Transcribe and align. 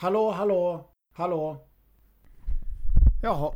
Hallå, 0.00 0.30
hallå, 0.30 0.90
hallå. 1.12 1.66
Jaha, 3.22 3.54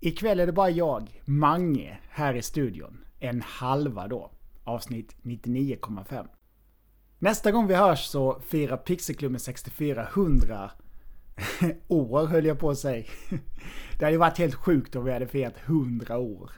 ikväll 0.00 0.40
är 0.40 0.46
det 0.46 0.52
bara 0.52 0.70
jag, 0.70 1.22
Mange, 1.24 1.98
här 2.10 2.34
i 2.34 2.42
studion. 2.42 3.04
En 3.20 3.42
halva 3.42 4.08
då. 4.08 4.30
Avsnitt 4.64 5.16
99,5. 5.22 6.28
Nästa 7.18 7.50
gång 7.50 7.66
vi 7.66 7.74
hörs 7.74 8.04
så 8.04 8.40
firar 8.40 8.76
Pixelklubben 8.76 9.40
64 9.40 10.06
100 10.06 10.70
år 11.88 12.26
höll 12.26 12.46
jag 12.46 12.58
på 12.58 12.70
att 12.70 12.78
säga. 12.78 13.04
Det 13.98 14.04
hade 14.04 14.12
ju 14.12 14.18
varit 14.18 14.38
helt 14.38 14.54
sjukt 14.54 14.96
om 14.96 15.04
vi 15.04 15.12
hade 15.12 15.26
firat 15.26 15.56
100 15.64 16.18
år. 16.18 16.50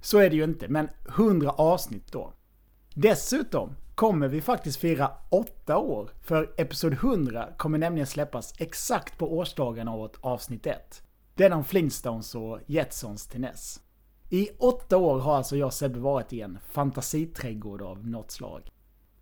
Så 0.00 0.18
är 0.18 0.30
det 0.30 0.36
ju 0.36 0.44
inte, 0.44 0.68
men 0.68 0.88
100 1.08 1.50
avsnitt 1.50 2.12
då. 2.12 2.32
Dessutom 2.94 3.74
kommer 3.94 4.28
vi 4.28 4.40
faktiskt 4.40 4.78
fira 4.78 5.10
8 5.28 5.78
år, 5.78 6.10
för 6.22 6.54
Episod 6.56 6.92
100 6.92 7.48
kommer 7.56 7.78
nämligen 7.78 8.06
släppas 8.06 8.54
exakt 8.58 9.18
på 9.18 9.36
årsdagen 9.36 9.88
av 9.88 9.98
vårt 9.98 10.16
avsnitt 10.20 10.66
1. 10.66 11.02
Den 11.34 11.52
om 11.52 11.64
Flintstones 11.64 12.34
och 12.34 12.58
Jetsons 12.66 13.26
till 13.26 13.40
NES. 13.40 13.80
I 14.30 14.48
8 14.58 14.96
år 14.96 15.18
har 15.18 15.36
alltså 15.36 15.56
jag 15.56 15.66
och 15.66 15.74
Sebbe 15.74 15.98
varit 15.98 16.32
i 16.32 16.40
en 16.40 16.58
fantasiträdgård 16.72 17.82
av 17.82 18.06
något 18.06 18.30
slag. 18.30 18.70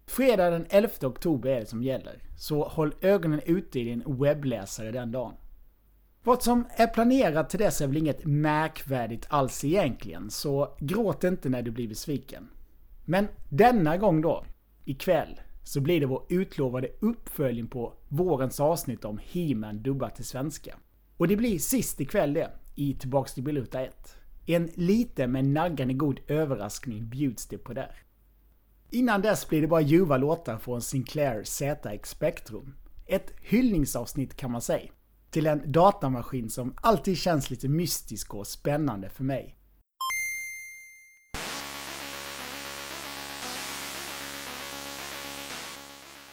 Fredag 0.06 0.50
den 0.50 0.66
11 0.70 0.88
oktober 1.02 1.50
är 1.50 1.60
det 1.60 1.66
som 1.66 1.82
gäller, 1.82 2.22
så 2.38 2.64
håll 2.64 2.94
ögonen 3.00 3.40
ute 3.46 3.80
i 3.80 3.84
din 3.84 4.02
webbläsare 4.06 4.90
den 4.92 5.12
dagen. 5.12 5.34
Vad 6.24 6.42
som 6.42 6.64
är 6.76 6.86
planerat 6.86 7.50
till 7.50 7.58
dess 7.58 7.80
är 7.80 7.86
väl 7.86 7.96
inget 7.96 8.24
märkvärdigt 8.24 9.26
alls 9.28 9.64
egentligen, 9.64 10.30
så 10.30 10.76
gråt 10.78 11.24
inte 11.24 11.48
när 11.48 11.62
du 11.62 11.70
blir 11.70 11.88
besviken. 11.88 12.48
Men 13.04 13.28
denna 13.48 13.96
gång 13.96 14.20
då, 14.20 14.44
ikväll, 14.84 15.40
så 15.62 15.80
blir 15.80 16.00
det 16.00 16.06
vår 16.06 16.26
utlovade 16.28 16.88
uppföljning 17.00 17.66
på 17.66 17.94
vårens 18.08 18.60
avsnitt 18.60 19.04
om 19.04 19.20
He-Man 19.32 19.82
dubbat 19.82 20.16
till 20.16 20.24
svenska. 20.24 20.76
Och 21.16 21.28
det 21.28 21.36
blir 21.36 21.58
sist 21.58 22.00
ikväll 22.00 22.34
det, 22.34 22.50
i 22.74 22.94
Tillbaks 22.94 23.34
till 23.34 23.42
Biluta 23.42 23.80
1. 23.80 24.16
En 24.46 24.70
liten 24.74 25.32
men 25.32 25.54
naggande 25.54 25.94
god 25.94 26.20
överraskning 26.28 27.08
bjuds 27.08 27.46
det 27.46 27.58
på 27.58 27.72
där. 27.72 27.96
Innan 28.90 29.22
dess 29.22 29.48
blir 29.48 29.60
det 29.60 29.68
bara 29.68 29.80
ljuva 29.80 30.16
låtar 30.16 30.58
från 30.58 30.82
Sinclair 30.82 31.44
ZX 31.44 32.10
Spectrum. 32.10 32.74
Ett 33.06 33.32
hyllningsavsnitt 33.40 34.36
kan 34.36 34.50
man 34.50 34.60
säga. 34.60 34.90
Till 35.30 35.46
en 35.46 35.72
datamaskin 35.72 36.50
som 36.50 36.74
alltid 36.76 37.18
känns 37.18 37.50
lite 37.50 37.68
mystisk 37.68 38.34
och 38.34 38.46
spännande 38.46 39.08
för 39.08 39.24
mig. 39.24 39.58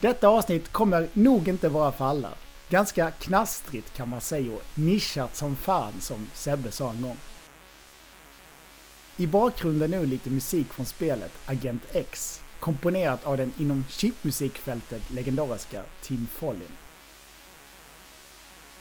Detta 0.01 0.27
avsnitt 0.27 0.71
kommer 0.71 1.07
nog 1.13 1.47
inte 1.47 1.69
vara 1.69 1.91
för 1.91 2.05
alla. 2.05 2.29
Ganska 2.69 3.11
knastrigt 3.11 3.93
kan 3.93 4.09
man 4.09 4.21
säga 4.21 4.51
och 4.51 4.63
nischat 4.75 5.35
som 5.35 5.55
fan 5.55 5.93
som 6.01 6.27
Sebbe 6.33 6.71
sa 6.71 6.89
en 6.89 7.01
gång. 7.01 7.17
I 9.17 9.27
bakgrunden 9.27 9.91
nu 9.91 10.05
lite 10.05 10.29
musik 10.29 10.73
från 10.73 10.85
spelet 10.85 11.31
Agent 11.45 11.83
X, 11.91 12.41
komponerat 12.59 13.25
av 13.25 13.37
den 13.37 13.53
inom 13.57 13.85
chipmusikfältet 13.89 15.09
legendariska 15.09 15.83
Tim 16.01 16.27
Follin. 16.33 16.77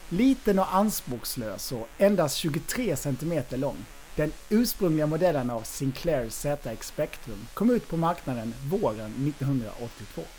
Liten 0.09 0.59
och 0.59 0.75
anspråkslös 0.75 1.71
och 1.71 1.87
endast 1.97 2.37
23 2.37 2.95
cm 2.95 3.43
lång. 3.49 3.85
Den 4.15 4.31
ursprungliga 4.49 5.07
modellen 5.07 5.49
av 5.49 5.61
Sinclair 5.61 6.29
ZX 6.29 6.87
Spectrum 6.87 7.47
kom 7.53 7.69
ut 7.69 7.87
på 7.87 7.97
marknaden 7.97 8.53
våren 8.69 9.33
1982 9.39 10.38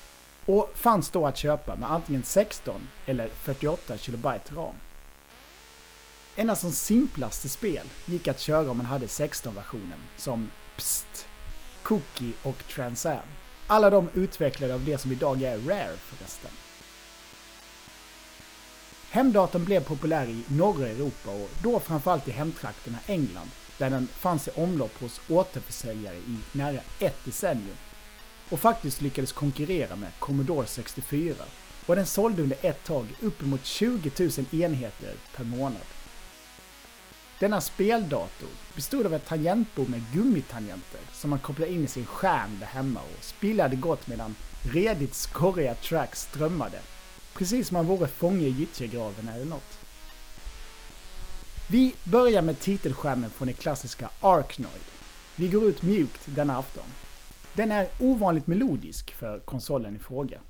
och 0.50 0.70
fanns 0.74 1.10
då 1.10 1.26
att 1.26 1.36
köpa 1.36 1.76
med 1.76 1.92
antingen 1.92 2.22
16 2.22 2.88
eller 3.06 3.28
48 3.28 3.96
kilobyte 3.96 4.54
ram. 4.54 4.74
Endast 6.36 6.60
som 6.60 6.72
simplaste 6.72 7.48
spel 7.48 7.86
gick 8.06 8.28
att 8.28 8.40
köra 8.40 8.70
om 8.70 8.76
man 8.76 8.86
hade 8.86 9.06
16-versionen, 9.06 9.98
som 10.16 10.50
Pst, 10.76 11.28
Cookie 11.82 12.32
och 12.42 12.64
Transam. 12.68 13.22
Alla 13.66 13.90
de 13.90 14.08
utvecklade 14.14 14.74
av 14.74 14.84
det 14.84 14.98
som 14.98 15.12
idag 15.12 15.42
är 15.42 15.58
Rare 15.58 15.96
förresten. 15.96 16.50
Hemdatorn 19.10 19.64
blev 19.64 19.84
populär 19.84 20.26
i 20.26 20.44
norra 20.48 20.88
Europa 20.88 21.30
och 21.30 21.50
då 21.62 21.80
framförallt 21.80 22.28
i 22.28 22.30
hemtrakterna 22.30 22.98
England, 23.06 23.50
där 23.78 23.90
den 23.90 24.06
fanns 24.06 24.48
i 24.48 24.50
omlopp 24.50 25.00
hos 25.00 25.20
återförsäljare 25.28 26.16
i 26.16 26.38
nära 26.52 26.80
ett 27.00 27.24
decennium 27.24 27.76
och 28.50 28.60
faktiskt 28.60 29.00
lyckades 29.00 29.32
konkurrera 29.32 29.96
med 29.96 30.10
Commodore 30.18 30.66
64. 30.66 31.34
Och 31.86 31.96
den 31.96 32.06
sålde 32.06 32.42
under 32.42 32.56
ett 32.62 32.84
tag 32.84 33.06
uppemot 33.20 33.64
20 33.64 34.10
000 34.18 34.30
enheter 34.62 35.14
per 35.36 35.44
månad. 35.44 35.82
Denna 37.38 37.60
speldator 37.60 38.48
bestod 38.74 39.06
av 39.06 39.14
ett 39.14 39.26
tangentbord 39.26 39.88
med 39.88 40.02
gummitangenter 40.12 41.00
som 41.12 41.30
man 41.30 41.38
kopplade 41.38 41.72
in 41.72 41.84
i 41.84 41.86
sin 41.86 42.06
skärm 42.06 42.58
där 42.60 42.66
hemma 42.66 43.00
och 43.00 43.24
spelade 43.24 43.76
gott 43.76 44.06
medan 44.06 44.34
redigt 44.62 45.14
skorriga 45.14 45.74
tracks 45.74 46.22
strömmade. 46.22 46.78
Precis 47.34 47.68
som 47.68 47.74
man 47.74 47.86
vore 47.86 48.08
fånge 48.08 48.46
i 48.46 48.50
gyttjegraven 48.50 49.28
eller 49.28 49.44
något. 49.44 49.78
Vi 51.68 51.94
börjar 52.04 52.42
med 52.42 52.60
titelskärmen 52.60 53.30
från 53.30 53.48
det 53.48 53.54
klassiska 53.54 54.10
Arknoid. 54.20 54.82
Vi 55.36 55.48
går 55.48 55.64
ut 55.64 55.82
mjukt 55.82 56.20
denna 56.24 56.58
afton. 56.58 56.84
Den 57.52 57.72
är 57.72 57.86
ovanligt 57.98 58.46
melodisk 58.46 59.14
för 59.14 59.38
konsolen 59.38 59.96
i 59.96 59.98
fråga. 59.98 60.40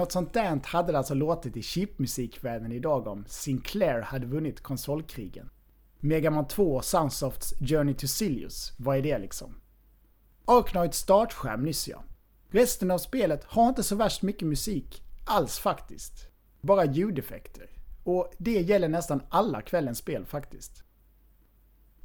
Något 0.00 0.12
sånt 0.12 0.32
där 0.32 0.60
hade 0.66 0.92
det 0.92 0.98
alltså 0.98 1.14
låtit 1.14 1.56
i 1.56 1.62
chipmusikvärlden 1.62 2.72
idag 2.72 3.06
om 3.06 3.24
Sinclair 3.28 4.00
hade 4.00 4.26
vunnit 4.26 4.60
konsolkrigen. 4.60 5.50
Megaman 5.98 6.48
2 6.48 6.76
och 6.76 6.84
Sunsofts 6.84 7.54
Journey 7.60 7.94
to 7.94 8.06
Silius, 8.06 8.72
vad 8.76 8.96
är 8.96 9.02
det 9.02 9.18
liksom? 9.18 9.60
Arknoids 10.44 10.98
startskärm 10.98 11.62
nyss 11.62 11.88
ja. 11.88 12.02
Resten 12.50 12.90
av 12.90 12.98
spelet 12.98 13.44
har 13.44 13.68
inte 13.68 13.82
så 13.82 13.96
värst 13.96 14.22
mycket 14.22 14.48
musik 14.48 15.02
alls 15.24 15.58
faktiskt. 15.58 16.28
Bara 16.60 16.84
ljudeffekter. 16.84 17.70
Och 18.04 18.32
det 18.38 18.60
gäller 18.60 18.88
nästan 18.88 19.22
alla 19.28 19.62
kvällens 19.62 19.98
spel 19.98 20.24
faktiskt. 20.24 20.84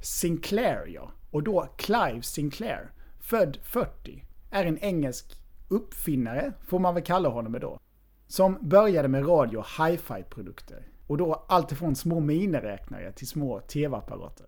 Sinclair 0.02 0.88
ja, 0.88 1.12
och 1.32 1.44
då 1.44 1.70
Clive 1.78 2.22
Sinclair, 2.22 2.92
född 3.20 3.58
40, 3.64 4.24
är 4.52 4.66
en 4.66 4.78
engelsk 4.80 5.42
uppfinnare, 5.68 6.54
får 6.68 6.80
man 6.80 6.94
väl 6.94 7.04
kalla 7.04 7.30
honom 7.30 7.58
då. 7.62 7.80
Som 8.28 8.58
började 8.62 9.08
med 9.08 9.28
radio 9.28 9.58
och 9.58 9.66
hi-fi 9.86 10.24
produkter. 10.30 10.88
Och 11.08 11.18
då 11.18 11.46
alltifrån 11.48 11.96
små 11.96 12.20
miniräknare 12.20 13.12
till 13.12 13.28
små 13.28 13.60
tv-apparater. 13.60 14.48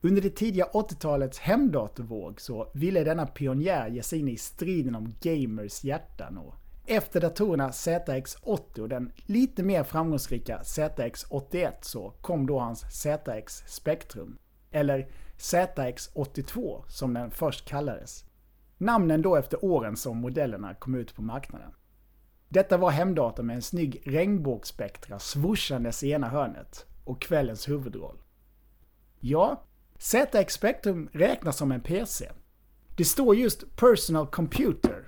Under 0.00 0.22
det 0.22 0.30
tidiga 0.30 0.64
80-talets 0.64 1.38
hemdatorvåg 1.38 2.40
så 2.40 2.70
ville 2.74 3.04
denna 3.04 3.26
pionjär 3.26 3.88
ge 3.88 4.02
sig 4.02 4.18
in 4.18 4.28
i 4.28 4.36
striden 4.36 4.94
om 4.94 5.14
gamers 5.20 5.84
hjärtan 5.84 6.38
och 6.38 6.54
efter 6.88 7.20
datorerna 7.20 7.70
ZX80 7.70 8.80
och 8.80 8.88
den 8.88 9.12
lite 9.16 9.62
mer 9.62 9.84
framgångsrika 9.84 10.60
ZX81 10.62 11.72
så 11.80 12.10
kom 12.20 12.46
då 12.46 12.58
hans 12.58 12.84
ZX 12.90 13.62
Spectrum. 13.66 14.38
Eller 14.70 15.08
ZX82 15.38 16.82
som 16.88 17.14
den 17.14 17.30
först 17.30 17.68
kallades. 17.68 18.24
Namnen 18.78 19.22
då 19.22 19.36
efter 19.36 19.64
åren 19.64 19.96
som 19.96 20.16
modellerna 20.16 20.74
kom 20.74 20.94
ut 20.94 21.14
på 21.14 21.22
marknaden. 21.22 21.70
Detta 22.48 22.76
var 22.76 22.90
hemdatorn 22.90 23.46
med 23.46 23.56
en 23.56 23.62
snygg 23.62 24.02
regnbågsspektra 24.04 25.18
svuschandes 25.18 26.02
i 26.02 26.10
ena 26.10 26.28
hörnet 26.28 26.86
och 27.04 27.20
kvällens 27.20 27.68
huvudroll. 27.68 28.18
Ja, 29.20 29.62
ZX 29.98 30.54
Spectrum 30.54 31.08
räknas 31.12 31.56
som 31.56 31.72
en 31.72 31.80
PC. 31.80 32.30
Det 32.96 33.04
står 33.04 33.36
just 33.36 33.76
Personal 33.76 34.26
Computer 34.26 35.06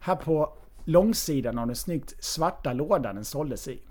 här 0.00 0.16
på 0.16 0.56
långsidan 0.84 1.58
av 1.58 1.66
den 1.66 1.76
snyggt 1.76 2.24
svarta 2.24 2.72
lådan 2.72 3.14
den 3.14 3.24
såldes 3.24 3.68
i. 3.68 3.82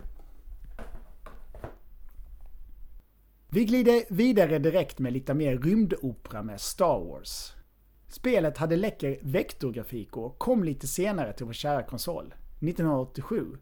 Vi 3.49 3.65
glider 3.65 4.03
vidare 4.09 4.59
direkt 4.59 4.99
med 4.99 5.13
lite 5.13 5.33
mer 5.33 5.57
rymdopera 5.57 6.43
med 6.43 6.61
Star 6.61 6.99
Wars. 6.99 7.53
Spelet 8.07 8.57
hade 8.57 8.75
läcker 8.75 9.19
vektorgrafik 9.21 10.17
och 10.17 10.39
kom 10.39 10.63
lite 10.63 10.87
senare 10.87 11.33
till 11.33 11.45
vår 11.45 11.53
kära 11.53 11.83
konsol, 11.83 12.33
1987. 12.59 13.57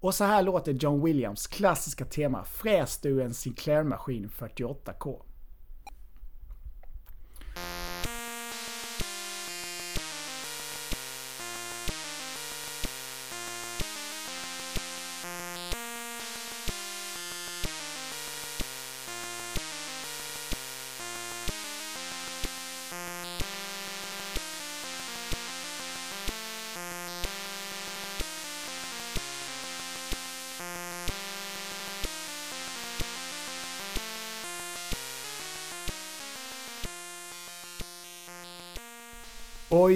Och 0.00 0.14
så 0.14 0.24
här 0.24 0.42
låter 0.42 0.72
John 0.72 1.04
Williams 1.04 1.46
klassiska 1.46 2.04
tema 2.04 2.44
fräst 2.44 3.06
ur 3.06 3.20
en 3.20 3.34
Sinclair-maskin 3.34 4.28
48K. 4.28 5.22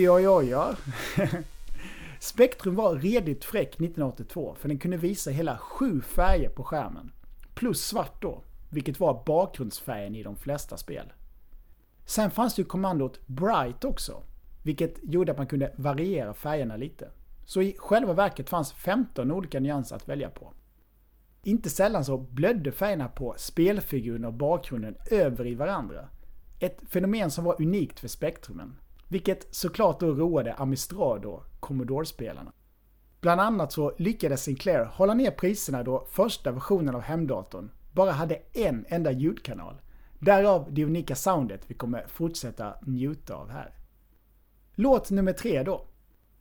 Oj, 0.03 0.11
oj, 0.11 0.29
oj, 0.29 0.49
ja. 0.49 0.77
Spektrum 2.19 2.75
var 2.75 2.97
redigt 2.97 3.45
fräck 3.45 3.69
1982 3.69 4.57
för 4.59 4.69
den 4.69 4.79
kunde 4.79 4.97
visa 4.97 5.31
hela 5.31 5.59
sju 5.59 6.01
färger 6.01 6.49
på 6.49 6.65
skärmen. 6.65 7.13
Plus 7.55 7.85
svart 7.85 8.23
då, 8.23 8.43
vilket 8.71 9.01
var 9.01 9.23
bakgrundsfärgen 9.27 10.15
i 10.15 10.23
de 10.23 10.37
flesta 10.37 10.77
spel. 10.77 11.13
Sen 12.05 12.31
fanns 12.31 12.59
ju 12.59 12.65
kommandot 12.65 13.27
Bright 13.27 13.85
också, 13.85 14.23
vilket 14.63 14.99
gjorde 15.03 15.33
att 15.33 15.39
man 15.39 15.47
kunde 15.47 15.73
variera 15.77 16.35
färgerna 16.35 16.77
lite. 16.77 17.11
Så 17.45 17.63
i 17.63 17.77
själva 17.79 18.13
verket 18.13 18.51
fanns 18.51 18.73
15 18.73 19.33
olika 19.33 19.61
nyanser 19.61 19.97
att 19.97 20.09
välja 20.09 20.31
på. 20.31 20.53
Inte 21.43 21.71
sällan 21.71 22.05
så 22.05 22.19
blödde 22.19 22.73
färgerna 22.73 23.09
på 23.09 23.35
spelfiguren 23.39 24.25
och 24.25 24.35
bakgrunden 24.35 24.97
över 25.11 25.47
i 25.47 25.55
varandra. 25.55 26.09
Ett 26.61 26.81
fenomen 26.89 27.31
som 27.31 27.45
var 27.45 27.63
unikt 27.63 28.01
för 28.01 28.09
spektrumen. 28.09 28.77
Vilket 29.13 29.55
såklart 29.55 30.01
då 30.01 30.15
roade 30.15 30.55
Amistrad 30.55 31.25
och 31.25 31.45
Commodore-spelarna. 31.61 32.53
Bland 33.21 33.41
annat 33.41 33.73
så 33.73 33.95
lyckades 33.99 34.43
Sinclair 34.43 34.85
hålla 34.85 35.15
ner 35.15 35.31
priserna 35.31 35.83
då 35.83 36.07
första 36.11 36.53
versionen 36.53 36.95
av 36.95 37.01
hemdatorn 37.01 37.71
bara 37.93 38.11
hade 38.11 38.35
en 38.53 38.85
enda 38.89 39.13
ljudkanal. 39.13 39.81
Därav 40.19 40.67
det 40.71 40.85
unika 40.85 41.15
soundet 41.15 41.61
vi 41.67 41.75
kommer 41.75 42.07
fortsätta 42.09 42.75
njuta 42.83 43.35
av 43.35 43.51
här. 43.51 43.75
Låt 44.75 45.11
nummer 45.11 45.33
tre 45.33 45.63
då. 45.63 45.87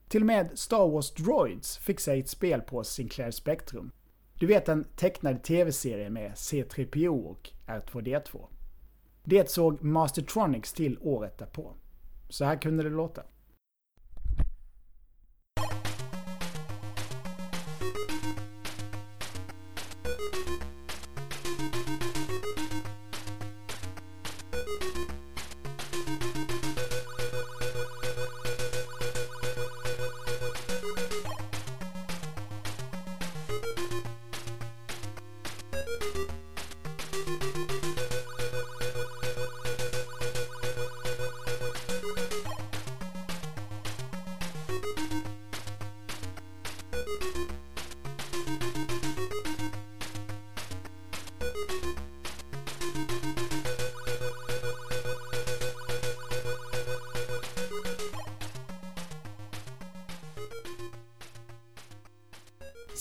Till 0.08 0.22
och 0.22 0.28
med 0.28 0.60
Star 0.60 0.88
Wars 0.88 1.12
Droids 1.14 1.78
fick 1.78 2.00
sig 2.00 2.20
ett 2.20 2.30
spel 2.30 2.62
på 2.62 2.84
Sinclair 2.84 3.32
Spectrum. 3.32 3.92
Du 4.40 4.46
vet 4.48 4.66
den 4.66 4.84
tecknade 4.96 5.40
tv-serien 5.40 6.14
med 6.14 6.32
C3PO 6.32 7.26
och 7.26 7.50
R2D2. 7.68 8.46
Det 9.24 9.50
såg 9.50 9.84
Mastertronics 9.84 10.74
till 10.74 10.98
året 11.02 11.38
därpå. 11.38 11.76
Så 12.32 12.46
här 12.46 12.62
kunde 12.62 12.84
det 12.84 12.90
låta. 12.90 13.24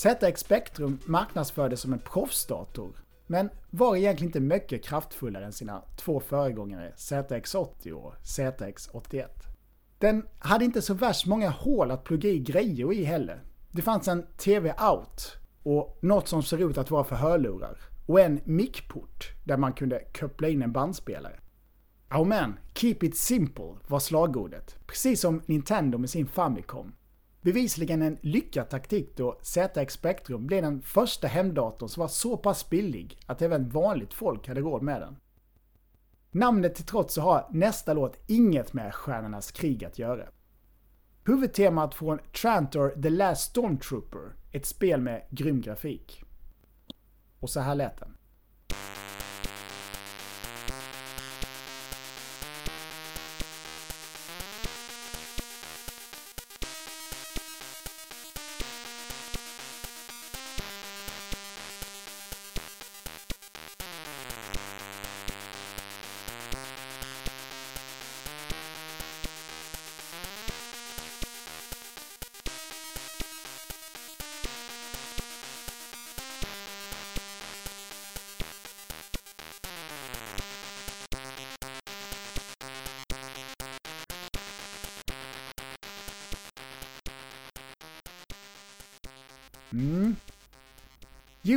ZX 0.01 0.39
Spectrum 0.39 0.99
marknadsfördes 1.05 1.81
som 1.81 1.93
en 1.93 1.99
proffsdator, 1.99 3.03
men 3.27 3.49
var 3.69 3.95
egentligen 3.95 4.29
inte 4.29 4.39
mycket 4.39 4.83
kraftfullare 4.83 5.45
än 5.45 5.53
sina 5.53 5.83
två 5.97 6.19
föregångare 6.19 6.93
ZX80 6.97 7.91
och 7.91 8.13
ZX81. 8.23 9.27
Den 9.97 10.25
hade 10.39 10.65
inte 10.65 10.81
så 10.81 10.93
värst 10.93 11.25
många 11.25 11.49
hål 11.49 11.91
att 11.91 12.03
plugga 12.03 12.29
i 12.29 12.39
grejer 12.39 12.93
i 12.93 13.03
heller. 13.03 13.43
Det 13.71 13.81
fanns 13.81 14.07
en 14.07 14.25
TV 14.37 14.73
out 14.91 15.37
och 15.63 15.97
något 16.01 16.27
som 16.27 16.43
ser 16.43 16.69
ut 16.69 16.77
att 16.77 16.91
vara 16.91 17.03
för 17.03 17.15
hörlurar 17.15 17.77
och 18.05 18.19
en 18.19 18.39
mickport 18.43 19.31
där 19.43 19.57
man 19.57 19.73
kunde 19.73 20.03
koppla 20.19 20.47
in 20.47 20.61
en 20.61 20.71
bandspelare. 20.71 21.39
Oh 22.11 22.25
man, 22.25 22.59
keep 22.73 22.97
it 23.01 23.17
simple 23.17 23.75
var 23.87 23.99
slagordet, 23.99 24.75
precis 24.87 25.21
som 25.21 25.41
Nintendo 25.45 25.97
med 25.97 26.09
sin 26.09 26.27
Famicom. 26.27 26.93
Bevisligen 27.41 28.01
en 28.01 28.17
lyckad 28.21 28.69
taktik 28.69 29.17
då 29.17 29.39
ZX 29.41 29.93
Spectrum 29.93 30.47
blev 30.47 30.61
den 30.61 30.81
första 30.81 31.27
hemdatorn 31.27 31.89
som 31.89 32.01
var 32.01 32.07
så 32.07 32.37
pass 32.37 32.69
billig 32.69 33.19
att 33.25 33.41
även 33.41 33.69
vanligt 33.69 34.13
folk 34.13 34.47
hade 34.47 34.61
råd 34.61 34.81
med 34.81 35.01
den. 35.01 35.17
Namnet 36.31 36.75
till 36.75 36.85
trots 36.85 37.13
så 37.13 37.21
har 37.21 37.47
nästa 37.51 37.93
låt 37.93 38.17
inget 38.27 38.73
med 38.73 38.95
Stjärnornas 38.95 39.51
krig 39.51 39.85
att 39.85 39.99
göra. 39.99 40.27
Huvudtemat 41.25 41.95
från 41.95 42.19
Trantor 42.41 43.01
The 43.01 43.09
Last 43.09 43.49
Stormtrooper, 43.49 44.35
ett 44.51 44.65
spel 44.65 45.01
med 45.01 45.23
grym 45.29 45.61
grafik. 45.61 46.23
Och 47.39 47.49
så 47.49 47.59
här 47.59 47.75
lät 47.75 47.97
den. 47.99 48.17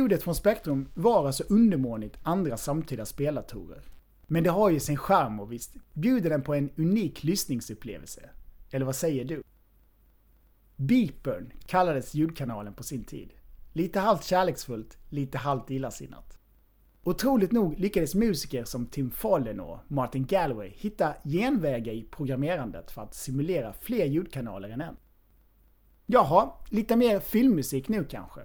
Ljudet 0.05 0.23
från 0.23 0.35
Spektrum 0.35 0.89
var 0.93 1.27
alltså 1.27 1.43
undermånigt 1.49 2.17
andra 2.23 2.57
samtida 2.57 3.05
speldatorer. 3.05 3.81
Men 4.27 4.43
det 4.43 4.49
har 4.49 4.69
ju 4.69 4.79
sin 4.79 4.97
charm 4.97 5.39
och 5.39 5.51
visst 5.51 5.75
bjuder 5.93 6.29
den 6.29 6.41
på 6.41 6.53
en 6.53 6.69
unik 6.75 7.23
lyssningsupplevelse. 7.23 8.29
Eller 8.71 8.85
vad 8.85 8.95
säger 8.95 9.25
du? 9.25 9.43
Beepern 10.75 11.51
kallades 11.65 12.13
ljudkanalen 12.13 12.73
på 12.73 12.83
sin 12.83 13.03
tid. 13.03 13.33
Lite 13.73 13.99
halvt 13.99 14.23
kärleksfullt, 14.23 14.97
lite 15.09 15.37
halvt 15.37 15.69
illasinnat. 15.69 16.37
Otroligt 17.03 17.51
nog 17.51 17.79
lyckades 17.79 18.15
musiker 18.15 18.63
som 18.63 18.85
Tim 18.85 19.11
Fallen 19.11 19.59
och 19.59 19.79
Martin 19.87 20.25
Galway 20.25 20.71
hitta 20.75 21.13
genvägar 21.23 21.93
i 21.93 22.03
programmerandet 22.03 22.91
för 22.91 23.01
att 23.01 23.15
simulera 23.15 23.73
fler 23.73 24.05
ljudkanaler 24.05 24.69
än 24.69 24.81
en. 24.81 24.95
Jaha, 26.05 26.51
lite 26.69 26.95
mer 26.95 27.19
filmmusik 27.19 27.89
nu 27.89 28.03
kanske. 28.03 28.41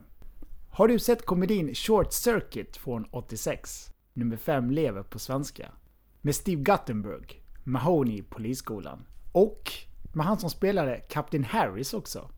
Har 0.73 0.89
du 0.89 0.99
sett 0.99 1.27
komedin 1.27 1.75
Short 1.75 2.13
Circuit 2.13 2.77
från 2.77 3.05
86? 3.11 3.93
Nummer 4.13 4.37
5 4.37 4.71
lever 4.71 5.03
på 5.03 5.19
svenska. 5.19 5.73
Med 6.21 6.35
Steve 6.35 6.63
Guttenberg, 6.63 7.43
Mahoney 7.65 8.19
i 8.19 8.23
Polisskolan 8.23 9.07
och 9.33 9.73
med 10.13 10.27
han 10.27 10.39
som 10.39 10.51
spelade 10.51 10.97
Kapten 10.97 11.45
Harris 11.45 11.95
också. 11.95 12.31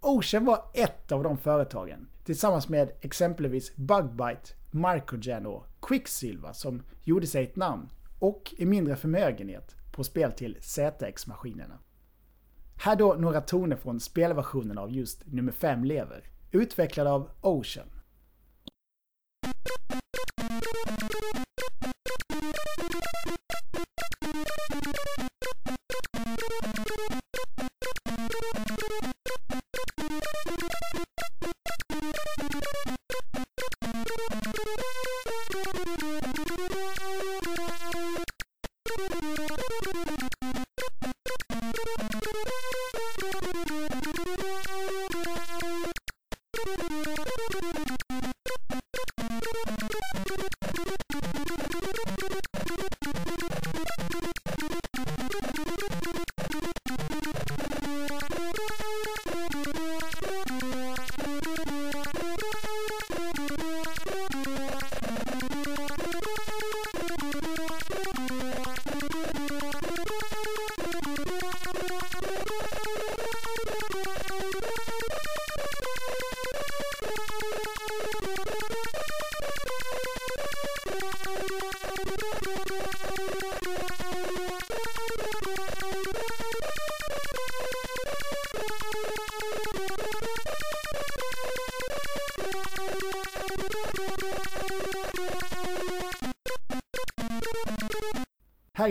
Ocean 0.00 0.44
var 0.44 0.64
ett 0.74 1.12
av 1.12 1.22
de 1.22 1.38
företagen, 1.38 2.08
tillsammans 2.24 2.68
med 2.68 2.92
exempelvis 3.00 3.76
Bugbite, 3.76 4.54
Microgen 4.70 5.46
och 5.46 5.66
Quicksilver 5.82 6.52
som 6.52 6.82
gjorde 7.02 7.26
sig 7.26 7.44
ett 7.44 7.56
namn 7.56 7.88
och 8.18 8.54
en 8.58 8.68
mindre 8.68 8.96
förmögenhet 8.96 9.76
på 9.92 10.04
spel 10.04 10.32
till 10.32 10.56
ZX-maskinerna. 10.60 11.78
Här 12.76 12.96
då 12.96 13.14
några 13.14 13.40
toner 13.40 13.76
från 13.76 14.00
spelversionen 14.00 14.78
av 14.78 14.92
just 14.92 15.26
nummer 15.26 15.52
5 15.52 15.84
lever, 15.84 16.30
utvecklad 16.52 17.06
av 17.06 17.30
Ocean. 17.40 17.86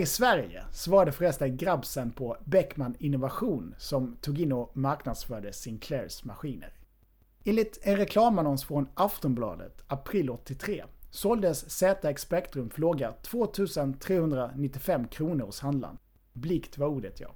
Här 0.00 0.04
i 0.04 0.06
Sverige 0.06 0.64
så 0.72 0.90
var 0.90 1.06
det 1.06 1.12
förresten 1.12 1.56
grabbsen 1.56 2.12
på 2.12 2.36
Beckman 2.44 2.96
Innovation 2.98 3.74
som 3.78 4.16
tog 4.20 4.40
in 4.40 4.52
och 4.52 4.76
marknadsförde 4.76 5.52
Sinclairs 5.52 6.24
maskiner. 6.24 6.72
Enligt 7.44 7.78
en 7.82 7.96
reklamannons 7.96 8.64
från 8.64 8.88
Aftonbladet, 8.94 9.84
april 9.86 10.30
83, 10.30 10.84
såldes 11.10 11.70
ZX 11.70 12.22
Spectrum 12.22 12.70
för 12.70 12.80
låga 12.80 13.12
2395 13.12 15.08
kronor 15.08 15.46
hos 15.46 15.60
handlaren. 15.60 15.98
Blikt 16.32 16.78
var 16.78 16.86
ordet 16.86 17.20
ja. 17.20 17.34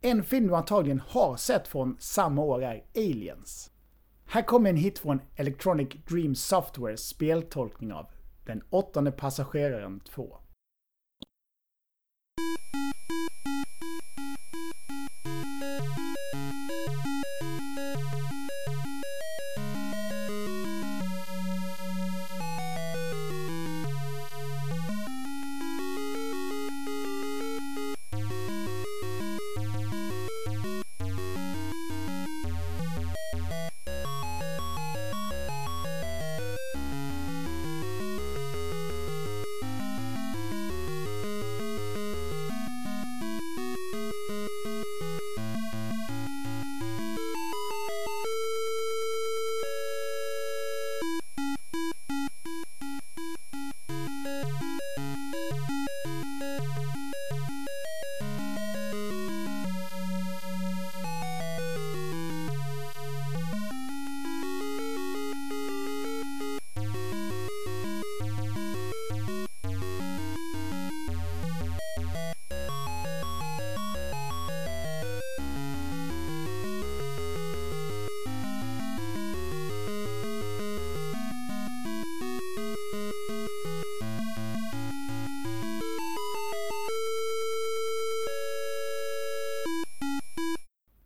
En 0.00 0.24
film 0.24 0.46
du 0.46 0.56
antagligen 0.56 1.02
har 1.06 1.36
sett 1.36 1.68
från 1.68 1.96
samma 1.98 2.42
år 2.42 2.62
är 2.64 2.84
Aliens. 2.94 3.70
Här 4.26 4.42
kommer 4.42 4.70
en 4.70 4.76
hit 4.76 4.98
från 4.98 5.20
Electronic 5.36 5.88
Dream 6.08 6.34
Softwares 6.34 7.08
speltolkning 7.08 7.92
av 7.92 8.06
Den 8.46 8.62
åttonde 8.70 9.12
passageraren 9.12 10.00
2. 10.00 10.38
Thank 12.36 12.58
you. 12.74 12.84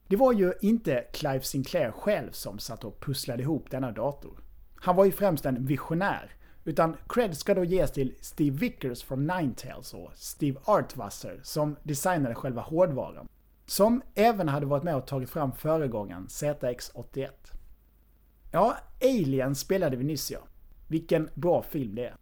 Det 0.09 0.17
var 0.17 0.33
ju 0.33 0.53
inte 0.61 1.05
Clive 1.13 1.41
Sinclair 1.41 1.91
själv 1.91 2.31
som 2.31 2.59
satt 2.59 2.85
och 2.85 3.01
pusslade 3.01 3.43
ihop 3.43 3.71
denna 3.71 3.93
dator. 3.93 4.41
Han 4.77 4.97
var 4.97 5.05
ju 5.05 5.13
främst 5.13 5.47
en 5.47 5.67
visionär, 5.67 6.33
utan 6.65 6.97
cred 7.09 7.37
ska 7.37 7.55
då 7.55 7.65
ges 7.65 7.93
till 7.93 8.15
Steve 8.21 8.57
Vickers 8.57 9.03
från 9.03 9.27
Ninetales 9.27 9.95
och 9.95 10.11
Steve 10.15 10.61
Artwasser 10.65 11.41
som 11.43 11.77
designade 11.83 12.35
själva 12.35 12.63
hårdvaran. 12.63 13.29
Som 13.67 14.03
även 14.15 14.49
hade 14.49 14.67
varit 14.67 14.85
med 14.85 14.97
och 14.97 15.07
tagit 15.07 15.31
fram 15.31 15.53
föregångaren 15.53 16.27
ZX81. 16.27 17.29
Ja, 18.53 18.77
Alien 19.03 19.55
spelade 19.55 19.97
vi 19.97 20.05
nyss 20.05 20.31
ja. 20.31 20.41
Vilken 20.89 21.31
bra 21.35 21.63
film 21.63 21.95
det 21.95 22.07
är. 22.07 22.17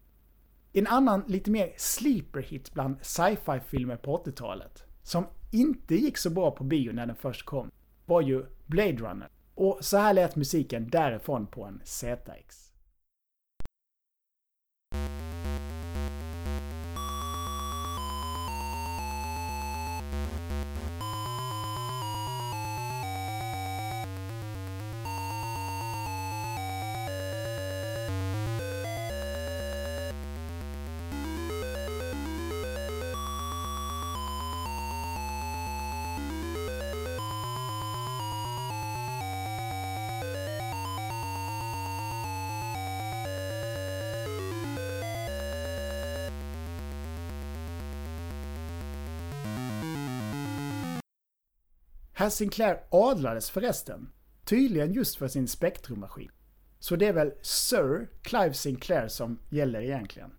En 0.73 0.87
annan 0.87 1.25
lite 1.27 1.51
mer 1.51 1.73
sleeper 1.77 2.43
hit 2.43 2.73
bland 2.75 2.97
sci-fi 3.03 3.61
filmer 3.67 3.97
på 3.97 4.25
80-talet, 4.25 4.85
som 5.03 5.27
inte 5.57 5.95
gick 5.95 6.19
så 6.19 6.31
bra 6.31 6.51
på 6.51 6.65
bio 6.65 6.93
när 6.93 7.07
den 7.07 7.17
först 7.17 7.45
kom, 7.45 7.71
var 8.07 8.21
ju 8.21 8.45
Blade 8.67 8.97
Runner. 8.97 9.29
Och 9.55 9.79
så 9.81 9.97
här 9.97 10.15
lät 10.15 10.37
musiken 10.37 10.89
därifrån 10.89 11.47
på 11.47 11.65
en 11.65 11.81
ZX. 11.85 12.66
Herr 52.19 52.31
Sinclair 52.31 52.81
adlades 52.91 53.51
förresten, 53.51 54.11
tydligen 54.45 54.93
just 54.93 55.17
för 55.17 55.29
sin 55.29 55.49
spektrummaskin. 55.49 56.31
Så 56.79 56.97
det 56.97 57.07
är 57.07 57.13
väl 57.13 57.33
Sir 57.43 58.09
Clive 58.23 58.55
Sinclair 58.55 59.09
som 59.09 59.39
gäller 59.49 59.81
egentligen. 59.81 60.31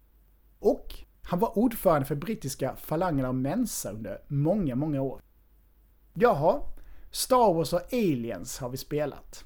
Och 0.59 0.95
han 1.21 1.39
var 1.39 1.57
ordförande 1.57 2.05
för 2.05 2.15
brittiska 2.15 2.75
falangen 2.75 3.25
av 3.25 3.35
Mensa 3.35 3.91
under 3.91 4.21
många, 4.27 4.75
många 4.75 5.01
år. 5.01 5.21
Jaha, 6.13 6.61
Star 7.11 7.53
Wars 7.53 7.73
och 7.73 7.93
Aliens 7.93 8.59
har 8.59 8.69
vi 8.69 8.77
spelat. 8.77 9.45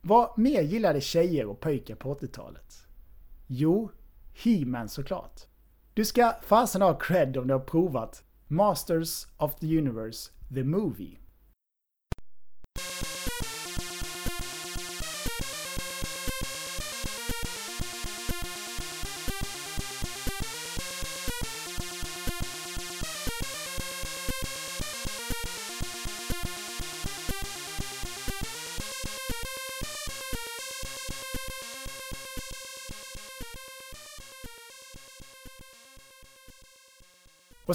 Vad 0.00 0.38
mer 0.38 0.62
gillade 0.62 1.00
tjejer 1.00 1.46
och 1.46 1.60
pojkar 1.60 1.94
på 1.94 2.14
80-talet? 2.14 2.86
Jo, 3.46 3.90
He-Man 4.34 4.88
såklart. 4.88 5.40
Du 5.94 6.04
ska 6.04 6.32
fasen 6.42 6.82
ha 6.82 6.98
cred 6.98 7.36
om 7.36 7.46
du 7.46 7.54
har 7.54 7.60
provat 7.60 8.24
Masters 8.46 9.26
of 9.36 9.56
the 9.56 9.78
Universe, 9.78 10.32
the 10.54 10.64
Movie. 10.64 11.18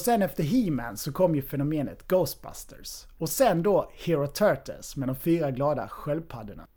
Och 0.01 0.05
sen 0.05 0.21
efter 0.21 0.43
He-Man 0.43 0.97
så 0.97 1.11
kom 1.11 1.35
ju 1.35 1.41
fenomenet 1.41 2.07
Ghostbusters. 2.07 3.07
Och 3.17 3.29
sen 3.29 3.63
då 3.63 3.91
Hero 4.05 4.27
Turtles 4.27 4.95
med 4.95 5.09
de 5.09 5.15
fyra 5.15 5.51
glada 5.51 5.87
sköldpaddorna. 5.87 6.67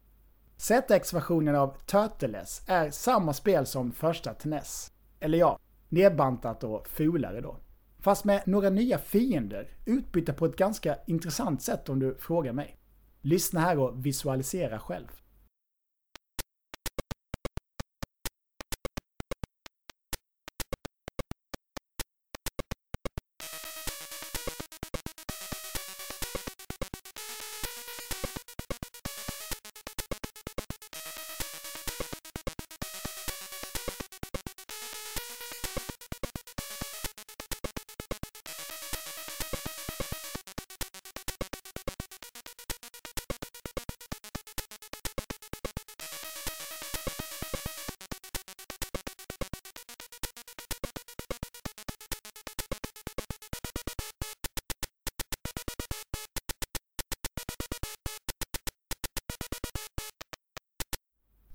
ZX-versionen 0.56 1.54
av 1.54 1.76
Turtles 1.86 2.62
är 2.66 2.90
samma 2.90 3.32
spel 3.32 3.66
som 3.66 3.92
första 3.92 4.34
TNES. 4.34 4.92
Eller 5.20 5.38
ja, 5.38 5.58
nedbantat 5.88 6.64
och 6.64 6.88
fulare 6.88 7.40
då. 7.40 7.56
Fast 7.98 8.24
med 8.24 8.42
några 8.46 8.70
nya 8.70 8.98
fiender, 8.98 9.68
utbytta 9.84 10.32
på 10.32 10.46
ett 10.46 10.56
ganska 10.56 10.96
intressant 11.06 11.62
sätt 11.62 11.88
om 11.88 11.98
du 11.98 12.16
frågar 12.18 12.52
mig. 12.52 12.76
Lyssna 13.20 13.60
här 13.60 13.78
och 13.78 14.06
visualisera 14.06 14.78
själv. 14.78 15.08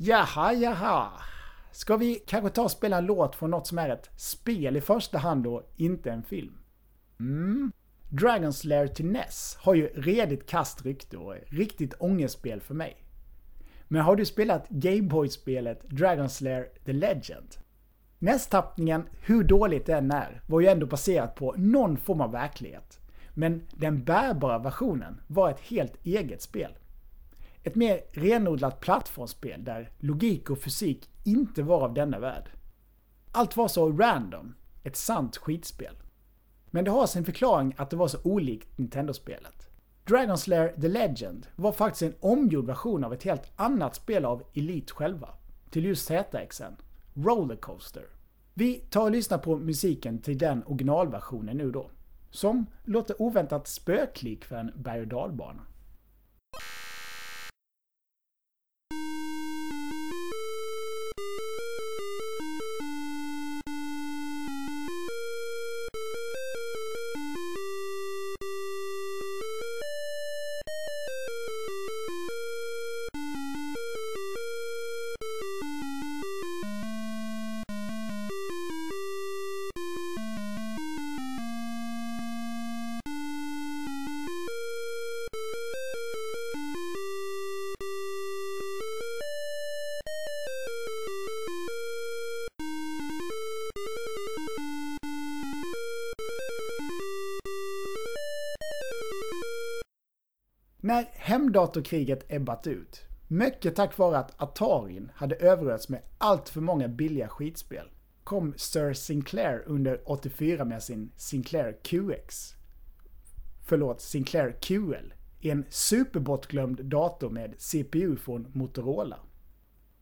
Jaha, 0.02 0.54
jaha. 0.54 1.10
Ska 1.72 1.98
vi 1.98 2.16
kanske 2.28 2.50
ta 2.50 2.64
och 2.64 2.72
spela 2.72 2.98
en 2.98 3.06
låt 3.06 3.36
från 3.36 3.52
något 3.52 3.68
som 3.68 3.78
är 3.78 3.90
ett 3.90 4.10
spel 4.16 4.78
i 4.78 4.82
första 4.82 5.18
hand 5.18 5.48
och 5.48 5.74
inte 5.78 6.12
en 6.12 6.24
film? 6.24 6.58
Mm. 7.20 7.72
Dragon's 8.10 8.68
Lair 8.68 8.88
till 8.88 9.06
NES 9.06 9.58
har 9.60 9.74
ju 9.74 9.88
redigt 9.88 10.50
kast 10.50 10.86
rykte 10.86 11.18
och 11.18 11.36
är 11.36 11.44
riktigt 11.48 11.94
ångestspel 12.00 12.62
för 12.62 12.74
mig. 12.74 13.04
Men 13.88 14.02
har 14.02 14.16
du 14.16 14.26
spelat 14.26 14.70
Gameboy-spelet 14.70 15.84
Dragon's 15.84 16.44
Lair 16.44 16.68
The 16.86 16.94
Legend? 16.94 17.56
Nästappningen, 18.20 19.04
hur 19.22 19.44
dåligt 19.44 19.86
den 19.86 20.12
är, 20.12 20.42
var 20.48 20.60
ju 20.60 20.68
ändå 20.68 20.86
baserat 20.86 21.36
på 21.36 21.56
någon 21.58 21.98
form 21.98 22.22
av 22.22 22.32
verklighet. 22.32 23.00
Men 23.34 23.62
den 23.72 24.04
bärbara 24.04 24.60
versionen 24.60 25.22
var 25.28 25.50
ett 25.50 25.60
helt 25.60 26.06
eget 26.06 26.42
spel. 26.42 26.72
Ett 27.64 27.76
mer 27.76 28.02
renodlat 28.12 28.80
plattformsspel 28.80 29.64
där 29.64 29.92
logik 29.98 30.50
och 30.50 30.60
fysik 30.60 31.10
inte 31.24 31.64
var 31.64 31.82
av 31.82 31.94
denna 31.94 32.20
värld. 32.20 32.50
Allt 33.32 33.58
var 33.58 33.68
så 33.68 33.92
random. 33.92 34.56
Ett 34.84 34.96
sant 34.96 35.38
skitspel. 35.38 35.96
Men 36.72 36.86
det 36.86 36.92
har 36.92 37.08
sin 37.08 37.26
förklaring 37.26 37.76
att 37.78 37.90
det 37.90 37.96
var 37.96 38.08
så 38.08 38.18
olikt 38.24 38.78
Nintendo-spelet. 38.78 39.70
Dragon 40.06 40.38
Slayer 40.38 40.82
The 40.82 40.88
Legend 40.88 41.48
var 41.56 41.72
faktiskt 41.72 42.02
en 42.02 42.16
omgjord 42.20 42.66
version 42.66 43.04
av 43.04 43.14
ett 43.14 43.24
helt 43.24 43.52
annat 43.56 43.96
spel 43.96 44.26
av 44.26 44.44
Elite 44.54 44.94
själva. 44.94 45.30
Till 45.70 45.86
just 45.86 46.08
ZXen. 46.08 46.76
Rollercoaster. 47.14 48.04
Vi 48.54 48.76
tar 48.76 49.04
och 49.04 49.12
lyssnar 49.12 49.38
på 49.38 49.58
musiken 49.58 50.22
till 50.22 50.38
den 50.38 50.64
originalversionen 50.64 51.58
nu 51.58 51.72
då. 51.72 51.90
Som 52.32 52.66
låter 52.84 53.22
oväntat 53.22 53.68
spöklik 53.68 54.46
för 54.46 54.56
en 54.56 54.72
berg 54.76 55.02
och 55.02 55.08
dalbana. 55.08 55.62
Hemdatorkriget 101.50 102.26
ebbat 102.28 102.68
ut, 102.68 103.02
mycket 103.28 103.76
tack 103.76 103.98
vare 103.98 104.18
att 104.18 104.42
Atarin 104.42 105.12
hade 105.16 105.36
överösts 105.36 105.90
med 105.90 106.02
allt 106.18 106.50
för 106.50 106.62
många 106.62 106.88
billiga 106.88 107.28
skitspel, 107.28 107.90
kom 108.24 108.54
Sir 108.58 108.94
Sinclair 108.94 109.64
under 109.66 110.02
84 110.06 110.66
med 110.66 110.84
sin 110.84 111.12
Sinclair 111.16 111.78
QX. 111.84 112.54
Förlåt, 113.66 114.02
Sinclair 114.02 114.52
QL. 114.62 115.14
En 115.42 115.66
superbortglömd 115.70 116.86
dator 116.86 117.30
med 117.30 117.56
CPU 117.58 118.16
från 118.16 118.48
Motorola. 118.54 119.20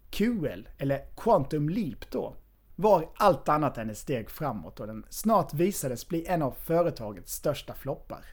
QL, 0.10 0.67
eller 0.77 1.15
Quantum 1.15 1.69
Leap 1.69 2.12
då, 2.12 2.36
var 2.75 3.10
allt 3.15 3.49
annat 3.49 3.77
än 3.77 3.89
ett 3.89 3.97
steg 3.97 4.29
framåt 4.29 4.79
och 4.79 4.88
den 4.88 5.05
snart 5.10 5.53
visades 5.53 6.07
bli 6.07 6.25
en 6.25 6.41
av 6.41 6.51
företagets 6.51 7.33
största 7.33 7.73
floppar. 7.73 8.25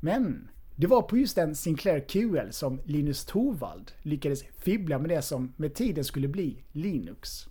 Men 0.00 0.50
det 0.78 0.86
var 0.86 1.02
på 1.02 1.16
just 1.16 1.36
den 1.36 1.54
Sinclair 1.54 2.00
QL 2.00 2.50
som 2.50 2.80
Linus 2.84 3.24
Torvald 3.24 3.92
lyckades 4.02 4.42
fibbla 4.42 4.98
med 4.98 5.10
det 5.10 5.22
som 5.22 5.52
med 5.56 5.74
tiden 5.74 6.04
skulle 6.04 6.28
bli 6.28 6.64
Linux. 6.72 7.46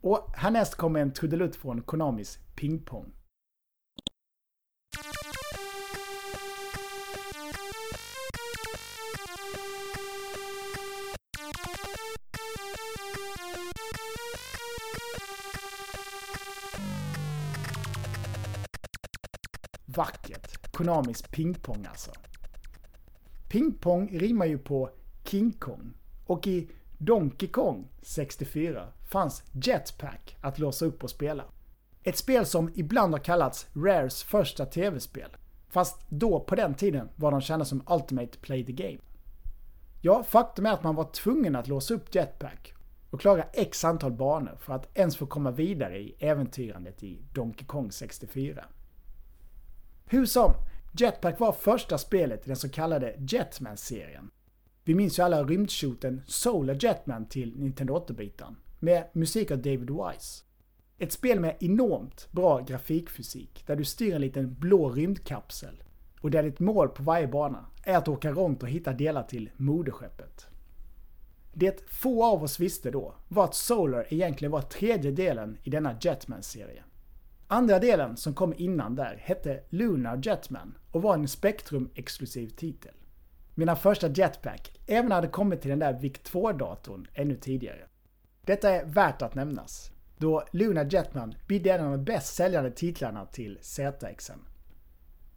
Och 0.00 0.30
härnäst 0.36 0.74
kommer 0.74 1.00
en 1.00 1.12
trudelutt 1.12 1.56
från 1.56 1.82
Konamis 1.82 2.38
Pingpong. 2.54 3.12
Vackert. 19.84 20.72
Konamis 20.72 21.22
pingpong 21.22 21.86
alltså. 21.90 22.10
Pingpong 23.54 24.18
rimmar 24.18 24.46
ju 24.46 24.58
på 24.58 24.90
King 25.24 25.52
Kong. 25.52 25.94
Och 26.26 26.46
i 26.46 26.68
Donkey 26.98 27.48
Kong 27.48 27.88
64 28.02 28.88
fanns 29.10 29.42
Jetpack 29.52 30.36
att 30.40 30.58
låsa 30.58 30.84
upp 30.86 31.04
och 31.04 31.10
spela. 31.10 31.44
Ett 32.02 32.16
spel 32.16 32.46
som 32.46 32.70
ibland 32.74 33.14
har 33.14 33.18
kallats 33.18 33.66
Rares 33.74 34.22
första 34.22 34.66
tv-spel. 34.66 35.36
Fast 35.68 36.06
då 36.08 36.40
på 36.40 36.54
den 36.54 36.74
tiden 36.74 37.08
var 37.16 37.30
de 37.30 37.40
kända 37.40 37.64
som 37.64 37.82
Ultimate 37.90 38.38
Play 38.38 38.66
the 38.66 38.72
Game. 38.72 38.98
Ja, 40.00 40.22
faktum 40.22 40.66
är 40.66 40.72
att 40.72 40.84
man 40.84 40.94
var 40.94 41.12
tvungen 41.12 41.56
att 41.56 41.68
låsa 41.68 41.94
upp 41.94 42.14
Jetpack 42.14 42.74
och 43.10 43.20
klara 43.20 43.42
x 43.52 43.84
antal 43.84 44.12
banor 44.12 44.56
för 44.60 44.72
att 44.72 44.98
ens 44.98 45.16
få 45.16 45.26
komma 45.26 45.50
vidare 45.50 45.98
i 45.98 46.14
äventyrandet 46.18 47.02
i 47.02 47.22
Donkey 47.32 47.66
Kong 47.66 47.92
64. 47.92 48.64
Hur 50.06 50.26
som, 50.26 50.54
Jetpack 50.96 51.40
var 51.40 51.52
första 51.52 51.98
spelet 51.98 52.44
i 52.44 52.48
den 52.48 52.56
så 52.56 52.68
kallade 52.68 53.14
Jetman-serien. 53.18 54.30
Vi 54.84 54.94
minns 54.94 55.18
ju 55.18 55.22
alla 55.22 55.44
rymdshooten 55.44 56.22
Solar 56.26 56.78
Jetman 56.80 57.28
till 57.28 57.56
Nintendo 57.56 57.94
8-bitaren 57.94 58.56
med 58.78 59.04
musik 59.12 59.50
av 59.50 59.58
David 59.58 59.90
Wise. 59.90 60.44
Ett 60.98 61.12
spel 61.12 61.40
med 61.40 61.56
enormt 61.60 62.28
bra 62.30 62.60
grafikfysik 62.60 63.64
där 63.66 63.76
du 63.76 63.84
styr 63.84 64.14
en 64.14 64.20
liten 64.20 64.54
blå 64.54 64.90
rymdkapsel 64.90 65.82
och 66.20 66.30
där 66.30 66.42
ditt 66.42 66.60
mål 66.60 66.88
på 66.88 67.02
varje 67.02 67.28
bana 67.28 67.66
är 67.84 67.96
att 67.96 68.08
åka 68.08 68.32
runt 68.32 68.62
och 68.62 68.68
hitta 68.68 68.92
delar 68.92 69.22
till 69.22 69.50
moderskeppet. 69.56 70.46
Det 71.52 71.90
få 71.90 72.24
av 72.24 72.42
oss 72.42 72.60
visste 72.60 72.90
då 72.90 73.14
var 73.28 73.44
att 73.44 73.54
Solar 73.54 74.06
egentligen 74.10 74.52
var 74.52 74.62
tredje 74.62 75.10
delen 75.10 75.58
i 75.62 75.70
denna 75.70 75.96
Jetman-serie. 76.00 76.82
Andra 77.54 77.78
delen 77.78 78.16
som 78.16 78.34
kom 78.34 78.54
innan 78.56 78.94
där 78.94 79.16
hette 79.22 79.60
Lunar 79.68 80.20
Jetman 80.22 80.78
och 80.90 81.02
var 81.02 81.14
en 81.14 81.28
Spectrum-exklusiv 81.28 82.48
titel. 82.48 82.94
Mina 83.54 83.76
första 83.76 84.08
Jetpack 84.08 84.80
även 84.86 85.12
hade 85.12 85.28
kommit 85.28 85.60
till 85.60 85.70
den 85.70 85.78
där 85.78 85.92
VIC-2-datorn 85.92 87.06
ännu 87.14 87.36
tidigare. 87.36 87.88
Detta 88.42 88.70
är 88.70 88.84
värt 88.84 89.22
att 89.22 89.34
nämnas, 89.34 89.90
då 90.16 90.44
Lunar 90.52 90.84
Jetman 90.90 91.34
bidde 91.48 91.72
en 91.72 91.84
av 91.84 91.90
de 91.90 92.04
bäst 92.04 92.34
säljande 92.34 92.70
titlarna 92.70 93.26
till 93.26 93.58
ZXen. 93.62 94.38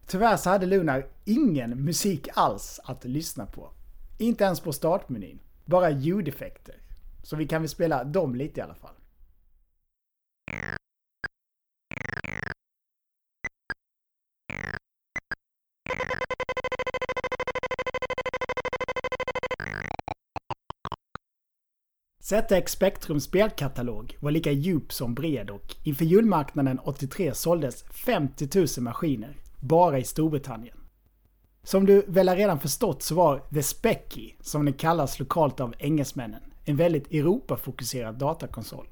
Tyvärr 0.08 0.38
så 0.38 0.50
hade 0.50 0.66
Lunar 0.66 1.08
ingen 1.26 1.84
musik 1.86 2.28
alls 2.34 2.80
att 2.84 3.06
lyssna 3.06 3.46
på. 3.46 3.72
Inte 4.18 4.44
ens 4.44 4.60
på 4.60 4.74
startmenyn. 4.74 5.40
Bara 5.66 5.90
ljudeffekter. 5.90 6.76
Så 7.24 7.36
vi 7.36 7.48
kan 7.48 7.62
väl 7.62 7.70
spela 7.70 8.04
dem 8.04 8.36
lite 8.36 8.60
i 8.60 8.64
alla 8.64 8.76
fall. 8.76 8.96
ZX 22.30 22.72
Spectrum 22.72 23.20
spelkatalog 23.20 24.18
var 24.20 24.32
lika 24.32 24.52
djup 24.52 24.94
som 24.94 25.13
bred 25.13 25.50
och 25.50 25.76
inför 25.84 26.06
julmarknaden 26.06 26.80
83 26.80 27.34
såldes 27.34 27.84
50 27.84 28.50
000 28.60 28.68
maskiner, 28.80 29.38
bara 29.60 30.00
i 30.00 30.04
Storbritannien. 30.04 30.78
Som 31.63 31.86
du 31.86 32.06
väl 32.08 32.28
har 32.28 32.36
redan 32.36 32.60
förstått 32.60 33.04
så 33.04 33.16
var 33.16 33.40
The 33.54 33.63
Specky, 33.63 34.34
som 34.42 34.66
den 34.66 34.74
kallas 34.74 35.20
lokalt 35.20 35.60
av 35.60 35.74
engelsmännen, 35.80 36.42
en 36.66 36.76
väldigt 36.76 37.12
Europa-fokuserad 37.12 38.16
datakonsol. 38.16 38.88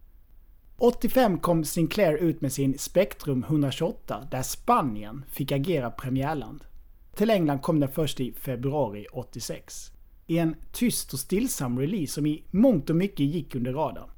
85 0.77 1.39
kom 1.39 1.63
Sinclair 1.63 2.17
ut 2.17 2.41
med 2.41 2.53
sin 2.53 2.77
Spectrum 2.77 3.43
128 3.43 4.27
där 4.31 4.41
Spanien 4.41 5.25
fick 5.29 5.51
agera 5.51 5.91
premiärland. 5.91 6.63
Till 7.15 7.29
England 7.29 7.59
kom 7.59 7.79
den 7.79 7.89
först 7.89 8.19
i 8.19 8.33
februari 8.33 9.05
86 9.13 9.91
i 10.27 10.37
en 10.37 10.55
tyst 10.71 11.13
och 11.13 11.19
stillsam 11.19 11.79
release 11.79 12.13
som 12.13 12.25
i 12.25 12.43
mångt 12.51 12.89
och 12.89 12.95
mycket 12.95 13.25
gick 13.25 13.55
under 13.55 13.73
radarn. 13.73 14.09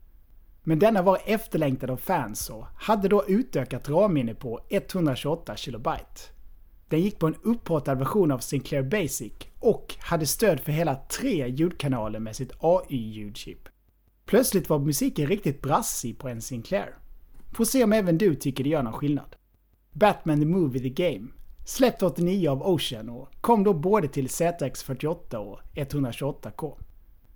Men 0.64 0.80
denna 0.80 1.02
var 1.02 1.20
efterlängtad 1.26 1.90
av 1.90 1.98
fans 1.98 2.50
och 2.50 2.66
hade 2.76 3.08
då 3.08 3.26
utökat 3.28 3.90
RAM-minne 3.90 4.34
på 4.34 4.60
128 4.70 5.56
kilobyte. 5.56 6.22
Den 6.90 7.02
gick 7.02 7.20
på 7.20 7.28
en 7.28 7.36
upphottad 7.44 7.96
version 7.96 8.32
av 8.32 8.40
Sinclair 8.40 8.84
Basic 8.84 9.34
och 9.60 9.96
hade 10.00 10.26
stöd 10.26 10.60
för 10.60 10.72
hela 10.72 10.96
tre 10.96 11.48
ljudkanaler 11.48 12.20
med 12.20 12.36
sitt 12.36 12.52
AI-ljudchip. 12.60 13.70
Plötsligt 14.26 14.70
var 14.70 14.80
musiken 14.80 15.28
riktigt 15.28 15.62
brassig 15.62 16.18
på 16.18 16.30
en 16.30 16.42
Sinclair. 16.42 16.96
Får 17.54 17.66
se 17.66 17.84
om 17.84 17.94
även 17.94 18.18
du 18.18 18.36
tycker 18.36 18.64
det 18.64 18.70
gör 18.70 18.84
någon 18.84 18.94
skillnad. 18.94 19.36
Batman 19.92 20.40
the 20.40 20.46
Movie 20.46 20.82
the 20.82 20.90
Game 20.90 21.28
Släppt 21.68 22.04
89 22.04 22.50
av 22.50 22.62
Ocean 22.68 23.10
och 23.10 23.30
kom 23.42 23.64
då 23.64 23.74
både 23.74 24.08
till 24.08 24.28
ZX48 24.28 25.36
och 25.36 25.60
128K. 25.76 26.78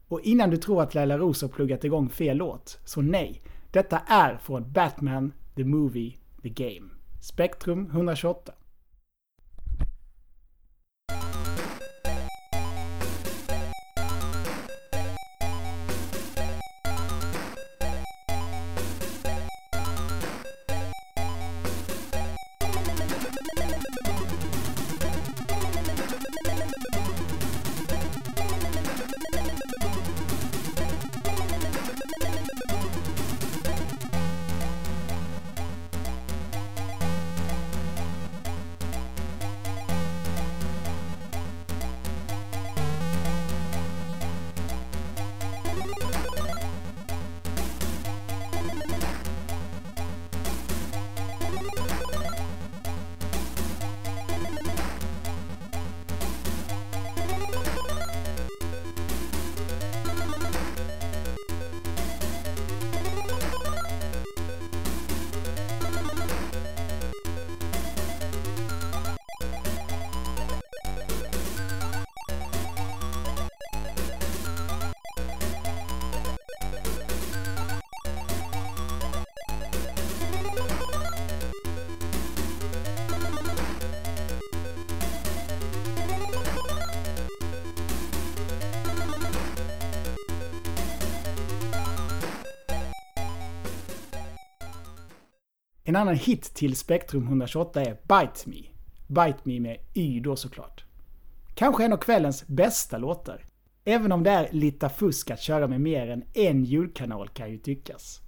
Och 0.07 0.21
innan 0.21 0.49
du 0.49 0.57
tror 0.57 0.81
att 0.81 0.95
Laila 0.95 1.17
Rose 1.17 1.45
har 1.45 1.51
pluggat 1.51 1.83
igång 1.83 2.09
fel 2.09 2.37
låt, 2.37 2.79
så 2.85 3.01
nej. 3.01 3.41
Detta 3.71 3.99
är 3.99 4.37
från 4.37 4.71
Batman, 4.71 5.33
The 5.55 5.63
Movie, 5.63 6.13
The 6.41 6.49
Game. 6.49 6.89
Spektrum 7.21 7.85
128. 7.85 8.53
En 95.91 95.95
annan 95.95 96.15
hit 96.15 96.43
till 96.43 96.75
Spektrum 96.75 97.23
128 97.23 97.81
är 97.81 97.93
Bite 97.93 98.49
Me. 98.49 98.61
Bite 99.07 99.39
Me 99.43 99.59
med 99.59 99.77
Y 99.93 100.19
då 100.19 100.35
såklart. 100.35 100.85
Kanske 101.55 101.85
en 101.85 101.93
av 101.93 101.97
kvällens 101.97 102.47
bästa 102.47 102.97
låtar. 102.97 103.45
Även 103.85 104.11
om 104.11 104.23
det 104.23 104.29
är 104.29 104.49
lite 104.51 104.89
fusk 104.89 105.31
att 105.31 105.41
köra 105.41 105.67
med 105.67 105.81
mer 105.81 106.09
än 106.09 106.23
en 106.33 106.63
ljudkanal 106.63 107.29
kan 107.29 107.51
ju 107.51 107.57
tyckas. 107.57 108.21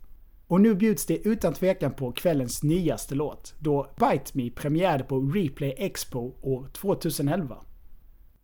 Och 0.47 0.61
nu 0.61 0.75
bjuds 0.75 1.05
det 1.05 1.27
utan 1.27 1.53
tvekan 1.53 1.93
på 1.93 2.11
kvällens 2.11 2.63
nyaste 2.63 3.15
låt, 3.15 3.55
då 3.59 3.87
Bite 3.95 4.31
Me 4.33 4.49
premiärade 4.49 5.03
på 5.03 5.19
Replay 5.19 5.75
Expo 5.77 6.33
år 6.41 6.67
2011. 6.73 7.57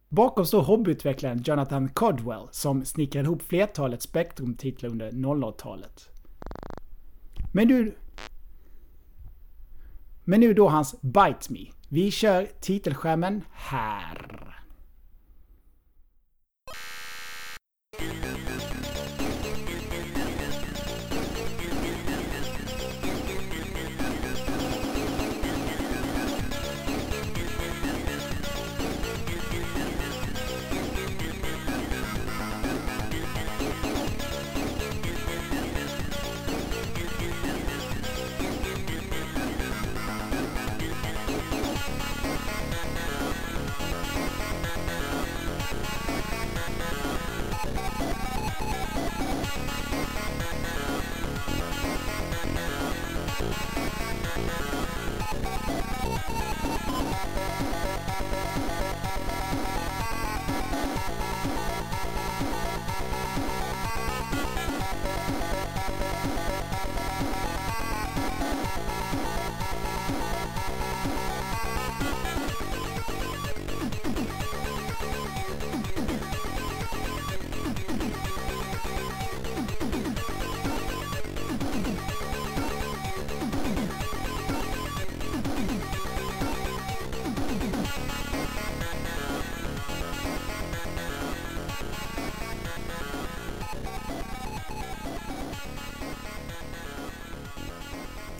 Bakom 0.10 0.45
står 0.45 0.62
hobbyutvecklaren 0.62 1.43
Jonathan 1.45 1.89
Codwell 1.89 2.47
som 2.51 2.86
snickrade 2.86 3.25
ihop 3.25 3.41
flertalet 3.41 4.01
Spektrum-titlar 4.01 4.89
under 4.89 5.12
00-talet. 5.12 6.10
Men 7.53 7.67
du, 7.67 7.95
men 10.30 10.39
nu 10.39 10.54
då 10.54 10.70
hans 10.70 11.02
Bite 11.02 11.54
Me. 11.54 11.60
Vi 11.89 12.12
kör 12.12 12.48
titelskärmen 12.62 13.42
här. 13.52 14.30
Thank 68.39 68.69
you. 75.99 76.09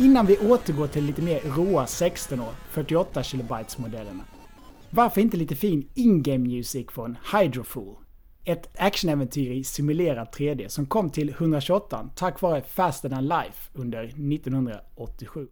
Innan 0.10 0.26
vi 0.26 0.38
återgår 0.38 0.88
till 0.88 1.06
lite 1.06 1.22
mer 1.22 1.40
råa 1.40 1.88
16 1.88 2.40
år 2.40 2.54
48 2.70 3.24
kilobytes 3.24 3.78
modellerna. 3.78 4.24
Varför 4.90 5.22
inte 5.22 5.38
lite 5.38 5.56
fin 5.56 5.90
in-game 5.96 6.48
music 6.48 6.88
från 6.92 7.18
Hydrofool? 7.34 7.96
Ett 8.46 8.70
actionäventyr 8.78 9.52
i 9.52 9.64
simulerad 9.64 10.28
3D 10.28 10.68
som 10.68 10.86
kom 10.86 11.10
till 11.10 11.30
128 11.30 12.10
tack 12.16 12.42
vare 12.42 12.62
Faster 12.62 13.10
than 13.10 13.28
Life 13.28 13.72
under 13.74 14.04
1987. 14.04 15.48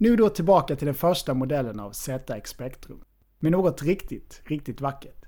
Nu 0.00 0.16
då 0.16 0.28
tillbaka 0.28 0.76
till 0.76 0.86
den 0.86 0.94
första 0.94 1.34
modellen 1.34 1.80
av 1.80 1.92
ZX 1.92 2.50
Spectrum. 2.50 3.04
Med 3.38 3.52
något 3.52 3.82
riktigt, 3.82 4.42
riktigt 4.44 4.80
vackert. 4.80 5.24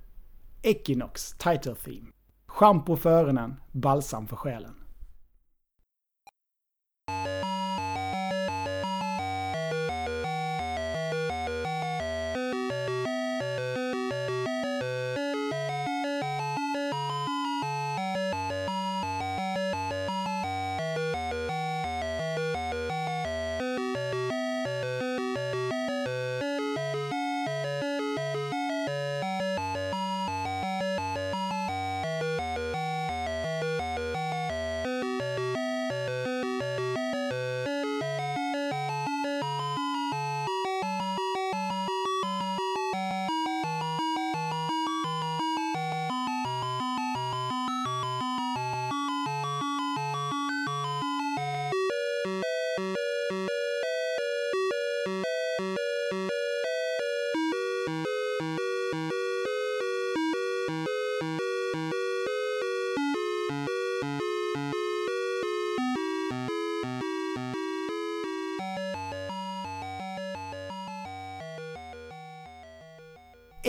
Equinox 0.63 1.33
Title 1.33 1.75
Theme. 1.75 2.07
Shampoo 2.47 2.97
för 2.97 3.11
öronen, 3.11 3.55
balsam 3.73 4.27
för 4.27 4.37
själen. 4.37 4.75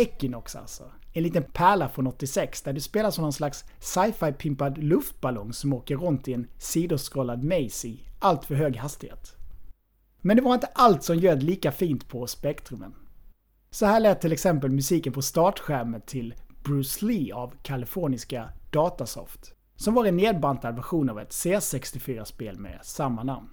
Equinox 0.02 0.56
alltså. 0.56 0.84
En 1.14 1.24
liten 1.24 1.44
pärla 1.44 1.90
från 1.90 2.08
86 2.08 2.62
där 2.62 2.74
du 2.74 2.82
spelar 2.82 3.12
som 3.12 3.22
någon 3.22 3.34
slags 3.34 3.66
sci-fi 3.80 4.32
pimpad 4.32 4.78
luftballong 4.78 5.54
som 5.54 5.74
åker 5.74 5.98
runt 5.98 6.28
i 6.28 6.34
en 6.34 6.48
sidoskrollad 6.58 7.44
maze 7.44 7.88
i 7.88 8.00
allt 8.20 8.46
för 8.46 8.56
hög 8.56 8.78
hastighet. 8.78 9.36
Men 10.22 10.38
det 10.38 10.44
var 10.44 10.54
inte 10.54 10.70
allt 10.74 11.04
som 11.04 11.16
ljöd 11.16 11.44
lika 11.44 11.72
fint 11.72 12.08
på 12.08 12.28
spektrumen. 12.28 12.96
Så 13.70 13.86
här 13.86 14.00
lät 14.00 14.22
till 14.22 14.32
exempel 14.32 14.72
musiken 14.72 15.14
på 15.14 15.22
startskärmen 15.22 16.02
till 16.02 16.34
Bruce 16.64 17.06
Lee 17.06 17.36
av 17.36 17.54
kaliforniska 17.64 18.50
Datasoft. 18.72 19.54
Som 19.76 19.94
var 19.94 20.06
en 20.06 20.18
nedbantad 20.18 20.76
version 20.76 21.10
av 21.10 21.20
ett 21.20 21.30
C64-spel 21.30 22.60
med 22.60 22.80
samma 22.84 23.24
namn. 23.24 23.50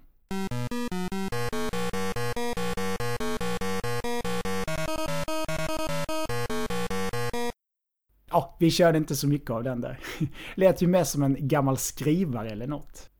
Vi 8.58 8.70
körde 8.70 8.98
inte 8.98 9.16
så 9.16 9.28
mycket 9.28 9.50
av 9.50 9.64
den 9.64 9.80
där. 9.80 10.00
Lät 10.54 10.82
ju 10.82 10.86
mest 10.86 11.12
som 11.12 11.22
en 11.22 11.48
gammal 11.48 11.78
skrivare 11.78 12.50
eller 12.50 12.66
något. 12.66 13.10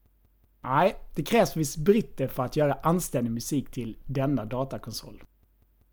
Nej, 0.60 0.96
det 1.14 1.22
krävs 1.22 1.56
visst 1.56 1.76
britter 1.76 2.28
för 2.28 2.44
att 2.44 2.56
göra 2.56 2.78
anständig 2.82 3.30
musik 3.30 3.70
till 3.70 3.96
denna 4.04 4.44
datakonsol. 4.44 5.22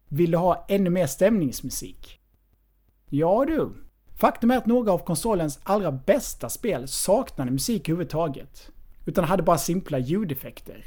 Vill 0.08 0.32
du 0.32 0.38
ha 0.38 0.66
ännu 0.70 0.90
mer 0.90 1.08
stämningsmusik? 1.08 2.20
Ja 3.10 3.46
du. 3.46 3.72
Faktum 4.16 4.52
är 4.52 4.58
att 4.58 4.66
några 4.66 4.92
av 4.92 5.00
konsolens 5.00 5.60
allra 5.64 5.92
bästa 5.92 6.50
spel 6.50 6.88
saknade 6.88 7.52
musik 7.52 7.90
överhuvudtaget. 7.90 8.72
Utan 9.06 9.24
hade 9.24 9.44
bara 9.44 9.58
simpla 9.58 10.00
ljudeffekter. 10.00 10.86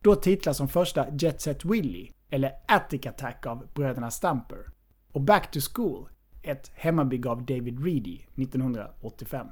Då 0.00 0.14
titlar 0.14 0.52
som 0.52 0.68
första 0.68 1.06
Jet 1.16 1.40
Set 1.40 1.64
Willy, 1.64 2.10
eller 2.30 2.52
Attic 2.68 3.06
Attack 3.06 3.46
av 3.46 3.66
bröderna 3.74 4.10
Stamper. 4.10 4.70
Och 5.12 5.20
Back 5.20 5.50
to 5.50 5.58
School, 5.72 6.08
ett 6.42 6.70
hemmabygge 6.74 7.28
av 7.28 7.44
David 7.44 7.84
Reedy 7.84 8.18
1985. 8.36 9.46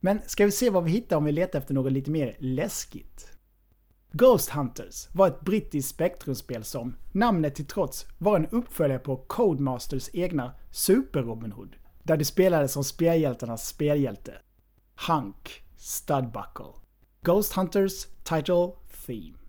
Men 0.00 0.20
ska 0.26 0.44
vi 0.44 0.52
se 0.52 0.70
vad 0.70 0.84
vi 0.84 0.90
hittar 0.90 1.16
om 1.16 1.24
vi 1.24 1.32
letar 1.32 1.58
efter 1.58 1.74
något 1.74 1.92
lite 1.92 2.10
mer 2.10 2.36
läskigt? 2.38 3.32
Ghost 4.12 4.50
Hunters 4.50 5.08
var 5.12 5.28
ett 5.28 5.40
brittiskt 5.40 5.90
spektrumspel 5.90 6.64
som, 6.64 6.96
namnet 7.12 7.54
till 7.54 7.66
trots, 7.66 8.06
var 8.18 8.36
en 8.36 8.46
uppföljare 8.46 8.98
på 8.98 9.16
Codemasters 9.16 10.10
egna 10.12 10.52
Super 10.70 11.22
Robin 11.22 11.52
Hood. 11.52 11.76
Där 12.02 12.16
du 12.16 12.24
spelade 12.24 12.68
som 12.68 12.84
spelhjältarnas 12.84 13.68
spelhjälte. 13.68 14.34
Hunk 15.08 15.62
Studbuckle. 15.76 16.72
Ghost 17.22 17.52
Hunters 17.52 18.06
Title 18.24 18.72
Theme. 19.06 19.39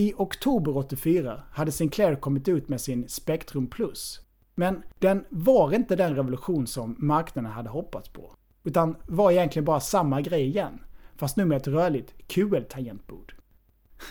I 0.00 0.14
oktober 0.16 0.76
84 0.76 1.42
hade 1.50 1.72
Sinclair 1.72 2.14
kommit 2.14 2.48
ut 2.48 2.68
med 2.68 2.80
sin 2.80 3.08
Spectrum 3.08 3.66
Plus. 3.66 4.20
Men 4.54 4.82
den 4.98 5.24
var 5.28 5.74
inte 5.74 5.96
den 5.96 6.16
revolution 6.16 6.66
som 6.66 6.96
marknaden 6.98 7.50
hade 7.50 7.68
hoppats 7.68 8.08
på. 8.08 8.34
Utan 8.64 8.96
var 9.06 9.30
egentligen 9.30 9.64
bara 9.64 9.80
samma 9.80 10.20
grej 10.20 10.46
igen. 10.46 10.84
Fast 11.16 11.36
nu 11.36 11.44
med 11.44 11.56
ett 11.56 11.68
rörligt 11.68 12.14
QL-tangentbord. 12.28 13.34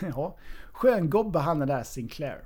Ja, 0.14 0.36
skön 0.72 1.10
gobbe 1.10 1.38
han 1.38 1.62
är 1.62 1.66
där 1.66 1.82
Sinclair. 1.82 2.44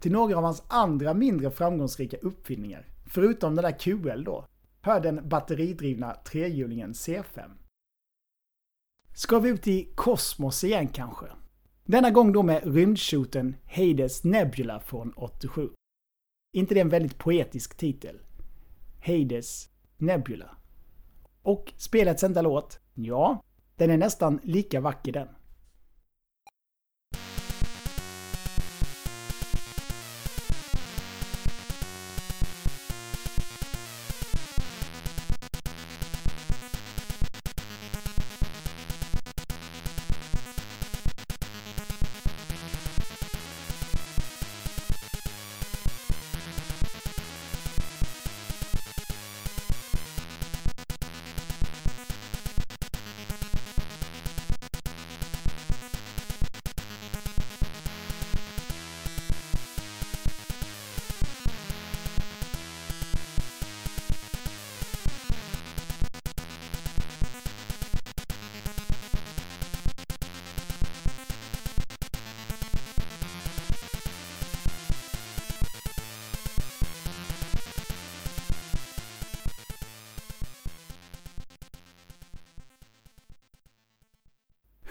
Till 0.00 0.12
några 0.12 0.36
av 0.36 0.44
hans 0.44 0.62
andra 0.68 1.14
mindre 1.14 1.50
framgångsrika 1.50 2.16
uppfinningar, 2.16 2.86
förutom 3.06 3.54
den 3.54 3.64
där 3.64 3.78
QL 3.78 4.24
då, 4.24 4.46
hör 4.80 5.00
den 5.00 5.28
batteridrivna 5.28 6.14
trehjulingen 6.14 6.92
C5. 6.92 7.50
Ska 9.14 9.38
vi 9.38 9.48
ut 9.48 9.68
i 9.68 9.92
kosmos 9.94 10.64
igen 10.64 10.88
kanske? 10.88 11.26
Denna 11.88 12.10
gång 12.10 12.32
då 12.32 12.42
med 12.42 12.74
rymdshooten 12.74 13.56
Hades 13.66 14.24
Nebula 14.24 14.80
från 14.80 15.12
87. 15.12 15.68
inte 16.52 16.74
det 16.74 16.80
en 16.80 16.88
väldigt 16.88 17.18
poetisk 17.18 17.76
titel? 17.76 18.20
Hades 19.00 19.68
Nebula. 19.96 20.56
Och 21.42 21.72
spelets 21.76 22.22
enda 22.22 22.42
låt? 22.42 22.80
Ja, 22.94 23.42
den 23.76 23.90
är 23.90 23.96
nästan 23.96 24.40
lika 24.42 24.80
vacker 24.80 25.12
den. 25.12 25.28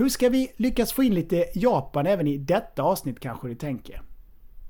Hur 0.05 0.09
ska 0.09 0.29
vi 0.29 0.51
lyckas 0.55 0.93
få 0.93 1.03
in 1.03 1.13
lite 1.13 1.45
Japan 1.53 2.07
även 2.07 2.27
i 2.27 2.37
detta 2.37 2.83
avsnitt 2.83 3.19
kanske 3.19 3.47
du 3.47 3.55
tänker? 3.55 4.01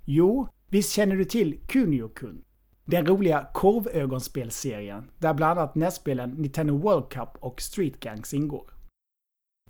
Jo, 0.05 0.47
visst 0.69 0.91
känner 0.91 1.15
du 1.15 1.25
till 1.25 1.59
Kunio-kun? 1.67 2.43
Den 2.85 3.07
roliga 3.07 3.47
korvögonspelserien 3.53 5.11
där 5.17 5.33
bland 5.33 5.59
annat 5.59 5.75
nästspelen 5.75 6.29
Nintendo 6.29 6.77
World 6.77 7.09
Cup 7.09 7.29
och 7.39 7.61
Street 7.61 7.99
Gangs 7.99 8.33
ingår. 8.33 8.69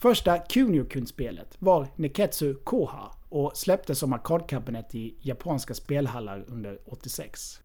Första 0.02 0.38
Kunio-kun-spelet 0.38 1.56
var 1.60 1.88
Neketsu 1.96 2.54
Koha 2.54 3.12
och 3.30 3.58
släpptes 3.58 4.00
som 4.00 4.14
arkadkabinett 4.14 4.96
i 4.96 5.16
japanska 5.22 5.74
spelhallar 5.74 6.46
under 6.48 6.80
86. 6.86 7.62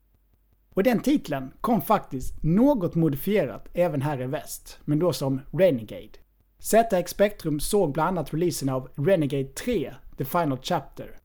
Och 0.71 0.83
den 0.83 1.01
titeln 1.01 1.53
kom 1.61 1.83
faktiskt 1.83 2.43
något 2.43 2.95
modifierat 2.95 3.69
även 3.75 4.03
här 4.03 4.23
i 4.23 4.27
väst, 4.27 4.79
men 4.85 4.99
då 4.99 5.13
som 5.13 5.41
Renegade. 5.53 6.19
ZX 6.61 7.11
Spectrum 7.11 7.61
såg 7.61 7.93
bland 7.93 8.09
annat 8.19 8.35
releasen 8.35 8.69
av 8.69 8.89
Renegade 8.95 9.45
3, 9.45 9.95
The 10.19 10.25
Final 10.25 10.59
Chapter. 10.63 11.17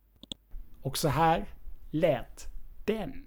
Och 0.82 0.98
så 0.98 1.08
här 1.08 1.46
lät 1.92 2.48
den. 2.86 3.25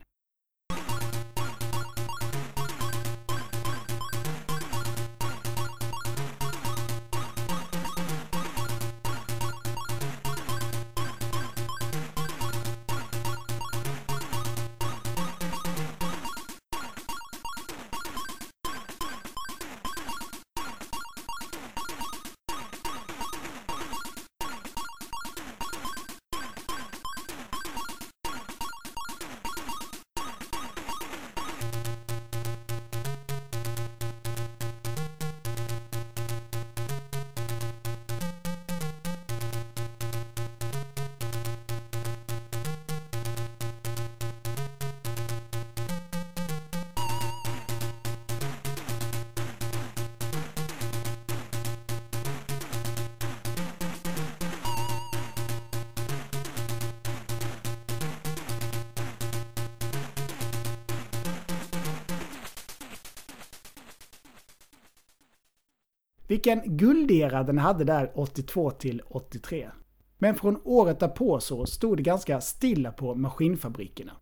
Guldera 66.79 67.43
den 67.43 67.59
hade 67.59 67.85
där 67.85 68.13
82 68.15 68.71
till 68.71 69.03
83. 69.07 69.71
Men 70.19 70.35
från 70.35 70.61
året 70.65 71.01
därpå 71.01 71.41
så 71.41 71.67
stod 71.67 71.97
det 71.97 72.03
ganska 72.03 72.41
stilla 72.41 72.93
på 72.93 73.15
maskinfabrikerna. 73.15 74.13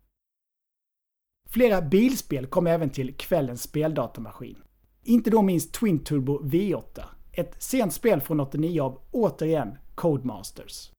Flera 1.49 1.81
bilspel 1.81 2.47
kom 2.47 2.67
även 2.67 2.89
till 2.89 3.15
kvällens 3.15 3.63
speldatamaskin. 3.63 4.57
Inte 5.03 5.29
då 5.29 5.41
minst 5.41 5.73
Twin 5.73 6.03
Turbo 6.03 6.43
V8, 6.43 7.03
ett 7.31 7.63
sent 7.63 7.93
spel 7.93 8.21
från 8.21 8.39
89 8.39 8.81
av, 8.81 9.01
återigen, 9.11 9.77
Codemasters. 9.95 10.91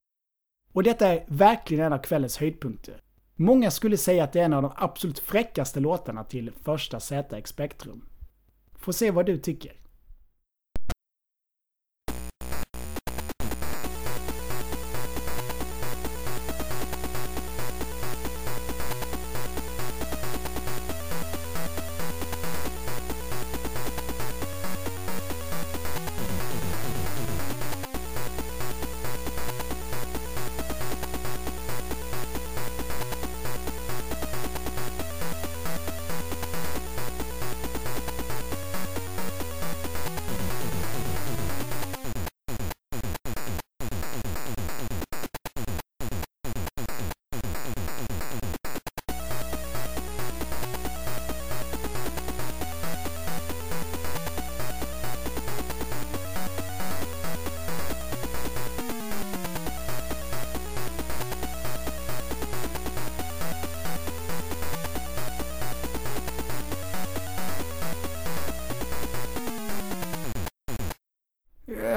Och 0.73 0.83
detta 0.83 1.07
är 1.07 1.25
verkligen 1.27 1.85
en 1.85 1.93
av 1.93 1.97
kvällens 1.97 2.37
höjdpunkter. 2.37 3.01
Många 3.35 3.71
skulle 3.71 3.97
säga 3.97 4.23
att 4.23 4.33
det 4.33 4.39
är 4.39 4.45
en 4.45 4.53
av 4.53 4.61
de 4.61 4.71
absolut 4.75 5.19
fräckaste 5.19 5.79
låtarna 5.79 6.23
till 6.23 6.51
första 6.63 6.99
ZX 6.99 7.49
Spectrum. 7.49 8.05
Får 8.73 8.91
se 8.91 9.11
vad 9.11 9.25
du 9.25 9.37
tycker. 9.37 9.73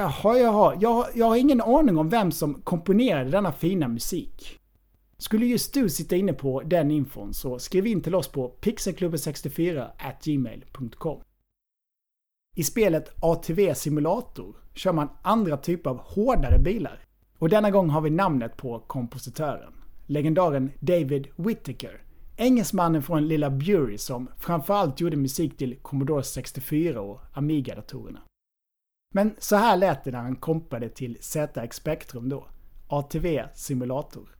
Jaha, 0.03 0.37
jaha. 0.37 0.77
Jag, 0.81 1.05
jag 1.15 1.25
har 1.25 1.35
ingen 1.35 1.61
aning 1.61 1.97
om 1.97 2.09
vem 2.09 2.31
som 2.31 2.61
komponerade 2.61 3.29
denna 3.29 3.51
fina 3.51 3.87
musik. 3.87 4.59
Skulle 5.17 5.45
just 5.45 5.73
du 5.73 5.89
sitta 5.89 6.15
inne 6.15 6.33
på 6.33 6.61
den 6.61 6.91
infon 6.91 7.33
så 7.33 7.59
skriv 7.59 7.87
in 7.87 8.01
till 8.01 8.15
oss 8.15 8.27
på 8.27 8.55
pixelklubben64 8.61 9.89
gmail.com. 10.23 11.21
I 12.55 12.63
spelet 12.63 13.15
ATV 13.21 13.73
Simulator 13.73 14.55
kör 14.73 14.93
man 14.93 15.09
andra 15.21 15.57
typer 15.57 15.89
av 15.89 15.97
hårdare 15.97 16.59
bilar. 16.59 16.99
Och 17.37 17.49
denna 17.49 17.71
gång 17.71 17.89
har 17.89 18.01
vi 18.01 18.09
namnet 18.09 18.57
på 18.57 18.79
kompositören. 18.79 19.73
Legendaren 20.05 20.71
David 20.79 21.27
Whittaker. 21.35 22.03
Engelsmannen 22.37 23.03
från 23.03 23.27
lilla 23.27 23.49
Bury 23.49 23.97
som 23.97 24.29
framförallt 24.37 24.99
gjorde 24.99 25.17
musik 25.17 25.57
till 25.57 25.75
Commodore 25.81 26.23
64 26.23 27.01
och 27.01 27.19
Amiga-datorerna. 27.33 28.19
Men 29.15 29.35
så 29.39 29.55
här 29.55 29.77
lät 29.77 30.03
det 30.03 30.11
när 30.11 30.19
han 30.19 30.35
kompade 30.35 30.89
till 30.89 31.17
ZX 31.21 31.75
Spectrum 31.75 32.29
då. 32.29 32.47
ATV 32.87 33.47
Simulator. 33.53 34.32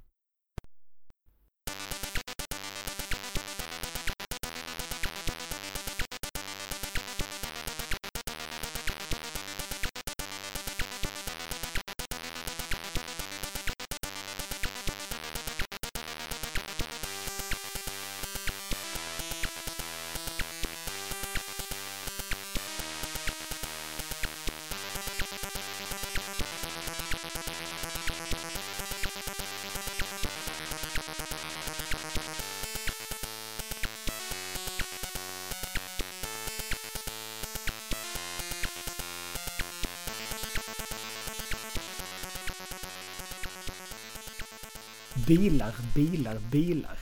Bilar, 45.28 45.76
bilar, 45.96 46.38
bilar. 46.52 46.98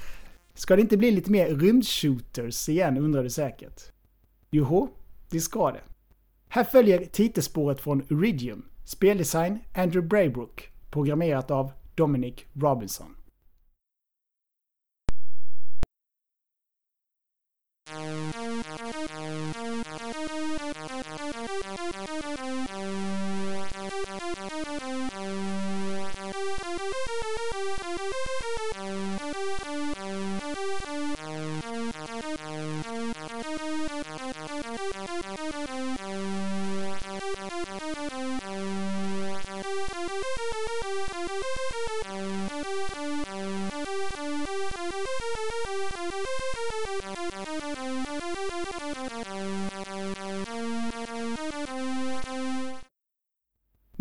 Ska 0.54 0.76
det 0.76 0.82
inte 0.82 0.98
bli 0.98 1.12
lite 1.12 1.32
mer 1.32 1.56
rymdshooters 1.56 2.70
igen 2.70 2.98
undrar 2.98 3.24
du 3.24 3.30
säkert? 3.30 3.82
Joho, 4.50 4.88
det 5.30 5.40
ska 5.40 5.72
det. 5.72 5.82
Här 6.48 6.64
följer 6.64 7.06
titelspåret 7.06 7.82
från 7.82 8.02
Iridium, 8.10 8.66
speldesign 8.86 9.60
Andrew 9.74 10.08
Braybrook, 10.08 10.70
programmerat 10.92 11.52
av 11.52 11.72
Dominic 11.96 12.36
Robinson. 12.54 13.16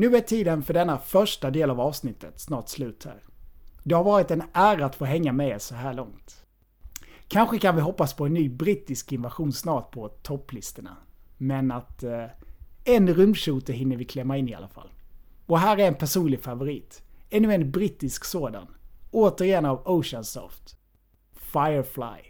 Nu 0.01 0.17
är 0.17 0.21
tiden 0.21 0.63
för 0.63 0.75
denna 0.75 0.99
första 0.99 1.51
del 1.51 1.71
av 1.71 1.81
avsnittet 1.81 2.41
snart 2.41 2.69
slut 2.69 3.05
här. 3.05 3.23
Det 3.83 3.95
har 3.95 4.05
varit 4.05 4.31
en 4.31 4.43
ära 4.53 4.87
att 4.87 4.95
få 4.95 5.05
hänga 5.05 5.33
med 5.33 5.49
er 5.49 5.59
så 5.59 5.75
här 5.75 5.95
långt. 5.95 6.45
Kanske 7.29 7.59
kan 7.59 7.77
vi 7.77 7.81
hoppas 7.81 8.15
på 8.15 8.27
en 8.27 8.35
ny 8.35 8.49
brittisk 8.49 9.13
invasion 9.13 9.53
snart 9.53 9.91
på 9.91 10.09
topplistorna. 10.09 10.97
Men 11.37 11.71
att 11.71 12.03
eh, 12.03 12.27
en 12.85 13.15
rymdshooter 13.15 13.73
hinner 13.73 13.97
vi 13.97 14.05
klämma 14.05 14.37
in 14.37 14.49
i 14.49 14.55
alla 14.55 14.69
fall. 14.69 14.89
Och 15.47 15.59
här 15.59 15.79
är 15.79 15.89
en 15.89 15.95
personlig 15.95 16.43
favorit. 16.43 17.03
Ännu 17.31 17.55
en 17.55 17.71
brittisk 17.71 18.25
sådan. 18.25 18.67
Återigen 19.11 19.65
av 19.65 19.89
Oceansoft. 19.89 20.77
Firefly. 21.33 22.30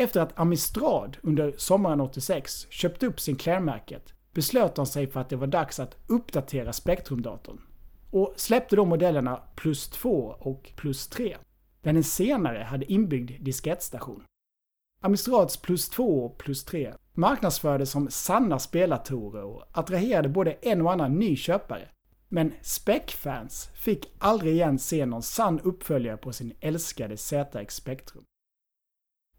Efter 0.00 0.20
att 0.20 0.38
Amistrad 0.38 1.16
under 1.22 1.54
sommaren 1.56 2.00
86 2.00 2.66
köpt 2.70 3.02
upp 3.02 3.20
Sinclair-märket 3.20 4.14
beslöt 4.32 4.74
de 4.74 4.86
sig 4.86 5.06
för 5.06 5.20
att 5.20 5.28
det 5.28 5.36
var 5.36 5.46
dags 5.46 5.80
att 5.80 5.96
uppdatera 6.06 6.72
Spectrum-datorn. 6.72 7.60
Och 8.10 8.34
släppte 8.36 8.76
då 8.76 8.84
modellerna 8.84 9.42
Plus 9.56 9.88
2 9.88 10.36
och 10.38 10.72
Plus 10.76 11.08
3. 11.08 11.36
Där 11.82 11.92
den 11.92 12.04
senare 12.04 12.58
hade 12.62 12.92
inbyggd 12.92 13.44
diskettstation. 13.44 14.22
Amistrads 15.02 15.56
Plus 15.56 15.88
2 15.88 16.24
och 16.24 16.38
Plus 16.38 16.64
3 16.64 16.94
marknadsfördes 17.14 17.90
som 17.90 18.10
sanna 18.10 18.58
spelartorer 18.58 19.44
och 19.44 19.64
attraherade 19.72 20.28
både 20.28 20.52
en 20.52 20.80
och 20.80 20.92
annan 20.92 21.18
ny 21.18 21.36
köpare. 21.36 21.88
Men 22.28 22.52
Spec-fans 22.62 23.70
fick 23.74 24.12
aldrig 24.18 24.52
igen 24.52 24.78
se 24.78 25.06
någon 25.06 25.22
sann 25.22 25.60
uppföljare 25.60 26.16
på 26.16 26.32
sin 26.32 26.52
älskade 26.60 27.16
ZX 27.16 27.74
Spectrum. 27.74 28.24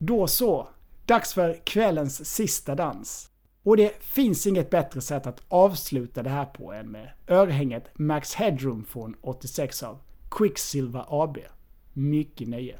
Då 0.04 0.28
så, 0.28 0.68
dags 1.06 1.34
för 1.34 1.62
kvällens 1.64 2.26
sista 2.36 2.76
dans. 2.76 3.32
Och 3.64 3.78
det 3.78 4.04
finns 4.04 4.48
inget 4.48 4.70
bättre 4.70 5.02
sätt 5.02 5.28
att 5.28 5.42
avsluta 5.48 6.24
det 6.24 6.30
här 6.30 6.46
på 6.46 6.74
än 6.74 6.92
med 6.92 7.10
örhänget 7.28 7.84
Max 7.94 8.36
Headroom 8.36 8.86
från 8.86 9.16
86 9.22 9.84
av 9.84 10.00
Quicksilver 10.32 11.06
AB. 11.24 11.38
Mycket 11.94 12.48
nöje. 12.48 12.80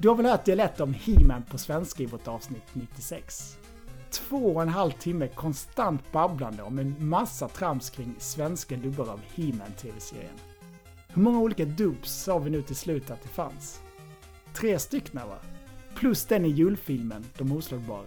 Du 0.06 0.10
har 0.10 0.16
väl 0.16 0.26
hört 0.26 0.46
dialekt 0.46 0.80
om 0.80 0.94
He-Man 0.94 1.44
på 1.44 1.58
svenska 1.58 2.04
i 2.04 2.06
vårt 2.06 2.28
avsnitt 2.28 2.64
96? 2.74 3.58
Två 4.10 4.38
och 4.38 4.62
en 4.62 4.70
halv 4.70 4.92
timme 4.92 5.28
konstant 5.28 6.12
babblande 6.12 6.64
om 6.64 6.80
en 6.80 7.10
massa 7.10 7.48
trams 7.48 7.90
kring 7.90 8.16
svenska 8.20 8.76
dubbar 8.76 9.10
av 9.10 9.22
He-Man 9.36 9.72
TV-serien. 9.82 10.36
Hur 11.08 11.22
många 11.22 11.40
olika 11.40 11.66
dubs 11.66 12.12
sa 12.12 12.38
vi 12.40 12.50
nu 12.50 12.62
till 12.62 12.76
slut 12.76 13.12
att 13.12 13.22
det 13.22 13.30
fanns? 13.30 13.82
Tre 14.54 14.80
stycken 14.80 15.28
va? 15.28 15.38
Plus 15.96 16.26
den 16.26 16.46
i 16.46 16.50
julfilmen 16.50 17.26
De 17.38 17.52
oslagbara. 17.52 18.06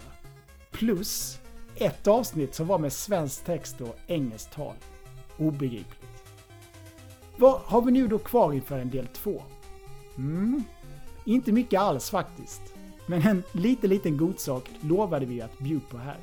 Plus 0.70 1.40
ett 1.76 2.06
avsnitt 2.06 2.54
som 2.54 2.66
var 2.66 2.78
med 2.78 2.92
svensk 2.92 3.44
text 3.44 3.80
och 3.80 3.96
engelskt 4.06 4.52
tal. 4.52 4.74
Obegripligt. 5.38 6.34
Vad 7.36 7.60
har 7.60 7.82
vi 7.82 7.92
nu 7.92 8.08
då 8.08 8.18
kvar 8.18 8.52
inför 8.52 8.78
en 8.78 8.90
del 8.90 9.06
två? 9.06 9.42
Mm, 10.16 10.64
inte 11.28 11.52
mycket 11.52 11.80
alls 11.80 12.10
faktiskt. 12.10 12.60
Men 13.06 13.22
en 13.22 13.42
liten, 13.52 13.90
liten 13.90 14.16
godsak 14.16 14.70
lovade 14.80 15.26
vi 15.26 15.40
att 15.40 15.58
bjuda 15.58 15.86
på 15.90 15.98
här. 15.98 16.16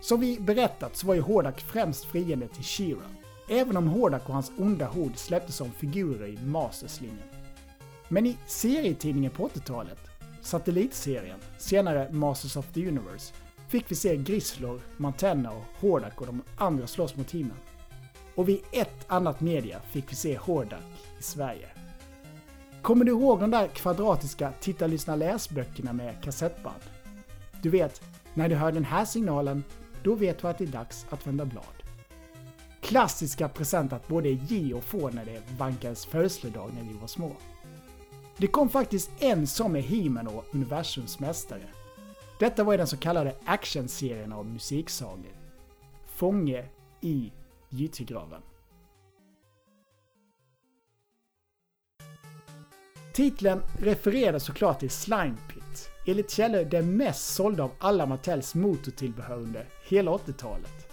Som 0.00 0.20
vi 0.20 0.40
berättat 0.40 0.96
så 0.96 1.06
var 1.06 1.14
ju 1.14 1.20
Hordak 1.20 1.60
främst 1.60 2.04
fiende 2.04 2.48
till 2.48 2.64
Shira. 2.64 3.02
Även 3.48 3.76
om 3.76 3.88
Hordak 3.88 4.28
och 4.28 4.34
hans 4.34 4.52
onda 4.58 4.86
hord 4.86 5.16
släpptes 5.16 5.56
som 5.56 5.70
figurer 5.70 6.28
i 6.28 6.38
Masters-linjen. 6.44 7.28
Men 8.08 8.26
i 8.26 8.36
serietidningen 8.46 9.30
på 9.30 9.48
80-talet, 9.48 9.98
Satellitserien, 10.40 11.38
senare 11.58 12.12
Masters 12.12 12.56
of 12.56 12.72
the 12.72 12.88
Universe, 12.88 13.34
fick 13.68 13.90
vi 13.90 13.94
se 13.94 14.16
Grislor, 14.16 14.80
Mantenna 14.96 15.50
och 15.50 15.64
Hordak 15.80 16.20
och 16.20 16.26
de 16.26 16.42
andra 16.56 16.86
slåss 16.86 17.16
mot 17.16 17.28
teamen. 17.28 17.56
Och 18.34 18.48
vid 18.48 18.60
ett 18.72 19.04
annat 19.06 19.40
media 19.40 19.80
fick 19.90 20.12
vi 20.12 20.16
se 20.16 20.36
Hordak 20.36 20.80
i 21.18 21.22
Sverige. 21.22 21.68
Kommer 22.82 23.04
du 23.04 23.12
ihåg 23.12 23.40
de 23.40 23.50
där 23.50 23.68
kvadratiska 23.68 24.52
titta, 24.60 24.86
lyssna, 24.86 25.16
läsböckerna 25.16 25.92
med 25.92 26.22
kassettband? 26.22 26.80
Du 27.62 27.70
vet, 27.70 28.02
när 28.34 28.48
du 28.48 28.54
hör 28.54 28.72
den 28.72 28.84
här 28.84 29.04
signalen, 29.04 29.64
då 30.02 30.14
vet 30.14 30.38
du 30.38 30.48
att 30.48 30.58
det 30.58 30.64
är 30.64 30.68
dags 30.68 31.06
att 31.10 31.26
vända 31.26 31.44
blad. 31.44 31.64
Klassiska 32.80 33.48
present 33.48 33.92
att 33.92 34.08
både 34.08 34.28
ge 34.28 34.74
och 34.74 34.84
få 34.84 35.10
när 35.10 35.24
det 35.24 35.42
vankades 35.58 36.06
födelsedag 36.06 36.70
när 36.74 36.92
vi 36.92 36.98
var 36.98 37.06
små. 37.06 37.32
Det 38.36 38.46
kom 38.46 38.68
faktiskt 38.68 39.10
en 39.18 39.46
som 39.46 39.76
är 39.76 39.80
He-Man 39.80 40.28
och 40.28 40.44
universums 40.52 41.20
mästare. 41.20 41.66
Detta 42.38 42.64
var 42.64 42.74
i 42.74 42.76
den 42.76 42.86
så 42.86 42.96
kallade 42.96 43.34
actionserien 43.44 44.32
av 44.32 44.46
musiksagor. 44.46 45.36
Fånge 46.06 46.64
i 47.00 47.32
gyttegraven. 47.68 48.42
Titeln 53.12 53.62
refererar 53.78 54.38
såklart 54.38 54.80
till 54.80 54.90
Slime 54.90 55.36
Pit, 55.48 55.90
enligt 56.06 56.30
källor 56.30 56.64
den 56.64 56.96
mest 56.96 57.34
sålda 57.34 57.64
av 57.64 57.70
alla 57.78 58.06
Mattels 58.06 58.54
motortillbehör 58.54 59.36
under 59.36 59.68
hela 59.88 60.10
80-talet. 60.10 60.88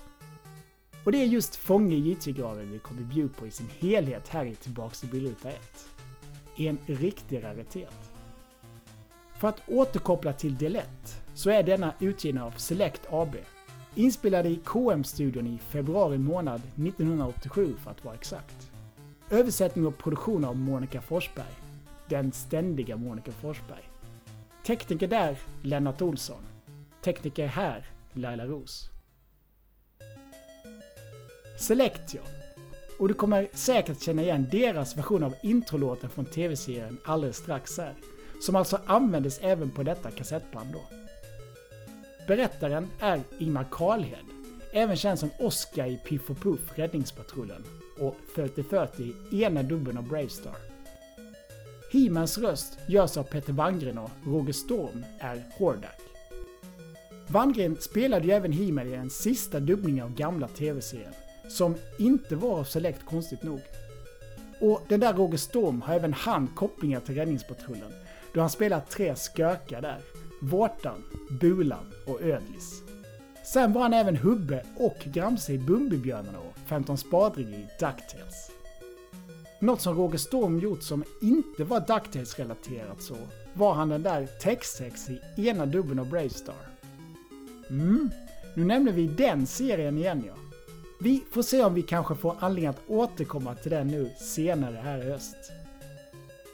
Och 1.04 1.12
det 1.12 1.18
är 1.18 1.26
just 1.26 1.56
Fånge 1.56 1.96
i 1.96 2.18
graven 2.32 2.72
vi 2.72 2.80
kommer 2.80 3.02
bjuda 3.02 3.34
på 3.34 3.48
i 3.48 3.52
sin 3.52 3.70
helhet 3.80 4.28
här 4.28 4.46
i 4.46 4.56
Tillbaks 4.56 5.00
till 5.00 5.10
bilruta 5.10 5.50
1. 5.50 5.60
En 6.56 6.78
riktig 6.86 7.44
raritet. 7.44 8.12
För 9.38 9.48
att 9.48 9.62
återkoppla 9.68 10.34
till 10.34 10.58
del 10.58 10.76
1 10.76 10.86
så 11.34 11.50
är 11.50 11.64
denna 11.64 11.94
utgiven 12.00 12.42
av 12.42 12.52
Select 12.52 13.02
AB. 13.10 13.36
Inspelad 13.96 14.46
i 14.46 14.56
KM-studion 14.66 15.48
i 15.48 15.58
februari 15.58 16.18
månad 16.18 16.62
1987 16.76 17.76
för 17.84 17.92
att 17.92 18.06
vara 18.06 18.16
exakt. 18.16 18.72
Översättning 19.30 19.86
och 19.88 19.98
produktion 19.98 20.46
av 20.46 20.58
Monica 20.58 21.02
Forsberg 21.02 21.69
den 22.10 22.32
ständiga 22.32 22.98
Monica 22.98 23.32
Forsberg. 23.32 23.90
Tekniker 24.66 25.08
där, 25.08 25.38
Lennart 25.62 26.02
Olsson. 26.02 26.42
Tekniker 27.04 27.48
här, 27.48 27.86
Laila 28.14 28.46
Ros. 28.46 28.90
Selectio. 31.60 32.22
Och 33.00 33.08
du 33.08 33.14
kommer 33.14 33.48
säkert 33.54 34.02
känna 34.02 34.22
igen 34.22 34.48
deras 34.52 34.98
version 34.98 35.24
av 35.24 35.36
introlåten 35.44 36.10
från 36.10 36.26
tv-serien 36.26 36.98
alldeles 37.06 37.38
strax 37.38 37.78
här. 37.78 37.94
Som 38.42 38.56
alltså 38.56 38.80
användes 38.86 39.40
även 39.40 39.72
på 39.72 39.84
detta 39.84 40.12
kassettband 40.12 40.74
då. 40.74 40.82
Berättaren 42.28 42.88
är 43.00 43.22
Ingmar 43.40 43.66
Karlhed, 43.72 44.26
även 44.74 44.96
känd 44.96 45.20
som 45.20 45.30
Oscar 45.40 45.88
i 45.88 45.98
Piff 45.98 46.30
och 46.30 46.38
Puff 46.38 46.78
Räddningspatrullen 46.78 47.64
och 48.00 48.16
3040 48.36 49.12
i 49.32 49.44
ena 49.44 49.64
dubben 49.64 49.98
av 49.98 50.08
Bravestar. 50.08 50.69
Himans 51.92 52.38
röst 52.38 52.80
görs 52.88 53.18
av 53.18 53.24
Peter 53.24 53.54
Wangren 53.54 53.98
och 53.98 54.10
Roger 54.26 54.54
Storm 54.54 55.06
är 55.20 55.44
Hordak. 55.58 56.00
Wangren 57.28 57.78
spelade 57.80 58.28
ju 58.28 58.32
även 58.32 58.52
He-Man 58.52 58.88
i 58.88 58.92
den 58.92 59.10
sista 59.10 59.60
dubbningen 59.60 60.06
av 60.06 60.14
gamla 60.14 60.48
tv-serien, 60.48 61.14
som 61.48 61.76
inte 62.00 62.36
var 62.36 62.60
av 62.60 62.64
Select 62.64 63.06
konstigt 63.06 63.44
nog. 63.44 63.62
Och 64.62 64.82
den 64.88 65.00
där 65.00 65.14
Roger 65.14 65.38
Storm 65.38 65.82
har 65.82 65.94
även 65.94 66.14
han 66.14 66.48
kopplingar 66.48 67.00
till 67.00 67.16
Räddningspatrullen, 67.16 67.94
då 68.34 68.40
han 68.40 68.50
spelar 68.50 68.80
tre 68.80 69.16
skökar 69.16 69.82
där. 69.82 70.00
Vårtan, 70.42 71.04
Bulan 71.40 71.94
och 72.08 72.22
Ödlis. 72.22 72.84
Sen 73.54 73.74
var 73.74 73.82
han 73.82 73.94
även 73.94 74.18
Hubbe 74.18 74.66
och 74.78 74.98
Gramse 75.04 75.54
i 75.54 75.58
Bumbibjörnarna 75.58 76.40
och 76.40 76.58
15 76.68 76.98
spadring 76.98 77.48
i 77.48 77.68
DuckTales. 77.80 78.52
Något 79.62 79.82
som 79.82 79.96
Roger 79.96 80.18
Storm 80.18 80.60
gjort 80.60 80.84
som 80.84 81.04
inte 81.22 81.64
var 81.64 81.80
DuckTales-relaterat 81.80 83.02
så 83.02 83.16
var 83.54 83.74
han 83.74 83.90
den 83.90 84.04
där 84.04 84.28
textsex 84.42 85.10
i 85.10 85.48
ena 85.48 85.66
dubben 85.66 86.00
av 86.00 86.10
Bravestar. 86.10 86.56
Mm, 87.70 88.10
nu 88.56 88.66
nämner 88.66 88.92
vi 88.92 89.08
den 89.08 89.48
serien 89.48 89.98
igen 89.98 90.24
ja. 90.28 90.34
Vi 91.00 91.24
får 91.32 91.42
se 91.42 91.64
om 91.64 91.74
vi 91.74 91.82
kanske 91.82 92.16
får 92.16 92.36
anledning 92.40 92.70
att 92.70 92.90
återkomma 92.90 93.56
till 93.56 93.72
den 93.72 93.88
nu 93.88 94.10
senare 94.20 94.76
här 94.84 94.98
i 94.98 95.12
höst. 95.12 95.36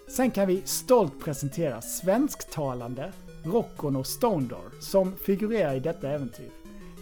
Sen 0.07 0.31
kan 0.31 0.47
vi 0.47 0.61
stolt 0.65 1.19
presentera 1.19 1.81
svensktalande 1.81 3.13
Rockon 3.43 3.95
och 3.95 4.07
Stondor 4.07 4.71
som 4.79 5.15
figurerar 5.15 5.75
i 5.75 5.79
detta 5.79 6.09
äventyr. 6.09 6.49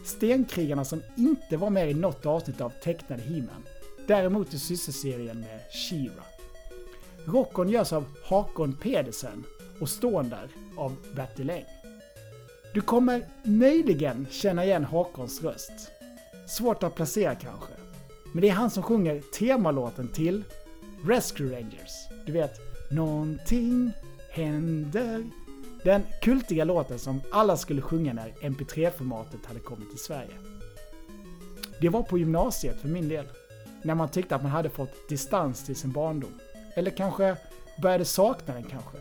Stenkrigarna 0.04 0.86
som 0.86 1.02
inte 1.16 1.58
var 1.58 1.70
med 1.70 1.92
i 1.92 1.94
något 1.94 2.26
avsnitt 2.26 2.62
av 2.62 2.72
tecknade 2.84 3.22
He-Man 3.22 3.64
Däremot 4.08 4.54
i 4.54 4.60
systerserien 4.60 5.40
med 5.40 5.60
Shira. 5.72 6.24
Rockon 7.26 7.70
görs 7.70 7.94
av 7.94 8.06
Hakon 8.24 8.74
Pedersen 8.74 9.44
och 9.80 9.90
Ståndar 9.90 10.48
av 10.78 10.96
Bertil 11.16 11.50
Eng. 11.50 11.66
Du 12.74 12.82
kommer 12.82 13.28
möjligen 13.44 14.28
känna 14.32 14.66
igen 14.66 14.84
Hakons 14.84 15.44
röst. 15.44 15.92
Svårt 16.48 16.84
att 16.84 16.96
placera 16.96 17.36
kanske. 17.36 17.74
Men 18.32 18.42
det 18.42 18.50
är 18.50 18.54
han 18.54 18.70
som 18.72 18.84
sjunger 18.84 19.22
temalåten 19.34 20.08
till 20.08 20.44
Rescue 21.06 21.56
Rangers. 21.56 21.92
Du 22.26 22.32
vet, 22.32 22.74
Någonting 22.94 23.92
händer. 24.30 25.26
Den 25.84 26.02
kultiga 26.22 26.64
låten 26.64 27.00
som 27.00 27.22
alla 27.32 27.58
skulle 27.58 27.82
sjunga 27.82 28.14
när 28.14 28.34
MP3-formatet 28.42 29.46
hade 29.46 29.60
kommit 29.60 29.90
till 29.90 30.00
Sverige. 30.00 30.32
Det 31.82 31.90
var 31.90 32.04
på 32.04 32.18
gymnasiet 32.18 32.82
för 32.82 32.88
min 32.88 33.10
del 33.10 33.26
när 33.84 33.96
man 33.96 34.10
tyckte 34.10 34.36
att 34.36 34.44
man 34.44 34.52
hade 34.52 34.70
fått 34.70 35.10
distans 35.10 35.66
till 35.66 35.76
sin 35.76 35.92
barndom. 35.92 36.40
Eller 36.76 36.92
kanske 36.92 37.38
började 37.82 38.06
sakna 38.06 38.54
den 38.54 38.64
kanske. 38.64 38.98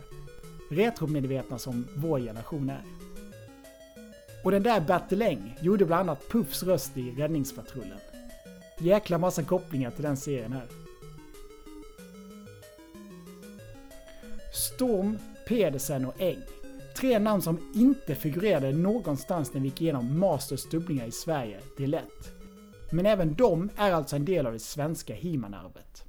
Retromedvetna 0.69 1.57
som 1.57 1.87
vår 1.95 2.19
generation 2.19 2.69
är. 2.69 2.83
Och 4.43 4.51
den 4.51 4.63
där 4.63 4.81
Bertiläng 4.81 5.37
Eng 5.37 5.57
gjorde 5.61 5.85
bland 5.85 6.09
annat 6.09 6.29
Puffs 6.29 6.63
röst 6.63 6.97
i 6.97 7.11
Räddningspatrullen. 7.11 7.99
Jäkla 8.79 9.17
massa 9.17 9.43
kopplingar 9.43 9.91
till 9.91 10.03
den 10.03 10.17
serien 10.17 10.53
här. 10.53 10.67
Storm, 14.53 15.17
Pedersen 15.47 16.05
och 16.05 16.21
Eng. 16.21 16.41
Tre 16.97 17.19
namn 17.19 17.41
som 17.41 17.71
inte 17.75 18.15
figurerade 18.15 18.71
någonstans 18.71 19.53
när 19.53 19.61
vi 19.61 19.67
gick 19.67 19.81
igenom 19.81 20.19
Masters 20.19 20.69
dubblingar 20.69 21.05
i 21.05 21.11
Sverige, 21.11 21.59
det 21.77 21.83
är 21.83 21.87
lätt. 21.87 22.42
Men 22.93 23.05
även 23.05 23.33
de 23.33 23.69
är 23.75 23.91
alltså 23.91 24.15
en 24.15 24.25
del 24.25 24.45
av 24.45 24.53
det 24.53 24.59
svenska 24.59 25.13
He-Man-arvet. 25.13 26.03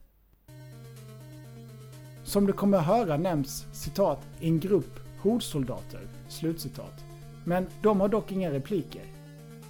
Som 2.24 2.47
du 2.47 2.53
kommer 2.53 2.78
att 2.78 2.87
höra 2.87 3.16
nämns 3.16 3.66
citat 3.72 4.20
en 4.41 4.61
grupp 4.61 5.01
hordsoldater, 5.20 6.09
slutcitat. 6.28 7.05
Men 7.45 7.66
de 7.82 8.01
har 8.01 8.09
dock 8.09 8.32
inga 8.32 8.51
repliker. 8.51 9.03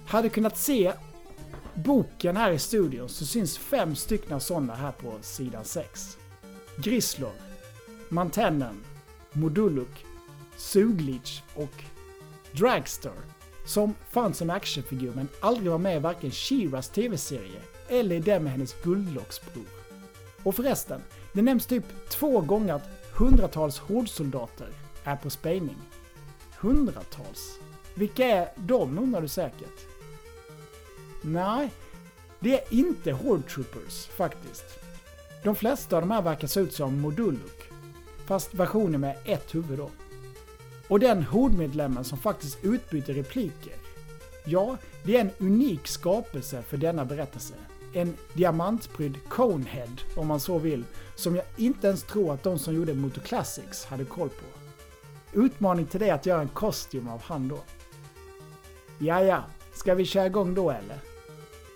Hade 0.05 0.29
kunnat 0.29 0.57
se 0.57 0.93
boken 1.73 2.37
här 2.37 2.51
i 2.51 2.59
studion 2.59 3.09
så 3.09 3.25
syns 3.25 3.57
fem 3.57 3.95
stycken 3.95 4.39
sådana 4.39 4.75
här 4.75 4.91
på 4.91 5.13
sidan 5.21 5.65
6. 5.65 6.17
Grislor, 6.77 7.33
Mantennen, 8.09 8.83
Moduluk, 9.31 10.05
Suglich 10.57 11.43
och 11.55 11.83
Dragster 12.51 13.34
som 13.65 13.93
fanns 14.09 14.37
som 14.37 14.49
actionfigur 14.49 15.11
men 15.15 15.27
aldrig 15.39 15.71
var 15.71 15.77
med 15.77 15.95
i 15.95 15.99
varken 15.99 16.31
Shiras 16.31 16.89
tv-serie 16.89 17.61
eller 17.87 18.15
i 18.15 18.19
den 18.19 18.43
med 18.43 18.51
hennes 18.51 18.75
guldlocksbror. 18.83 19.65
Och 20.43 20.55
förresten, 20.55 21.01
det 21.33 21.41
nämns 21.41 21.65
typ 21.65 22.09
två 22.09 22.41
gånger 22.41 22.73
att 22.73 22.89
hundratals 23.13 23.79
Hordsoldater 23.79 24.67
är 25.03 25.15
på 25.15 25.29
spejning. 25.29 25.77
Hundratals? 26.59 27.59
Vilka 27.93 28.25
är 28.25 28.49
de 28.55 28.99
undrar 28.99 29.21
du 29.21 29.27
säkert? 29.27 29.85
Nej, 31.21 31.71
det 32.39 32.53
är 32.53 32.73
inte 32.73 33.11
Hordtroopers, 33.11 34.07
faktiskt. 34.07 34.65
De 35.43 35.55
flesta 35.55 35.95
av 35.95 36.01
de 36.01 36.11
här 36.11 36.21
verkar 36.21 36.47
se 36.47 36.59
ut 36.59 36.73
som 36.73 37.01
Moduluk, 37.01 37.71
fast 38.25 38.53
versionen 38.53 39.01
med 39.01 39.17
ett 39.25 39.55
huvud 39.55 39.77
då. 39.77 39.89
Och 40.87 40.99
den 40.99 41.23
hordmedlemmen 41.23 42.03
som 42.03 42.17
faktiskt 42.17 42.57
utbyter 42.61 43.13
repliker, 43.13 43.73
ja, 44.45 44.77
det 45.03 45.17
är 45.17 45.21
en 45.21 45.31
unik 45.39 45.87
skapelse 45.87 46.61
för 46.61 46.77
denna 46.77 47.05
berättelse. 47.05 47.53
En 47.93 48.17
diamantprydd 48.33 49.17
Conehead, 49.29 50.01
om 50.15 50.27
man 50.27 50.39
så 50.39 50.57
vill, 50.57 50.83
som 51.15 51.35
jag 51.35 51.45
inte 51.57 51.87
ens 51.87 52.03
tror 52.03 52.33
att 52.33 52.43
de 52.43 52.59
som 52.59 52.75
gjorde 52.75 52.93
Moto 52.93 53.21
Classics 53.21 53.85
hade 53.85 54.05
koll 54.05 54.29
på. 54.29 54.45
Utmaning 55.39 55.85
till 55.85 55.99
dig 55.99 56.09
att 56.09 56.25
göra 56.25 56.41
en 56.41 56.47
kostym 56.47 57.07
av 57.07 57.21
han 57.21 57.47
då. 57.47 57.59
Ja, 58.99 59.23
ja, 59.23 59.43
ska 59.73 59.95
vi 59.95 60.05
köra 60.05 60.25
igång 60.25 60.53
då 60.53 60.71
eller? 60.71 60.99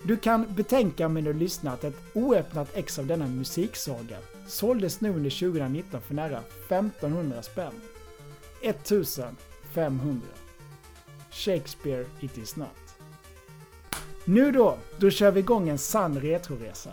Du 0.03 0.17
kan 0.17 0.53
betänka 0.53 1.09
med 1.09 1.23
du 1.23 1.33
lyssnar 1.33 1.73
att 1.73 1.83
ett 1.83 2.01
oöppnat 2.13 2.69
ex 2.73 2.99
av 2.99 3.05
denna 3.05 3.27
musiksaga 3.27 4.17
såldes 4.47 5.01
nu 5.01 5.09
under 5.09 5.29
2019 5.29 6.01
för 6.01 6.13
nära 6.13 6.39
1500 6.67 7.41
spänn. 7.41 7.73
1500. 8.61 10.27
Shakespeare 11.31 12.05
it 12.19 12.37
is 12.37 12.55
not. 12.55 12.95
Nu 14.25 14.51
då, 14.51 14.77
då 14.97 15.09
kör 15.09 15.31
vi 15.31 15.39
igång 15.39 15.69
en 15.69 15.77
sann 15.77 16.19
retroresa. 16.19 16.91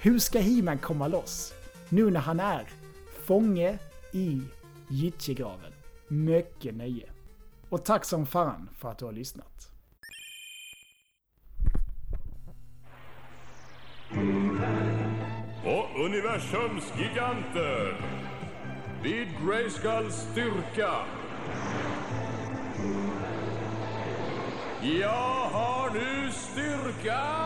Hur 0.00 0.18
ska 0.18 0.38
He-Man 0.38 0.78
komma 0.78 1.08
loss? 1.08 1.54
Nu 1.88 2.10
när 2.10 2.20
han 2.20 2.40
är 2.40 2.68
fånge 3.24 3.78
i 4.12 4.42
Jitjegraven. 4.88 5.72
Mycket 6.08 6.74
nöje. 6.74 7.10
Och 7.68 7.84
tack 7.84 8.04
som 8.04 8.26
fan 8.26 8.68
för 8.78 8.90
att 8.90 8.98
du 8.98 9.04
har 9.04 9.12
lyssnat. 9.12 9.70
Och 15.64 16.04
universums 16.04 16.84
giganter. 16.98 17.96
Vid 19.02 19.28
Grayskulls 19.46 20.14
styrka. 20.14 20.92
Jag 24.82 25.48
har 25.48 25.90
nu 25.90 26.30
styrkan! 26.32 27.38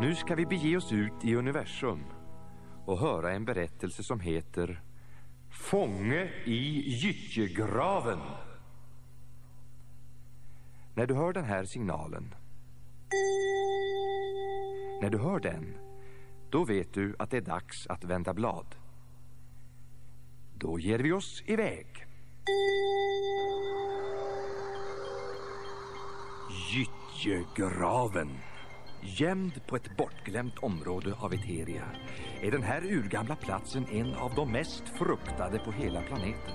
Nu 0.00 0.14
ska 0.14 0.34
vi 0.34 0.46
bege 0.46 0.76
oss 0.76 0.92
ut 0.92 1.24
i 1.24 1.34
universum 1.34 2.04
och 2.86 2.98
höra 2.98 3.32
en 3.32 3.44
berättelse 3.44 4.02
som 4.02 4.20
heter 4.20 4.80
Fånge 5.50 6.30
i 6.44 6.90
gyttjegraven. 6.90 8.18
När 10.96 11.06
du 11.06 11.14
hör 11.14 11.32
den 11.32 11.44
här 11.44 11.64
signalen, 11.64 12.34
när 15.02 15.10
du 15.10 15.18
hör 15.18 15.40
den, 15.40 15.78
då 16.50 16.64
vet 16.64 16.94
du 16.94 17.16
att 17.18 17.30
det 17.30 17.36
är 17.36 17.40
dags 17.40 17.86
att 17.86 18.04
vända 18.04 18.34
blad. 18.34 18.66
Då 20.54 20.78
ger 20.78 20.98
vi 20.98 21.12
oss 21.12 21.42
iväg. 21.46 21.86
Gyttjegraven. 26.72 28.30
Gömd 29.02 29.66
på 29.66 29.76
ett 29.76 29.96
bortglömt 29.96 30.58
område 30.58 31.14
av 31.18 31.34
Eteria 31.34 31.84
är 32.40 32.50
den 32.50 32.62
här 32.62 32.84
urgamla 32.84 33.36
platsen 33.36 33.86
en 33.90 34.14
av 34.14 34.34
de 34.34 34.52
mest 34.52 34.88
fruktade 34.98 35.58
på 35.58 35.72
hela 35.72 36.02
planeten. 36.02 36.54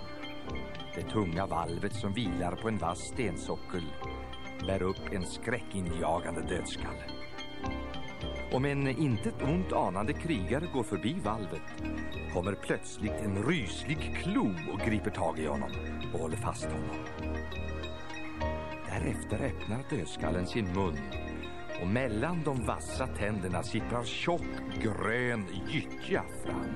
Det 0.96 1.02
tunga 1.02 1.46
valvet 1.46 1.96
som 1.96 2.14
vilar 2.14 2.56
på 2.56 2.68
en 2.68 2.78
vass 2.78 3.00
stensockel 3.00 3.84
bär 4.68 4.82
upp 4.82 5.12
en 5.12 5.26
skräckinjagande 5.26 6.42
dödskalle. 6.42 7.04
Om 8.52 8.66
en 8.66 8.88
intet 8.88 9.42
ont 9.42 9.74
anande 9.74 10.14
krigare 10.14 10.66
går 10.74 10.84
förbi 10.84 11.16
valvet 11.24 11.62
kommer 12.34 12.54
plötsligt 12.54 13.12
en 13.12 13.44
ryslig 13.44 14.18
klo 14.24 14.56
och 14.74 14.80
griper 14.80 15.12
tag 15.12 15.40
i 15.40 15.46
honom 15.46 15.72
och 16.14 16.20
håller 16.20 16.38
fast 16.38 16.66
honom. 16.66 17.06
Därefter 18.90 19.46
öppnar 19.46 19.98
dödskallen 19.98 20.48
sin 20.48 20.74
mun 20.74 20.98
och 21.82 21.88
mellan 21.88 22.44
de 22.44 22.66
vassa 22.66 23.08
tänderna 23.08 23.64
sipprar 23.64 24.04
tjock 24.04 24.42
grön 24.82 25.46
gyttja 25.70 26.24
fram. 26.46 26.76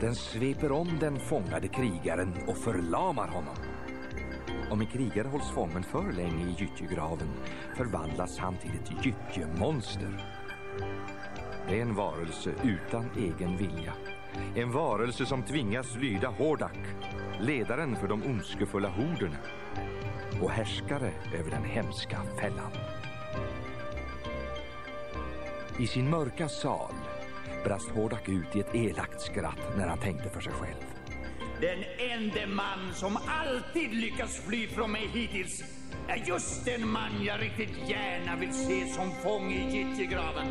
Den 0.00 0.14
sveper 0.14 0.72
om 0.72 0.98
den 1.00 1.20
fångade 1.20 1.68
krigaren 1.68 2.34
och 2.46 2.56
förlamar 2.56 3.28
honom. 3.28 3.71
Om 4.72 4.80
en 4.80 4.86
krigare 4.86 5.28
hålls 5.28 5.50
fången 5.50 5.82
för 5.82 6.12
länge 6.12 6.46
i 6.46 6.54
gyttjegraven 6.58 7.28
förvandlas 7.76 8.38
han 8.38 8.56
till 8.56 8.70
ett 8.70 9.04
gyttjemonster. 9.06 10.24
Det 11.68 11.78
är 11.78 11.82
en 11.82 11.94
varelse 11.94 12.54
utan 12.62 13.10
egen 13.16 13.56
vilja. 13.56 13.94
En 14.54 14.72
varelse 14.72 15.26
som 15.26 15.42
tvingas 15.42 15.96
lyda 15.96 16.28
Hordak, 16.28 16.78
ledaren 17.40 17.96
för 17.96 18.08
de 18.08 18.22
ondskefulla 18.22 18.88
horderna 18.88 19.38
och 20.42 20.50
härskare 20.50 21.12
över 21.38 21.50
den 21.50 21.64
hemska 21.64 22.22
fällan. 22.40 22.72
I 25.78 25.86
sin 25.86 26.10
mörka 26.10 26.48
sal 26.48 26.94
brast 27.64 27.90
Hordak 27.90 28.28
ut 28.28 28.56
i 28.56 28.60
ett 28.60 28.74
elakt 28.74 29.20
skratt 29.20 29.76
när 29.76 29.88
han 29.88 29.98
tänkte 29.98 30.30
för 30.30 30.40
sig 30.40 30.52
själv. 30.52 30.91
Den 31.62 31.84
enda 31.98 32.46
man 32.46 32.94
som 32.94 33.18
alltid 33.28 33.94
lyckats 33.94 34.40
fly 34.46 34.66
från 34.66 34.92
mig 34.92 35.08
hittills 35.12 35.64
är 36.08 36.16
just 36.16 36.64
den 36.64 36.88
man 36.88 37.24
jag 37.24 37.40
riktigt 37.40 37.88
gärna 37.88 38.36
vill 38.36 38.52
se 38.52 38.86
som 38.86 39.12
fånge 39.22 39.54
i 39.54 39.76
gyttjegraven. 39.76 40.46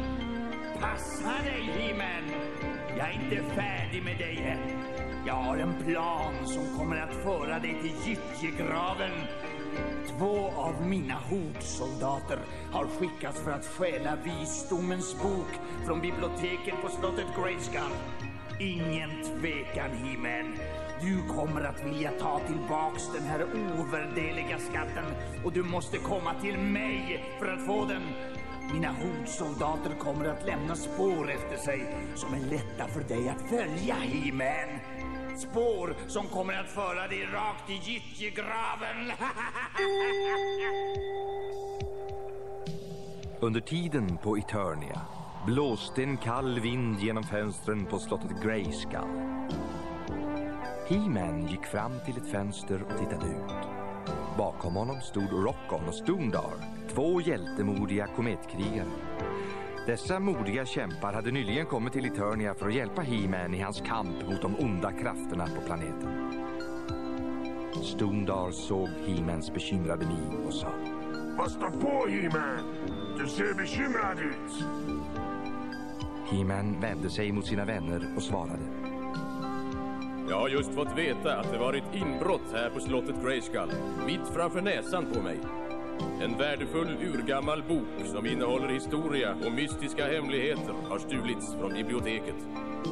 Passa 0.80 1.44
dig, 1.44 1.62
He-Man! 1.62 2.32
Jag 2.98 3.10
är 3.10 3.14
inte 3.14 3.56
färdig 3.56 4.04
med 4.04 4.18
dig 4.18 4.38
än. 4.38 4.60
Jag 5.26 5.34
har 5.34 5.58
en 5.58 5.84
plan 5.84 6.48
som 6.48 6.78
kommer 6.78 6.98
att 6.98 7.24
föra 7.24 7.60
dig 7.60 7.76
till 7.82 7.96
gyttjegraven. 8.06 9.12
Två 10.08 10.52
av 10.56 10.88
mina 10.88 11.14
hordsoldater 11.14 12.40
har 12.72 12.88
skickats 12.88 13.44
för 13.44 13.52
att 13.52 13.66
stjäla 13.66 14.18
visdomens 14.24 15.22
bok 15.22 15.50
från 15.86 16.02
biblioteket 16.02 16.82
på 16.82 16.90
slottet 16.90 17.28
Grayskull. 17.38 17.96
Ingen 18.60 19.24
tvekan, 19.24 19.92
He-Man. 19.92 20.58
Du 21.02 21.22
kommer 21.28 21.62
att 21.62 21.86
vilja 21.86 22.12
ta 22.12 22.40
tillbaks 22.48 23.04
den 23.14 23.24
här 23.24 23.44
ovärdeliga 23.44 24.60
skatten 24.60 25.06
och 25.46 25.54
du 25.54 25.64
måste 25.64 25.98
komma 25.98 26.34
till 26.42 26.58
mig 26.58 27.26
för 27.40 27.48
att 27.48 27.66
få 27.66 27.86
den. 27.86 28.02
Mina 28.74 28.92
hordsoldater 28.92 29.96
kommer 30.00 30.26
att 30.26 30.46
lämna 30.46 30.76
spår 30.76 31.32
efter 31.32 31.58
sig 31.58 31.96
som 32.16 32.34
är 32.34 32.40
lätta 32.40 32.88
för 32.88 33.02
dig 33.02 33.30
att 33.30 33.50
följa, 33.50 33.96
He-Man. 33.96 34.80
Spår 35.38 35.96
som 36.08 36.28
kommer 36.28 36.54
att 36.54 36.70
föra 36.70 37.08
dig 37.08 37.26
rakt 37.26 37.70
i 37.70 37.74
gyttjegraven. 37.74 39.12
Under 43.42 43.62
tiden 43.62 44.18
på 44.18 44.38
Eternia 44.38 45.02
blåste 45.46 46.04
en 46.04 46.18
kall 46.18 46.60
vind 46.60 47.00
genom 47.00 47.24
fönstren 47.24 47.86
på 47.86 48.00
slottet 48.00 48.44
Grayskull. 48.44 49.32
He-Man 50.92 51.48
gick 51.48 51.66
fram 51.66 51.92
till 52.06 52.18
ett 52.18 52.32
fönster 52.32 52.84
och 52.84 53.00
tittade 53.00 53.28
ut. 53.28 53.52
Bakom 54.38 54.76
honom 54.76 55.02
stod 55.02 55.32
Rockon 55.32 55.88
och 55.88 55.96
Stoondar, 55.96 56.54
två 56.94 57.22
hjältemodiga 57.22 58.08
kometkrigare. 58.08 58.88
Dessa 59.88 60.20
modiga 60.20 60.66
kämpar 60.66 61.14
hade 61.14 61.32
nyligen 61.32 61.66
kommit 61.66 61.94
till 61.94 62.06
Eternia 62.06 62.54
för 62.54 62.68
att 62.68 62.74
hjälpa 62.74 63.02
He-Man 63.02 63.54
i 63.54 63.62
hans 63.62 63.82
kamp 63.82 64.28
mot 64.30 64.42
de 64.42 64.56
onda 64.56 64.92
krafterna 64.92 65.48
på 65.48 65.62
planeten. 65.66 66.32
Stoondar 67.84 68.52
såg 68.52 68.88
He-Mans 68.88 69.54
bekymrade 69.54 70.06
min 70.06 70.46
och 70.48 70.54
sa 70.54 70.72
Vad 71.38 71.52
står 71.52 71.70
på, 71.70 72.08
He-Man? 72.08 72.76
Du 73.18 73.28
ser 73.28 73.54
bekymrad 73.54 74.20
ut. 74.20 74.66
He-Man 76.32 76.82
vände 76.82 77.10
sig 77.10 77.32
mot 77.32 77.46
sina 77.46 77.66
vänner 77.66 78.14
och 78.16 78.24
svarade. 78.24 78.91
Jag 80.32 80.40
har 80.40 80.50
just 80.50 80.74
fått 80.74 80.98
veta 80.98 81.38
att 81.38 81.52
det 81.52 81.58
varit 81.58 81.84
inbrott 81.94 82.52
här 82.54 82.70
på 82.70 82.80
slottet 82.80 83.16
Grayskull, 83.24 83.72
mitt 84.06 84.28
framför 84.36 84.62
näsan 84.62 85.06
på 85.14 85.22
mig. 85.22 85.40
En 86.22 86.38
värdefull 86.38 86.98
urgammal 87.14 87.64
bok 87.64 88.08
som 88.08 88.26
innehåller 88.26 88.68
historia 88.68 89.36
och 89.46 89.52
mystiska 89.52 90.08
hemligheter 90.08 90.74
har 90.90 91.00
stulits 91.00 91.54
från 91.54 91.74
biblioteket. 91.74 92.36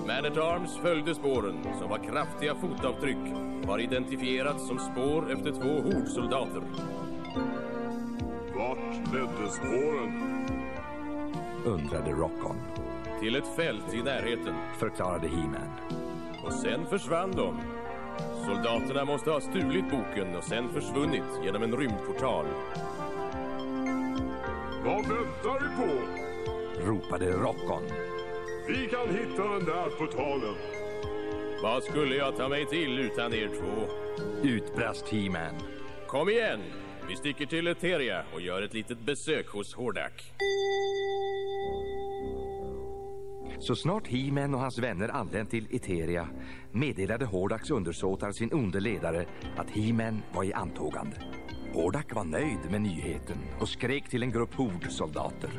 Man 0.08 0.26
at 0.26 0.38
Arms 0.38 0.78
följde 0.78 1.16
spåren, 1.16 1.64
som 1.80 1.90
var 1.90 1.98
kraftiga 1.98 2.56
fotavtryck 2.56 3.34
har 3.68 3.80
identifierats 3.80 4.68
som 4.68 4.80
spår 4.80 5.32
efter 5.32 5.52
två 5.52 5.82
hordsoldater. 5.82 6.62
Vart 8.56 9.14
ledde 9.14 9.52
spåren? 9.52 10.46
Undrade 11.66 12.12
Rockon, 12.12 12.58
Till 13.20 13.36
ett 13.36 13.56
fält 13.56 13.94
i 13.94 14.04
närheten. 14.04 14.54
förklarade 14.80 15.28
He-Man. 15.28 16.09
Och 16.50 16.56
sen 16.56 16.86
försvann 16.86 17.32
de. 17.32 17.62
Soldaterna 18.45 19.06
måste 19.06 19.32
ha 19.32 19.41
stulit 19.41 19.91
boken 19.91 20.36
och 20.36 20.43
sen 20.43 20.70
försvunnit 20.70 21.24
genom 21.43 21.64
en 21.64 21.78
rymdportal. 21.78 22.45
Vad 24.86 25.08
väntar 25.08 25.60
vi 25.60 25.76
på? 25.76 26.02
Ropade 26.86 27.32
Rockon. 27.32 27.84
Vi 28.68 28.88
kan 28.88 29.10
hitta 29.10 29.43
den 29.43 29.66
där 29.66 29.89
portalen. 29.97 30.56
Vad 31.64 31.84
skulle 31.84 32.16
jag 32.16 32.38
ta 32.38 32.50
mig 32.50 32.66
till 32.66 33.00
utan 33.00 33.34
er 33.34 33.47
två? 33.47 33.88
Utbrast 34.47 35.10
He-Man. 35.10 35.56
Kom 36.08 36.30
igen! 36.30 36.60
Vi 37.10 37.16
sticker 37.16 37.45
till 37.45 37.68
Eteria 37.68 38.24
och 38.34 38.41
gör 38.41 38.62
ett 38.62 38.74
litet 38.74 39.00
besök 39.00 39.47
hos 39.47 39.74
Hordak. 39.74 40.34
Så 43.60 43.76
snart 43.76 44.07
He-Man 44.07 44.53
och 44.53 44.60
hans 44.60 44.78
vänner 44.78 45.10
anlänt 45.10 45.49
till 45.49 45.68
Eteria 45.72 46.28
meddelade 46.72 47.26
Hordaks 47.26 47.70
undersåtar 47.70 48.32
sin 48.32 48.53
onde 48.53 48.80
ledare 48.80 49.26
att 49.57 49.70
He-Man 49.70 50.22
var 50.34 50.43
i 50.43 50.53
antågande. 50.53 51.18
Hordak 51.74 52.16
var 52.16 52.24
nöjd 52.24 52.72
med 52.72 52.82
nyheten 52.82 53.38
och 53.60 53.70
skrek 53.70 54.10
till 54.10 54.24
en 54.24 54.32
grupp 54.32 54.53
hordsoldater. 54.53 55.49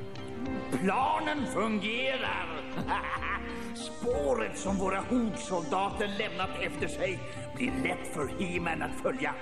Planen 0.70 1.46
fungerar! 1.46 2.60
Spåret 3.74 4.58
som 4.58 4.76
våra 4.76 5.00
hordsoldater 5.00 6.08
lämnat 6.18 6.50
efter 6.60 6.88
sig 6.88 7.18
blir 7.56 7.72
lätt 7.84 8.14
för 8.14 8.28
He-Man 8.38 8.82
att 8.82 9.02
följa. 9.02 9.34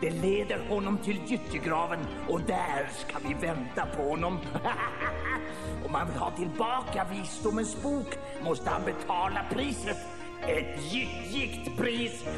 Det 0.00 0.10
leder 0.10 0.68
honom 0.68 0.98
till 0.98 1.20
gyttjegraven 1.26 1.98
och 2.28 2.40
där 2.40 2.88
ska 2.92 3.18
vi 3.28 3.34
vänta 3.34 3.86
på 3.96 4.02
honom. 4.02 4.38
Om 5.86 5.94
han 5.94 6.08
vill 6.08 6.16
ha 6.16 6.30
tillbaka 6.30 7.06
visdomens 7.12 7.82
bok 7.82 8.14
måste 8.44 8.70
han 8.70 8.84
betala 8.84 9.40
priset. 9.50 9.96
Ett 10.42 10.92
gyttjigt 10.92 11.76
pris. 11.78 12.24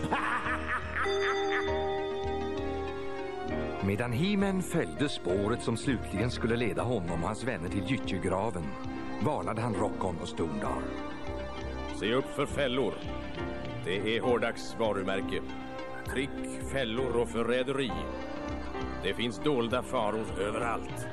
Medan 3.86 4.12
He-Man 4.12 4.62
följde 4.62 5.09
spåret 5.09 5.62
som 5.62 5.76
slutligen 5.76 6.30
skulle 6.30 6.56
leda 6.56 6.82
honom 6.82 7.22
och 7.22 7.26
hans 7.26 7.44
vänner 7.44 7.68
till 7.68 7.90
gyttjegraven 7.90 8.64
varnade 9.24 9.61
han 9.61 9.74
Rockon 9.74 10.18
och 10.22 10.28
Stoondar. 10.28 10.82
Se 12.00 12.14
upp 12.14 12.34
för 12.36 12.46
fällor. 12.46 12.94
Det 13.84 14.16
är 14.16 14.20
Hordaks 14.20 14.76
varumärke 14.78 15.40
förtryck, 16.18 16.70
fällor 16.72 17.16
och 17.16 17.28
förräderi. 17.28 17.92
Det 19.02 19.14
finns 19.14 19.38
dolda 19.38 19.82
faror 19.82 20.26
överallt. 20.40 21.06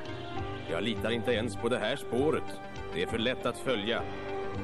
Jag 0.70 0.82
litar 0.82 1.10
inte 1.10 1.32
ens 1.32 1.56
på 1.56 1.68
det 1.68 1.78
här 1.78 1.96
spåret. 1.96 2.60
Det 2.94 3.02
är 3.02 3.06
för 3.06 3.18
lätt 3.18 3.46
att 3.46 3.58
följa. 3.58 4.02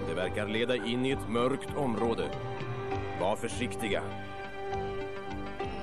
Det 0.08 0.14
verkar 0.14 0.48
leda 0.48 0.76
in 0.76 1.06
i 1.06 1.10
ett 1.10 1.28
mörkt 1.28 1.76
område. 1.76 2.28
Var 3.20 3.36
försiktiga. 3.36 4.02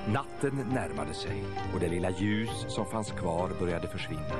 Natten 0.07 0.65
närmade 0.73 1.13
sig 1.13 1.43
och 1.73 1.79
det 1.79 1.87
lilla 1.87 2.09
ljus 2.09 2.65
som 2.67 2.85
fanns 2.85 3.11
kvar 3.11 3.49
började 3.59 3.87
försvinna. 3.87 4.35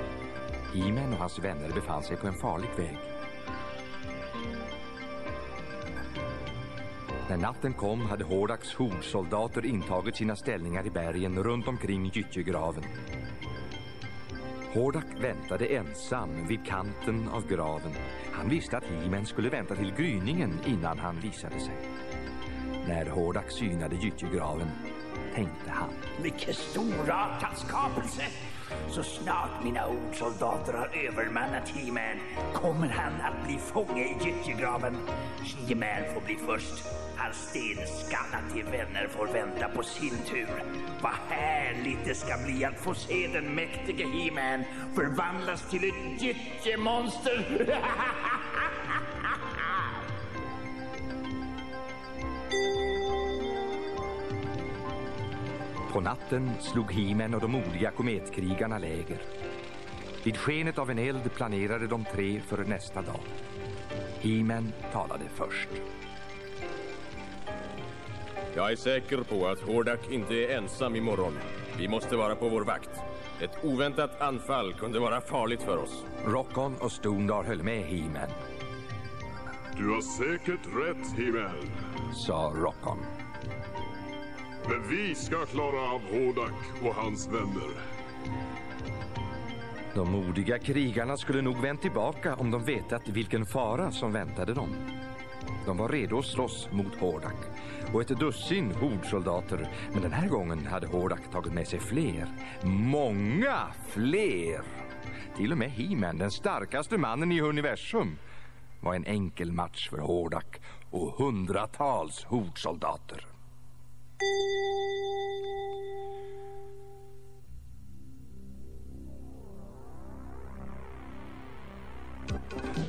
He-Man 0.74 1.13
och 1.13 1.20
hans 1.20 1.39
vänner 1.39 1.70
befann 1.76 2.03
sig 2.03 2.17
på 2.17 2.28
en 2.28 2.34
farlig 2.34 2.70
väg. 2.78 2.97
När 7.30 7.38
natten 7.38 7.73
kom 7.73 8.01
hade 8.01 8.23
Hordaks 8.23 8.73
hordsoldater 8.73 9.65
intagit 9.65 10.15
sina 10.15 10.36
ställningar 10.36 10.88
i 10.88 10.89
bergen 10.89 11.43
runt 11.43 11.67
omkring 11.67 12.05
gyttjegraven. 12.05 12.84
Hordak 14.73 15.05
väntade 15.19 15.65
ensam 15.65 16.47
vid 16.47 16.65
kanten 16.65 17.30
av 17.30 17.47
graven. 17.47 17.91
Han 18.32 18.49
visste 18.49 18.77
att 18.77 18.84
He-Man 18.84 19.25
skulle 19.25 19.49
vänta 19.49 19.75
till 19.75 19.93
gryningen 19.97 20.59
innan 20.67 20.99
han 20.99 21.19
visade 21.19 21.59
sig. 21.59 21.75
När 22.88 23.05
Hordak 23.05 23.51
synade 23.51 23.95
gyttjegraven 23.95 24.67
tänkte 25.36 25.69
han. 25.71 25.89
Vilken 26.21 26.53
storartad 26.53 27.57
skapelse! 27.57 28.23
Så 28.89 29.03
snart 29.03 29.63
mina 29.63 29.88
ordsoldater 29.88 30.73
har 30.73 30.89
övermannat 31.07 31.69
He-Man 31.69 32.19
kommer 32.53 32.88
han 32.88 33.13
att 33.21 33.47
bli 33.47 33.57
fånge 33.57 34.03
i 34.03 34.17
gyttjegraven. 34.25 34.97
He-Man 35.67 36.13
får 36.13 36.21
bli 36.21 36.36
först. 36.36 37.09
Hans 37.20 37.51
till 38.53 38.63
vänner 38.63 39.07
får 39.07 39.28
vänta 39.28 39.70
på 39.70 39.84
sin 39.84 40.17
tur. 40.30 40.63
Vad 41.01 41.11
härligt 41.30 42.05
det 42.05 42.15
ska 42.15 42.38
bli 42.45 42.65
att 42.65 42.80
få 42.80 42.93
se 42.93 43.28
den 43.34 43.55
mäktige 43.55 44.03
He-Man 44.03 44.63
förvandlas 44.95 45.70
till 45.70 45.89
ett 45.89 46.22
gyttjemonster! 46.22 47.80
På 55.93 56.01
natten 56.01 56.51
slog 56.59 56.91
He-Man 56.91 57.34
och 57.34 57.41
de 57.41 57.51
modiga 57.51 57.91
kometkrigarna 57.91 58.78
läger. 58.78 59.17
Vid 60.24 60.38
skenet 60.38 60.78
av 60.78 60.91
en 60.91 60.99
eld 60.99 61.34
planerade 61.34 61.88
de 61.88 62.05
tre 62.05 62.41
för 62.41 62.63
nästa 62.63 63.01
dag. 63.01 63.22
He-Man 64.22 64.74
talade 64.91 65.24
först. 65.36 65.70
Jag 68.56 68.72
är 68.72 68.76
säker 68.76 69.18
på 69.18 69.47
att 69.47 69.60
Hordak 69.60 70.00
inte 70.12 70.34
är 70.34 70.58
ensam 70.58 70.95
imorgon. 70.95 71.34
Vi 71.78 71.88
måste 71.88 72.16
vara 72.16 72.36
på 72.36 72.50
vår 72.50 72.62
vakt. 72.62 72.89
Ett 73.41 73.64
oväntat 73.64 74.22
anfall 74.22 74.74
kunde 74.74 75.00
vara 75.00 75.22
farligt 75.22 75.62
för 75.62 75.78
oss. 75.78 76.06
Rockon 76.26 76.76
och 76.80 76.91
Stoondar 76.91 77.43
höll 77.43 77.64
med 77.64 77.84
He-Man, 77.84 78.30
Du 79.78 79.89
har 79.89 80.02
säkert 80.02 80.66
rätt, 80.66 81.18
He-Man. 81.18 81.72
sa 82.14 82.54
Rockon. 82.56 82.97
Men 84.70 84.89
vi 84.89 85.16
ska 85.16 85.45
klara 85.45 85.82
av 85.91 86.02
Hordak 86.02 86.54
och 86.84 86.95
hans 86.95 87.28
vänner. 87.28 87.70
De 89.95 90.12
modiga 90.12 90.60
krigarna 90.60 91.18
skulle 91.18 91.41
nog 91.41 91.62
vänt 91.62 91.82
tillbaka 91.82 92.36
om 92.36 92.52
de 92.52 92.64
vetat 92.64 93.08
vilken 93.08 93.45
fara 93.45 93.91
som 93.91 94.14
väntade 94.14 94.54
dem. 94.54 94.99
De 95.66 95.78
var 95.78 95.89
redo 95.89 96.20
att 96.20 96.26
slåss 96.26 96.70
mot 96.72 96.95
Hordak 96.95 97.36
och 97.93 98.01
ett 98.01 98.20
dussin 98.20 98.72
hordsoldater. 98.72 99.70
Men 99.93 100.01
den 100.01 100.12
här 100.12 100.28
gången 100.28 100.66
hade 100.66 100.88
Hordak 100.88 101.32
tagit 101.32 101.53
med 101.53 101.68
sig 101.68 101.80
fler. 101.80 102.28
Många 102.64 103.68
fler! 103.88 104.62
Till 105.38 105.51
och 105.51 105.57
med 105.57 105.72
He-Man, 105.72 106.18
den 106.18 106.32
starkaste 106.32 106.97
mannen 106.97 107.32
i 107.32 107.41
universum, 107.41 108.18
var 108.82 108.95
en 108.95 109.05
enkel 109.05 109.51
match 109.51 109.89
för 109.89 109.97
Hordak 109.97 110.62
och 110.91 111.12
hundratals 111.12 112.24
hordsoldater. 112.24 113.26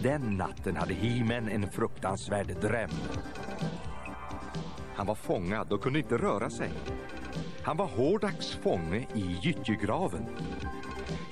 Den 0.03 0.37
natten 0.37 0.77
hade 0.77 0.95
Himen 0.95 1.49
en 1.49 1.71
fruktansvärd 1.71 2.61
dröm. 2.61 2.91
Han 4.95 5.07
var 5.07 5.15
fångad 5.15 5.73
och 5.73 5.83
kunde 5.83 5.99
inte 5.99 6.17
röra 6.17 6.51
sig. 6.51 6.71
Han 7.63 7.77
var 7.77 7.87
hårdags 7.87 8.55
fånge 8.55 9.07
i 9.15 9.39
gyttjegraven. 9.43 10.27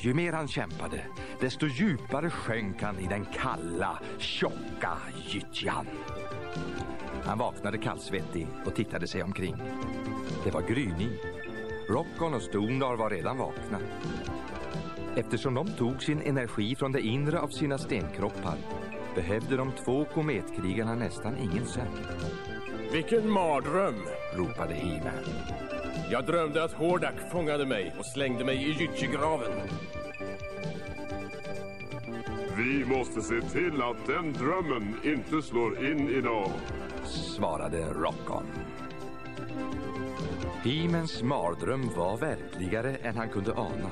Ju 0.00 0.14
mer 0.14 0.32
han 0.32 0.48
kämpade, 0.48 1.00
desto 1.40 1.66
djupare 1.66 2.30
sjönk 2.30 2.82
han 2.82 2.98
i 2.98 3.06
den 3.06 3.24
kalla, 3.24 3.98
tjocka 4.18 4.92
gyttjan. 5.26 5.86
Han 7.24 7.38
vaknade 7.38 7.78
kallsvettig 7.78 8.46
och 8.66 8.74
tittade 8.74 9.06
sig 9.06 9.22
omkring. 9.22 9.56
Det 10.44 10.50
var 10.50 10.62
gryning. 10.62 11.10
Rockon 11.88 12.34
och 12.34 12.42
Stondar 12.42 12.96
var 12.96 13.10
redan 13.10 13.38
vakna. 13.38 13.78
Eftersom 15.18 15.54
de 15.54 15.68
tog 15.68 16.02
sin 16.02 16.22
energi 16.22 16.74
från 16.76 16.92
det 16.92 17.00
inre 17.00 17.40
av 17.40 17.48
sina 17.48 17.78
stenkroppar 17.78 18.58
behövde 19.14 19.56
de 19.56 19.72
två 19.72 20.04
kometkrigarna 20.04 20.94
nästan 20.94 21.36
ingen 21.38 21.66
sömn. 21.66 22.06
Vilken 22.92 23.30
mardröm! 23.30 23.94
ropade 24.34 24.74
He-Man. 24.74 25.24
Jag 26.10 26.26
drömde 26.26 26.64
att 26.64 26.72
Hordak 26.72 27.14
fångade 27.32 27.66
mig 27.66 27.94
och 27.98 28.06
slängde 28.06 28.44
mig 28.44 28.56
i 28.56 28.72
gyttjegraven. 28.72 29.52
Vi 32.56 32.84
måste 32.84 33.22
se 33.22 33.40
till 33.40 33.82
att 33.82 34.06
den 34.06 34.32
drömmen 34.32 34.96
inte 35.04 35.42
slår 35.42 35.86
in 35.86 36.08
idag. 36.08 36.50
svarade 37.04 37.92
Rockon. 37.92 38.44
Himens 40.62 41.22
mardröm 41.22 41.90
var 41.96 42.16
verkligare 42.16 42.96
än 42.96 43.16
han 43.16 43.28
kunde 43.28 43.52
ana. 43.52 43.90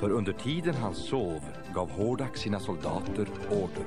För 0.00 0.10
under 0.10 0.32
tiden 0.32 0.74
han 0.74 0.94
sov 0.94 1.40
gav 1.74 1.90
Hordak 1.90 2.36
sina 2.36 2.60
soldater 2.60 3.26
order. 3.50 3.86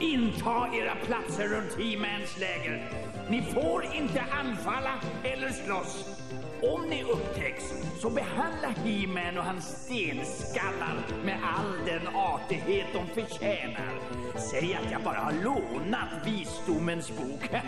Inta 0.00 0.68
era 0.74 0.94
platser 1.06 1.48
runt 1.48 1.78
He-Mans 1.78 2.38
läger. 2.40 2.88
Ni 3.30 3.42
får 3.42 3.84
inte 3.94 4.24
anfalla 4.30 5.00
eller 5.24 5.48
slåss. 5.48 6.21
Om 6.62 6.88
ni 6.88 7.02
upptäcks, 7.02 7.74
så 7.98 8.10
behandla 8.10 8.68
He-Man 8.68 9.38
och 9.38 9.44
hans 9.44 9.64
stenskallar 9.64 11.04
med 11.24 11.38
all 11.42 11.86
den 11.86 12.08
artighet 12.14 12.86
de 12.92 13.06
förtjänar. 13.06 14.00
Säg 14.36 14.74
att 14.74 14.92
jag 14.92 15.02
bara 15.02 15.18
har 15.18 15.32
lånat 15.32 16.26
visdomens 16.26 17.10
bok. 17.10 17.50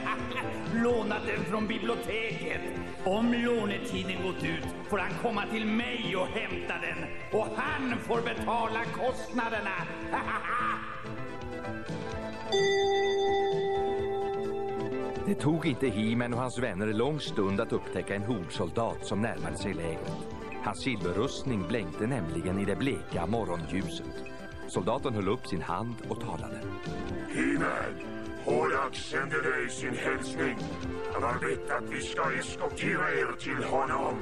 lånat 0.75 1.27
den 1.27 1.45
från 1.45 1.67
biblioteket. 1.67 2.61
Om 3.05 3.33
lånetiden 3.33 4.23
gått 4.23 4.45
ut 4.45 4.67
får 4.89 4.99
han 4.99 5.13
komma 5.23 5.43
till 5.53 5.67
mig 5.67 6.17
och 6.17 6.27
hämta 6.27 6.75
den. 6.75 7.05
Och 7.41 7.47
han 7.57 7.99
får 7.99 8.21
betala 8.21 8.85
kostnaderna. 8.85 9.75
Det 15.27 15.35
tog 15.35 15.67
inte 15.67 15.89
He-Man 15.89 16.35
och 16.35 16.41
hans 16.41 16.59
vänner 16.59 16.87
lång 16.87 17.21
stund 17.21 17.61
att 17.61 17.73
upptäcka 17.73 18.15
en 18.15 18.23
hordsoldat 18.23 19.07
som 19.07 19.23
närmade 19.23 19.57
sig 19.57 19.75
lägret. 19.75 20.27
Hans 20.65 20.83
silverrustning 20.83 21.69
blänkte 21.69 22.07
nämligen 22.07 22.59
i 22.59 22.65
det 22.65 22.77
bleka 22.77 23.27
morgonljuset. 23.27 24.25
Soldaten 24.69 25.15
höll 25.15 25.29
upp 25.29 25.47
sin 25.47 25.63
hand 25.63 25.95
och 26.09 26.21
talade. 26.21 26.61
He-Man, 27.29 27.95
Horak 28.45 28.95
sänder 28.97 29.43
dig 29.43 29.71
sin 29.71 29.95
hälsning. 29.95 30.57
Han 31.13 31.23
har 31.23 31.35
bett 31.35 31.71
att 31.71 31.95
vi 31.95 32.01
ska 32.01 32.33
eskortera 32.33 33.11
er 33.11 33.37
till 33.41 33.65
honom. 33.65 34.15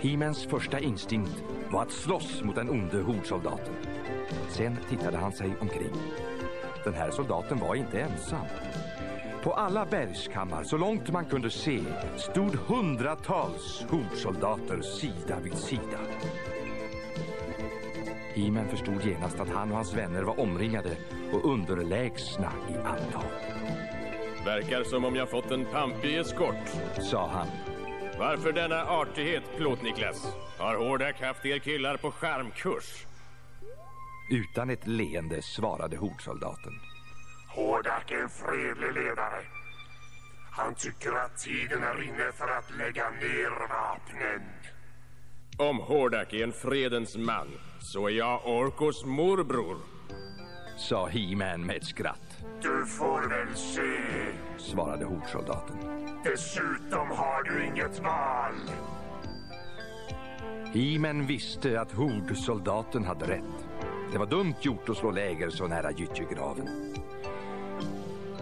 He-Mans 0.00 0.46
första 0.46 0.78
instinkt 0.78 1.44
var 1.70 1.82
att 1.82 1.92
slåss 1.92 2.42
mot 2.42 2.54
den 2.54 2.70
onde 2.70 3.02
hordsoldaten. 3.02 3.74
Sen 4.48 4.76
tittade 4.88 5.16
han 5.16 5.32
sig 5.32 5.56
omkring. 5.60 5.92
Den 6.84 6.94
här 6.94 7.10
soldaten 7.10 7.58
var 7.58 7.74
inte 7.74 8.00
ensam. 8.00 8.46
På 9.42 9.52
alla 9.52 9.86
bergskammar, 9.86 10.64
så 10.64 10.76
långt 10.76 11.10
man 11.10 11.24
kunde 11.24 11.50
se, 11.50 11.80
stod 12.16 12.54
hundratals 12.54 13.86
hordsoldater 13.90 14.80
sida 14.80 15.40
vid 15.42 15.54
sida. 15.54 15.98
He-Man 18.34 18.68
förstod 18.68 19.04
genast 19.04 19.40
att 19.40 19.48
han 19.48 19.70
och 19.70 19.76
hans 19.76 19.94
vänner 19.94 20.22
var 20.22 20.40
omringade 20.40 20.96
och 21.32 21.52
underlägsna 21.52 22.52
i 22.70 22.76
antal. 22.76 23.30
Verkar 24.44 24.84
som 24.84 25.04
om 25.04 25.16
jag 25.16 25.30
fått 25.30 25.50
en 25.50 25.64
pampig 25.64 26.18
eskort. 26.18 26.68
Sa 27.00 27.28
han. 27.28 27.46
Varför 28.18 28.52
denna 28.52 28.84
artighet, 28.84 29.42
Plåt-Niklas? 29.56 30.26
Har 30.58 30.76
Hordak 30.76 31.22
haft 31.22 31.46
er 31.46 31.58
killar 31.58 31.96
på 31.96 32.10
charmkurs? 32.10 33.06
Utan 34.30 34.70
ett 34.70 34.86
leende 34.86 35.42
svarade 35.42 35.96
hordsoldaten. 35.96 36.72
Hordak 37.48 38.10
är 38.10 38.22
en 38.22 38.28
fredlig 38.28 38.92
ledare. 39.02 39.42
Han 40.50 40.74
tycker 40.74 41.12
att 41.12 41.38
tiden 41.38 41.82
är 41.82 42.02
inne 42.02 42.32
för 42.32 42.48
att 42.48 42.76
lägga 42.78 43.10
ner 43.10 43.68
vapnen. 43.68 44.42
Om 45.58 45.78
Hordak 45.78 46.32
är 46.32 46.44
en 46.44 46.52
fredens 46.52 47.16
man, 47.16 47.48
så 47.80 48.08
är 48.08 48.12
jag 48.12 48.46
Orkos 48.46 49.04
morbror. 49.04 49.76
Sa 50.78 51.08
He-Man 51.08 51.66
med 51.66 51.76
ett 51.76 51.84
skratt. 51.84 52.38
Du 52.62 52.86
får 52.86 53.28
väl 53.28 53.56
se. 53.56 53.96
Svarade 54.58 55.04
hordsoldaten. 55.04 55.76
Dessutom 56.24 57.10
har 57.10 57.42
du 57.42 57.66
inget 57.66 57.98
val. 57.98 58.54
He-Man 60.74 61.26
visste 61.26 61.80
att 61.80 61.92
hordsoldaten 61.92 63.04
hade 63.04 63.26
rätt. 63.26 63.66
Det 64.12 64.18
var 64.18 64.26
dumt 64.26 64.54
gjort 64.60 64.88
att 64.88 64.96
slå 64.96 65.10
läger 65.10 65.50
så 65.50 65.66
nära 65.66 65.90
gyttjegraven. 65.90 66.68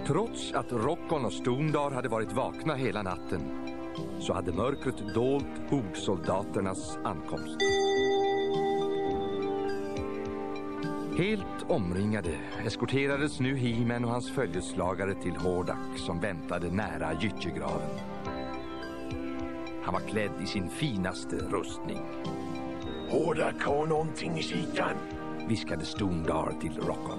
Trots 0.07 0.53
att 0.53 0.73
Rockon 0.73 1.25
och 1.25 1.33
Stondar 1.33 1.91
hade 1.91 2.09
varit 2.09 2.33
vakna 2.33 2.75
hela 2.75 3.03
natten 3.03 3.41
så 4.21 4.33
hade 4.33 4.53
mörkret 4.53 5.15
dolt 5.15 5.71
hordsoldaternas 5.71 6.99
ankomst. 7.05 7.57
Helt 11.19 11.63
omringade 11.69 12.35
eskorterades 12.67 13.41
nu 13.41 13.57
He-Man 13.57 14.05
och 14.05 14.11
hans 14.11 14.31
följeslagare 14.31 15.15
till 15.15 15.37
Hordak 15.37 15.99
som 15.99 16.21
väntade 16.21 16.71
nära 16.71 17.13
gyttjegraven. 17.21 17.91
Han 19.83 19.95
var 19.95 20.01
klädd 20.01 20.43
i 20.43 20.47
sin 20.47 20.71
finaste 20.71 21.37
rustning, 21.37 22.01
Hordak 23.11 23.63
har 23.63 23.87
någonting 23.87 24.39
i 24.39 24.43
kikan 24.43 25.20
viskade 25.51 25.85
Stondar 25.85 26.53
till 26.61 26.77
Rockon. 26.77 27.19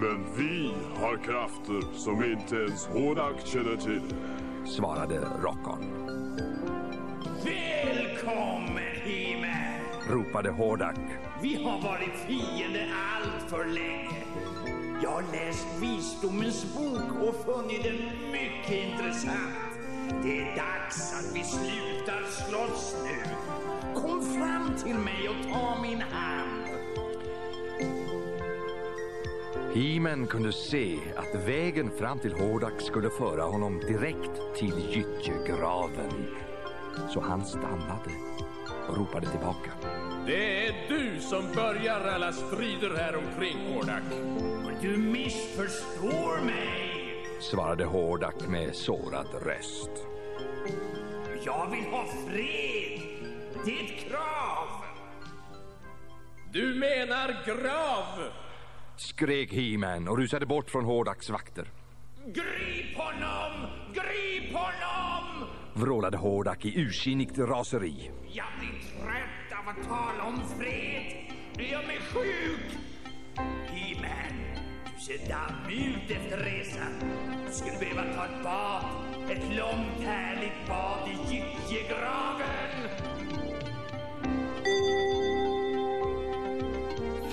Men 0.00 0.26
vi 0.36 0.72
har 1.00 1.16
krafter 1.16 1.94
som 1.94 2.24
inte 2.24 2.56
ens 2.56 2.86
Horak 2.86 3.46
känner 3.46 3.76
till. 3.76 4.14
Svarade 4.66 5.18
Rockon. 5.18 5.84
Välkommen, 7.44 8.94
He-Man! 9.04 9.80
Ropade 10.10 10.50
Hordak. 10.50 10.98
Vi 11.42 11.64
har 11.64 11.80
varit 11.80 12.14
fiender 12.26 12.92
allt 13.14 13.50
för 13.50 13.64
länge. 13.64 14.24
Jag 15.02 15.10
har 15.10 15.22
läst 15.32 15.66
Visdomens 15.80 16.74
bok 16.74 17.28
och 17.28 17.34
funnit 17.44 17.82
den 17.82 18.30
mycket 18.32 18.92
intressant. 18.92 19.68
Det 20.22 20.40
är 20.40 20.56
dags 20.56 21.14
att 21.14 21.36
vi 21.36 21.44
slutar 21.44 22.22
slåss 22.30 22.96
nu. 23.04 23.34
Kom 24.00 24.22
fram 24.22 24.76
till 24.84 24.98
mig 24.98 25.28
och 25.28 25.52
ta 25.52 25.82
min 25.82 26.00
hand. 26.00 26.57
He-Man 29.78 30.26
kunde 30.26 30.52
se 30.52 30.98
att 31.16 31.48
vägen 31.48 31.90
fram 31.98 32.18
till 32.18 32.32
Hordak 32.32 32.80
skulle 32.80 33.10
föra 33.10 33.42
honom 33.42 33.80
direkt 33.80 34.56
till 34.56 34.74
gyttjegraven. 34.90 36.26
Så 37.08 37.20
han 37.20 37.46
stannade 37.46 38.10
och 38.88 38.96
ropade 38.96 39.26
tillbaka. 39.26 39.70
Det 40.26 40.66
är 40.66 40.74
du 40.88 41.20
som 41.20 41.42
börjar 41.54 42.00
alla 42.00 42.32
strider 42.32 42.96
här 42.96 43.16
omkring, 43.16 43.56
Hordak. 43.74 44.02
Du 44.82 44.96
missförstår 44.96 46.44
mig. 46.44 47.24
Svarade 47.40 47.84
Hordak 47.84 48.48
med 48.48 48.74
sårad 48.74 49.26
röst. 49.46 49.90
Jag 51.44 51.70
vill 51.70 51.84
ha 51.84 52.04
fred. 52.26 53.00
Det 53.64 53.70
är 53.70 53.84
ett 53.84 54.08
krav. 54.08 54.68
Du 56.52 56.74
menar 56.74 57.44
grav! 57.46 58.47
Skrek 59.00 59.52
He-Man 59.52 60.08
och 60.08 60.18
rusade 60.18 60.46
bort 60.46 60.70
från 60.70 60.84
Hordaks 60.84 61.30
vakter. 61.30 61.72
Grip 62.26 62.96
honom! 62.96 63.70
Grip 63.94 64.52
honom! 64.52 65.48
Vrålade 65.74 66.16
Hordak 66.16 66.64
i 66.64 66.80
ursinnigt 66.80 67.38
raseri. 67.38 68.10
Jag 68.32 68.46
blir 68.60 69.02
trött 69.02 69.58
av 69.60 69.68
att 69.68 69.88
tala 69.88 70.24
om 70.24 70.40
fred. 70.58 71.32
Det 71.54 71.64
gör 71.64 71.86
mig 71.86 71.98
sjuk. 72.12 72.78
He-Man, 73.68 74.56
du 74.94 75.00
ser 75.00 75.28
dammig 75.28 75.86
ut 75.86 76.10
efter 76.10 76.38
resan. 76.38 76.92
Du 77.46 77.52
skulle 77.52 77.78
behöva 77.78 78.14
ta 78.14 78.24
ett 78.24 78.44
bad. 78.44 78.84
Ett 79.30 79.56
långt 79.56 80.06
härligt 80.06 80.68
bad 80.68 81.08
i 81.08 81.34
gyttjegraven. 81.34 82.57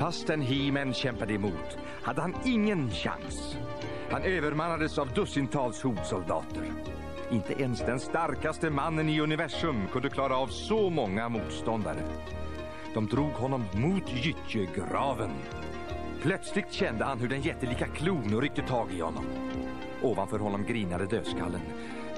Fastän 0.06 0.42
He-Man 0.42 0.94
kämpade 0.94 1.34
emot 1.34 1.78
hade 2.04 2.22
han 2.22 2.36
ingen 2.46 2.90
chans. 2.90 3.58
Han 4.12 4.22
övermannades 4.22 4.98
av 4.98 5.14
dussintals 5.14 5.84
hotsoldater. 5.84 6.64
Inte 7.32 7.54
ens 7.54 7.80
den 7.80 8.00
starkaste 8.00 8.70
mannen 8.70 9.10
i 9.10 9.20
universum 9.20 9.88
kunde 9.92 10.10
klara 10.10 10.38
av 10.38 10.48
så 10.48 10.90
många 10.90 11.30
motståndare. 11.30 12.00
De 12.94 13.08
drog 13.08 13.32
honom 13.32 13.66
mot 13.74 14.14
gyttjegraven. 14.14 15.32
Plötsligt 16.22 16.74
kände 16.74 17.06
han 17.06 17.20
hur 17.20 17.30
den 17.30 17.42
jättelika 17.42 17.88
klon 17.88 18.42
ryckte 18.42 18.62
tag 18.62 18.92
i 18.92 19.02
honom. 19.02 19.26
Ovanför 20.02 20.40
honom 20.40 20.64
grinade 20.64 21.06
dödskallen 21.06 21.62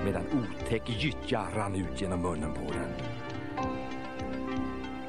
medan 0.05 0.23
otäck 0.23 0.89
gyttja 0.89 1.47
rann 1.55 1.75
ut 1.75 2.01
genom 2.01 2.21
munnen 2.21 2.53
på 2.53 2.73
den. 2.73 2.91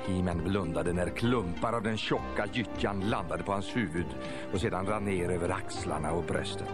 He-Man 0.08 0.44
blundade 0.44 0.92
när 0.92 1.08
klumpar 1.08 1.72
av 1.72 1.82
den 1.82 1.96
tjocka 1.96 2.46
gyttjan 2.52 3.00
landade 3.00 3.42
på 3.42 3.52
hans 3.52 3.76
huvud 3.76 4.06
och 4.52 4.60
sedan 4.60 4.86
rann 4.86 5.04
ner 5.04 5.30
över 5.30 5.48
axlarna 5.48 6.12
och 6.12 6.24
bröstet. 6.24 6.72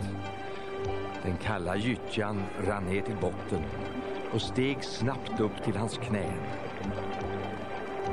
Den 1.23 1.37
kalla 1.37 1.77
gyttjan 1.77 2.43
rann 2.67 2.85
ner 2.85 3.03
till 3.03 3.17
botten 3.21 3.63
och 4.33 4.43
steg 4.43 4.85
snabbt 4.85 5.41
upp 5.41 5.65
till 5.65 5.77
hans 5.77 5.99
knän. 5.99 6.41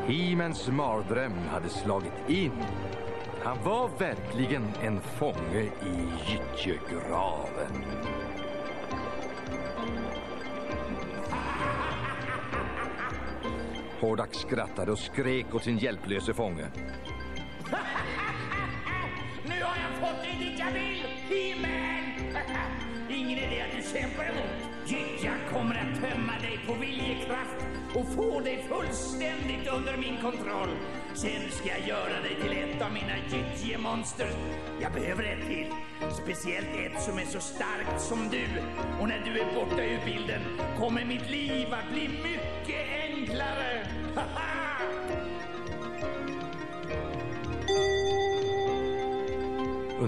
He-Mans 0.08 0.68
mardröm 0.68 1.38
hade 1.52 1.70
slagit 1.70 2.30
in. 2.30 2.64
Han 3.44 3.58
var 3.64 3.90
verkligen 4.00 4.74
en 4.84 5.02
fånge 5.02 5.62
i 5.62 6.12
gyttjegraven. 6.28 7.86
Hordak 14.02 14.34
skrattade 14.34 14.92
och 14.92 15.00
skrek 15.00 15.56
åt 15.56 15.64
sin 15.64 15.78
hjälplöse 15.78 16.34
fånge. 16.34 16.66
Nu 19.46 19.64
har 19.64 19.76
jag 19.84 20.10
fått 20.10 20.24
dig 20.24 20.38
dit 20.40 20.60
jag 20.60 20.72
vill, 20.72 21.04
He-Man! 21.30 22.34
Ingen 23.10 23.40
idé 23.40 23.62
att 23.62 23.78
du 23.78 24.00
kämpar 24.00 24.24
emot. 24.24 24.72
Gyttja 24.86 25.32
kommer 25.54 25.76
att 25.76 26.02
tömma 26.02 26.34
dig 26.42 26.60
på 26.68 26.74
viljekraft 26.74 27.66
och 27.96 28.08
få 28.16 28.40
dig 28.40 28.66
fullständigt 28.70 29.68
under 29.78 29.98
min 29.98 30.18
kontroll. 30.22 30.70
Sen 31.14 31.52
ska 31.52 31.70
jag 31.70 31.88
göra 31.88 32.22
dig 32.22 32.36
till 32.42 32.52
ett 32.52 32.82
av 32.82 32.92
mina 32.94 33.18
gyttjemonster. 33.32 34.30
Jag 34.82 34.94
behöver 34.94 35.24
ett 35.24 35.48
till. 35.48 35.72
Speciellt 36.24 36.68
ett 36.68 37.02
som 37.02 37.18
är 37.18 37.26
så 37.26 37.40
starkt 37.40 38.02
som 38.02 38.30
du. 38.32 38.46
Och 39.02 39.08
när 39.08 39.22
du 39.26 39.40
är 39.40 39.54
borta 39.56 39.84
ur 39.84 40.00
bilden 40.06 40.42
kommer 40.80 41.06
mitt 41.06 41.30
liv 41.30 41.68
att 41.74 41.94
bli 41.94 42.08
mycket 42.08 42.51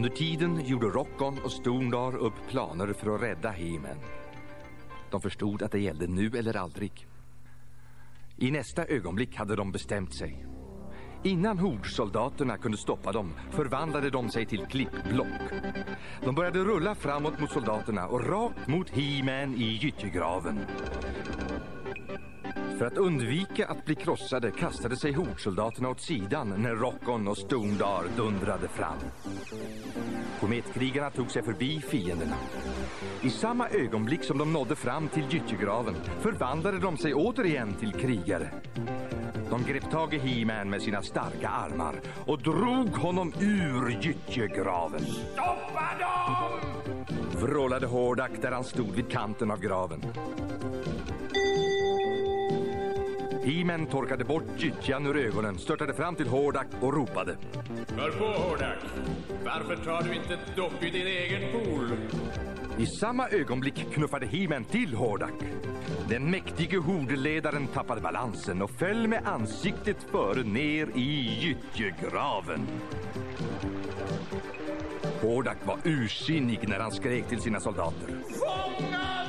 Under 0.03 0.15
tiden 0.15 0.65
gjorde 0.65 0.87
Rockon 0.87 1.39
och 1.43 1.51
Storndar 1.51 2.15
upp 2.15 2.33
planer 2.49 2.93
för 2.93 3.15
att 3.15 3.21
rädda 3.21 3.49
He-Man. 3.49 3.97
De 5.11 5.21
förstod 5.21 5.61
att 5.61 5.71
det 5.71 5.79
gällde 5.79 6.07
nu 6.07 6.31
eller 6.37 6.57
aldrig. 6.57 7.07
I 8.37 8.51
nästa 8.51 8.85
ögonblick 8.85 9.35
hade 9.35 9.55
de 9.55 9.71
bestämt 9.71 10.13
sig. 10.13 10.45
Innan 11.23 11.59
hordsoldaterna 11.59 12.57
kunde 12.57 12.77
stoppa 12.77 13.11
dem 13.11 13.33
förvandlade 13.51 14.09
de 14.09 14.29
sig 14.29 14.45
till 14.45 14.65
klippblock. 14.65 15.41
De 16.23 16.35
började 16.35 16.59
rulla 16.59 16.95
framåt 16.95 17.39
mot 17.39 17.51
soldaterna 17.51 18.07
och 18.07 18.27
rakt 18.27 18.67
mot 18.67 18.89
He-Man 18.89 19.55
i 19.55 19.79
gyttjegraven. 19.81 20.59
För 22.77 22.85
att 22.85 22.97
undvika 22.97 23.67
att 23.67 23.85
bli 23.85 23.95
krossade 23.95 24.51
kastade 24.51 24.95
sig 24.95 25.13
hordsoldaterna 25.13 25.89
åt 25.89 26.01
sidan 26.01 26.53
när 26.57 26.75
Rockon 26.75 27.27
och 27.27 27.37
Stondar 27.37 28.03
dundrade 28.17 28.67
fram. 28.67 28.97
Kometkrigarna 30.39 31.09
tog 31.09 31.31
sig 31.31 31.43
förbi 31.43 31.81
fienderna. 31.81 32.35
I 33.21 33.29
samma 33.29 33.69
ögonblick 33.69 34.23
som 34.23 34.37
de 34.37 34.53
nådde 34.53 34.75
fram 34.75 35.07
till 35.07 35.23
gyttjegraven 35.29 35.95
förvandlade 36.21 36.79
de 36.79 36.97
sig 36.97 37.13
återigen 37.13 37.73
till 37.73 37.91
krigare. 37.91 38.49
De 39.49 39.63
grep 39.63 39.91
tag 39.91 40.13
i 40.13 40.17
He-Man 40.17 40.69
med 40.69 40.81
sina 40.81 41.01
starka 41.01 41.49
armar 41.49 41.95
och 42.25 42.41
drog 42.41 42.89
honom 42.89 43.33
ur 43.39 43.89
gyttjegraven. 44.01 45.01
Stoppa 45.01 45.89
dem! 45.99 46.73
Vrålade 47.41 47.87
Hordak 47.87 48.31
där 48.41 48.51
han 48.51 48.63
stod 48.63 48.91
vid 48.91 49.11
kanten 49.11 49.51
av 49.51 49.59
graven. 49.59 50.03
He-Man 53.43 53.85
torkade 53.85 54.23
bort 54.23 54.43
gyttjan 54.57 55.07
ur 55.07 55.17
ögonen, 55.17 55.57
störtade 55.59 55.93
fram 55.93 56.15
till 56.15 56.27
Hordak 56.27 56.67
och 56.81 56.93
ropade. 56.93 57.37
Hör 57.97 58.11
på 58.11 58.25
Hordak. 58.25 58.77
Varför 59.45 59.75
tar 59.75 60.03
du 60.03 60.15
inte 60.15 60.33
ett 60.33 60.55
dopp 60.55 60.83
i 60.83 60.89
din 60.89 61.07
egen 61.07 61.51
pool? 61.51 61.91
I 62.77 62.85
samma 62.85 63.29
ögonblick 63.29 63.93
knuffade 63.93 64.25
He-Man 64.25 64.63
till 64.63 64.93
Hordak. 64.93 65.33
Den 66.09 66.31
mäktige 66.31 66.77
hordeledaren 66.77 67.67
tappade 67.67 68.01
balansen 68.01 68.61
och 68.61 68.71
föll 68.71 69.07
med 69.07 69.27
ansiktet 69.27 69.97
före 70.11 70.43
ner 70.43 70.89
i 70.95 71.39
gyttjegraven. 71.39 72.67
Hordak 75.21 75.57
var 75.65 75.77
ursinnig 75.83 76.67
när 76.67 76.79
han 76.79 76.91
skrek 76.91 77.27
till 77.27 77.41
sina 77.41 77.59
soldater. 77.59 78.07
Fånga 78.07 78.97
dem! 78.97 79.22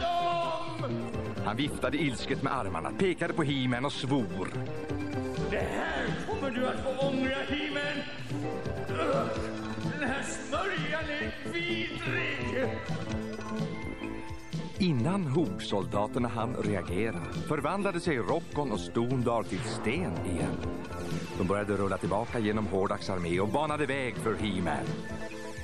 Han 1.54 1.62
viftade 1.62 1.96
ilsket 1.96 2.42
med 2.42 2.52
armarna, 2.52 2.90
pekade 2.98 3.32
på 3.32 3.42
He-Man 3.42 3.84
och 3.84 3.92
svor. 3.92 4.48
Det 5.50 5.56
här 5.56 6.06
kommer 6.28 6.50
du 6.50 6.66
att 6.66 6.80
få 6.80 7.08
ångra! 7.08 7.36
Ugh, 8.90 9.26
Den 10.00 10.08
här 10.08 10.22
smörjan 10.22 11.04
är 11.10 11.52
vidrig! 11.52 12.68
Innan 14.78 15.26
hordsoldaterna 15.26 16.28
hann 16.28 16.56
reagera 16.56 17.20
förvandlade 17.48 18.00
sig 18.00 18.18
Rockon 18.18 18.72
och 18.72 18.80
Stondar 18.80 19.42
till 19.42 19.60
sten 19.60 20.12
igen. 20.26 20.56
De 21.38 21.46
började 21.46 21.76
rulla 21.76 21.98
tillbaka 21.98 22.38
genom 22.38 22.66
Hordaks 22.66 23.10
armé 23.10 23.40
och 23.40 23.48
banade 23.48 23.86
väg 23.86 24.16
för 24.16 24.34
He-Man. 24.34 24.86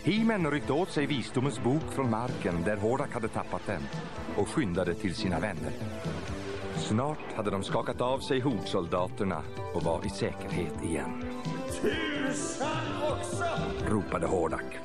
He-Man 0.05 0.51
ryckte 0.51 0.72
åt 0.72 0.90
sig 0.90 1.07
visdomens 1.07 1.62
bok 1.62 1.82
från 1.92 2.11
marken 2.11 2.62
där 2.64 2.76
Hordak 2.76 3.12
hade 3.12 3.28
tappat 3.28 3.66
den 3.66 3.82
och 4.36 4.48
skyndade 4.48 4.94
till 4.94 5.14
sina 5.14 5.40
vänner. 5.40 5.72
Snart 6.76 7.32
hade 7.36 7.51
de 7.51 7.62
skakat 7.62 8.01
av 8.01 8.18
sig 8.18 8.40
hordsoldaterna 8.40 9.42
och 9.74 9.82
var 9.82 10.07
i 10.07 10.09
säkerhet 10.09 10.84
igen. 10.84 11.24
Tusan 11.82 12.68
också! 13.12 13.44
Ropade 13.88 14.26
Hordak. 14.26 14.78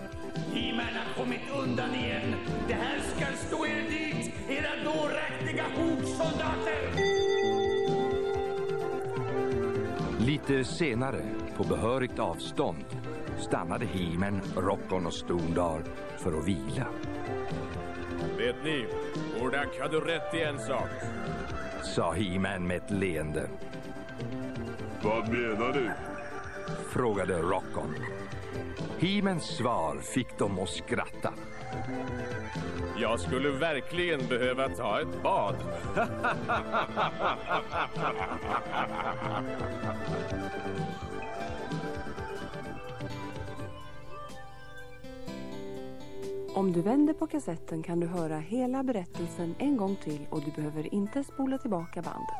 He-Man 0.53 0.85
har 0.85 1.23
kommit 1.23 1.41
undan 1.63 1.95
igen. 1.95 2.35
Det 2.67 2.73
här 2.73 2.99
ska 2.99 3.25
stå 3.47 3.65
er 3.65 3.89
dit, 3.89 4.33
era 4.49 4.83
dåraktiga 4.83 5.63
hordsoldater! 5.75 6.89
Lite 10.19 10.63
senare, 10.63 11.21
på 11.57 11.63
behörigt 11.63 12.19
avstånd, 12.19 12.85
stannade 13.37 13.85
He-Man, 13.85 14.41
Rockon 14.55 15.05
och 15.05 15.13
Stondar 15.13 15.81
för 16.17 16.37
att 16.37 16.47
vila. 16.47 16.87
Vet 18.37 18.55
ni, 18.63 18.87
Hordak 19.39 19.79
hade 19.79 19.97
rätt 19.97 20.33
i 20.33 20.41
en 20.41 20.59
sak. 20.59 20.89
Sa 21.83 22.13
He-Man 22.13 22.67
med 22.67 22.77
ett 22.77 22.91
leende. 22.91 23.49
Vad 25.03 25.29
menar 25.29 25.73
du? 25.73 25.91
Frågade 26.89 27.37
Rockon. 27.37 27.95
He-Mans 28.99 29.43
svar 29.43 29.99
fick 29.99 30.37
dem 30.37 30.59
att 30.59 30.69
skratta. 30.69 31.33
Jag 32.97 33.19
skulle 33.19 33.49
verkligen 33.49 34.27
behöva 34.27 34.69
ta 34.69 35.01
ett 35.01 35.23
bad. 35.23 35.55
Om 46.55 46.71
du 46.73 46.81
vänder 46.81 47.13
på 47.13 47.27
kassetten 47.27 47.83
kan 47.83 47.99
du 47.99 48.07
höra 48.07 48.37
hela 48.37 48.83
berättelsen 48.83 49.55
en 49.59 49.77
gång 49.77 49.95
till 49.95 50.27
och 50.29 50.41
du 50.45 50.51
behöver 50.51 50.93
inte 50.93 51.23
spola 51.23 51.57
tillbaka 51.57 52.01
bandet. 52.01 52.35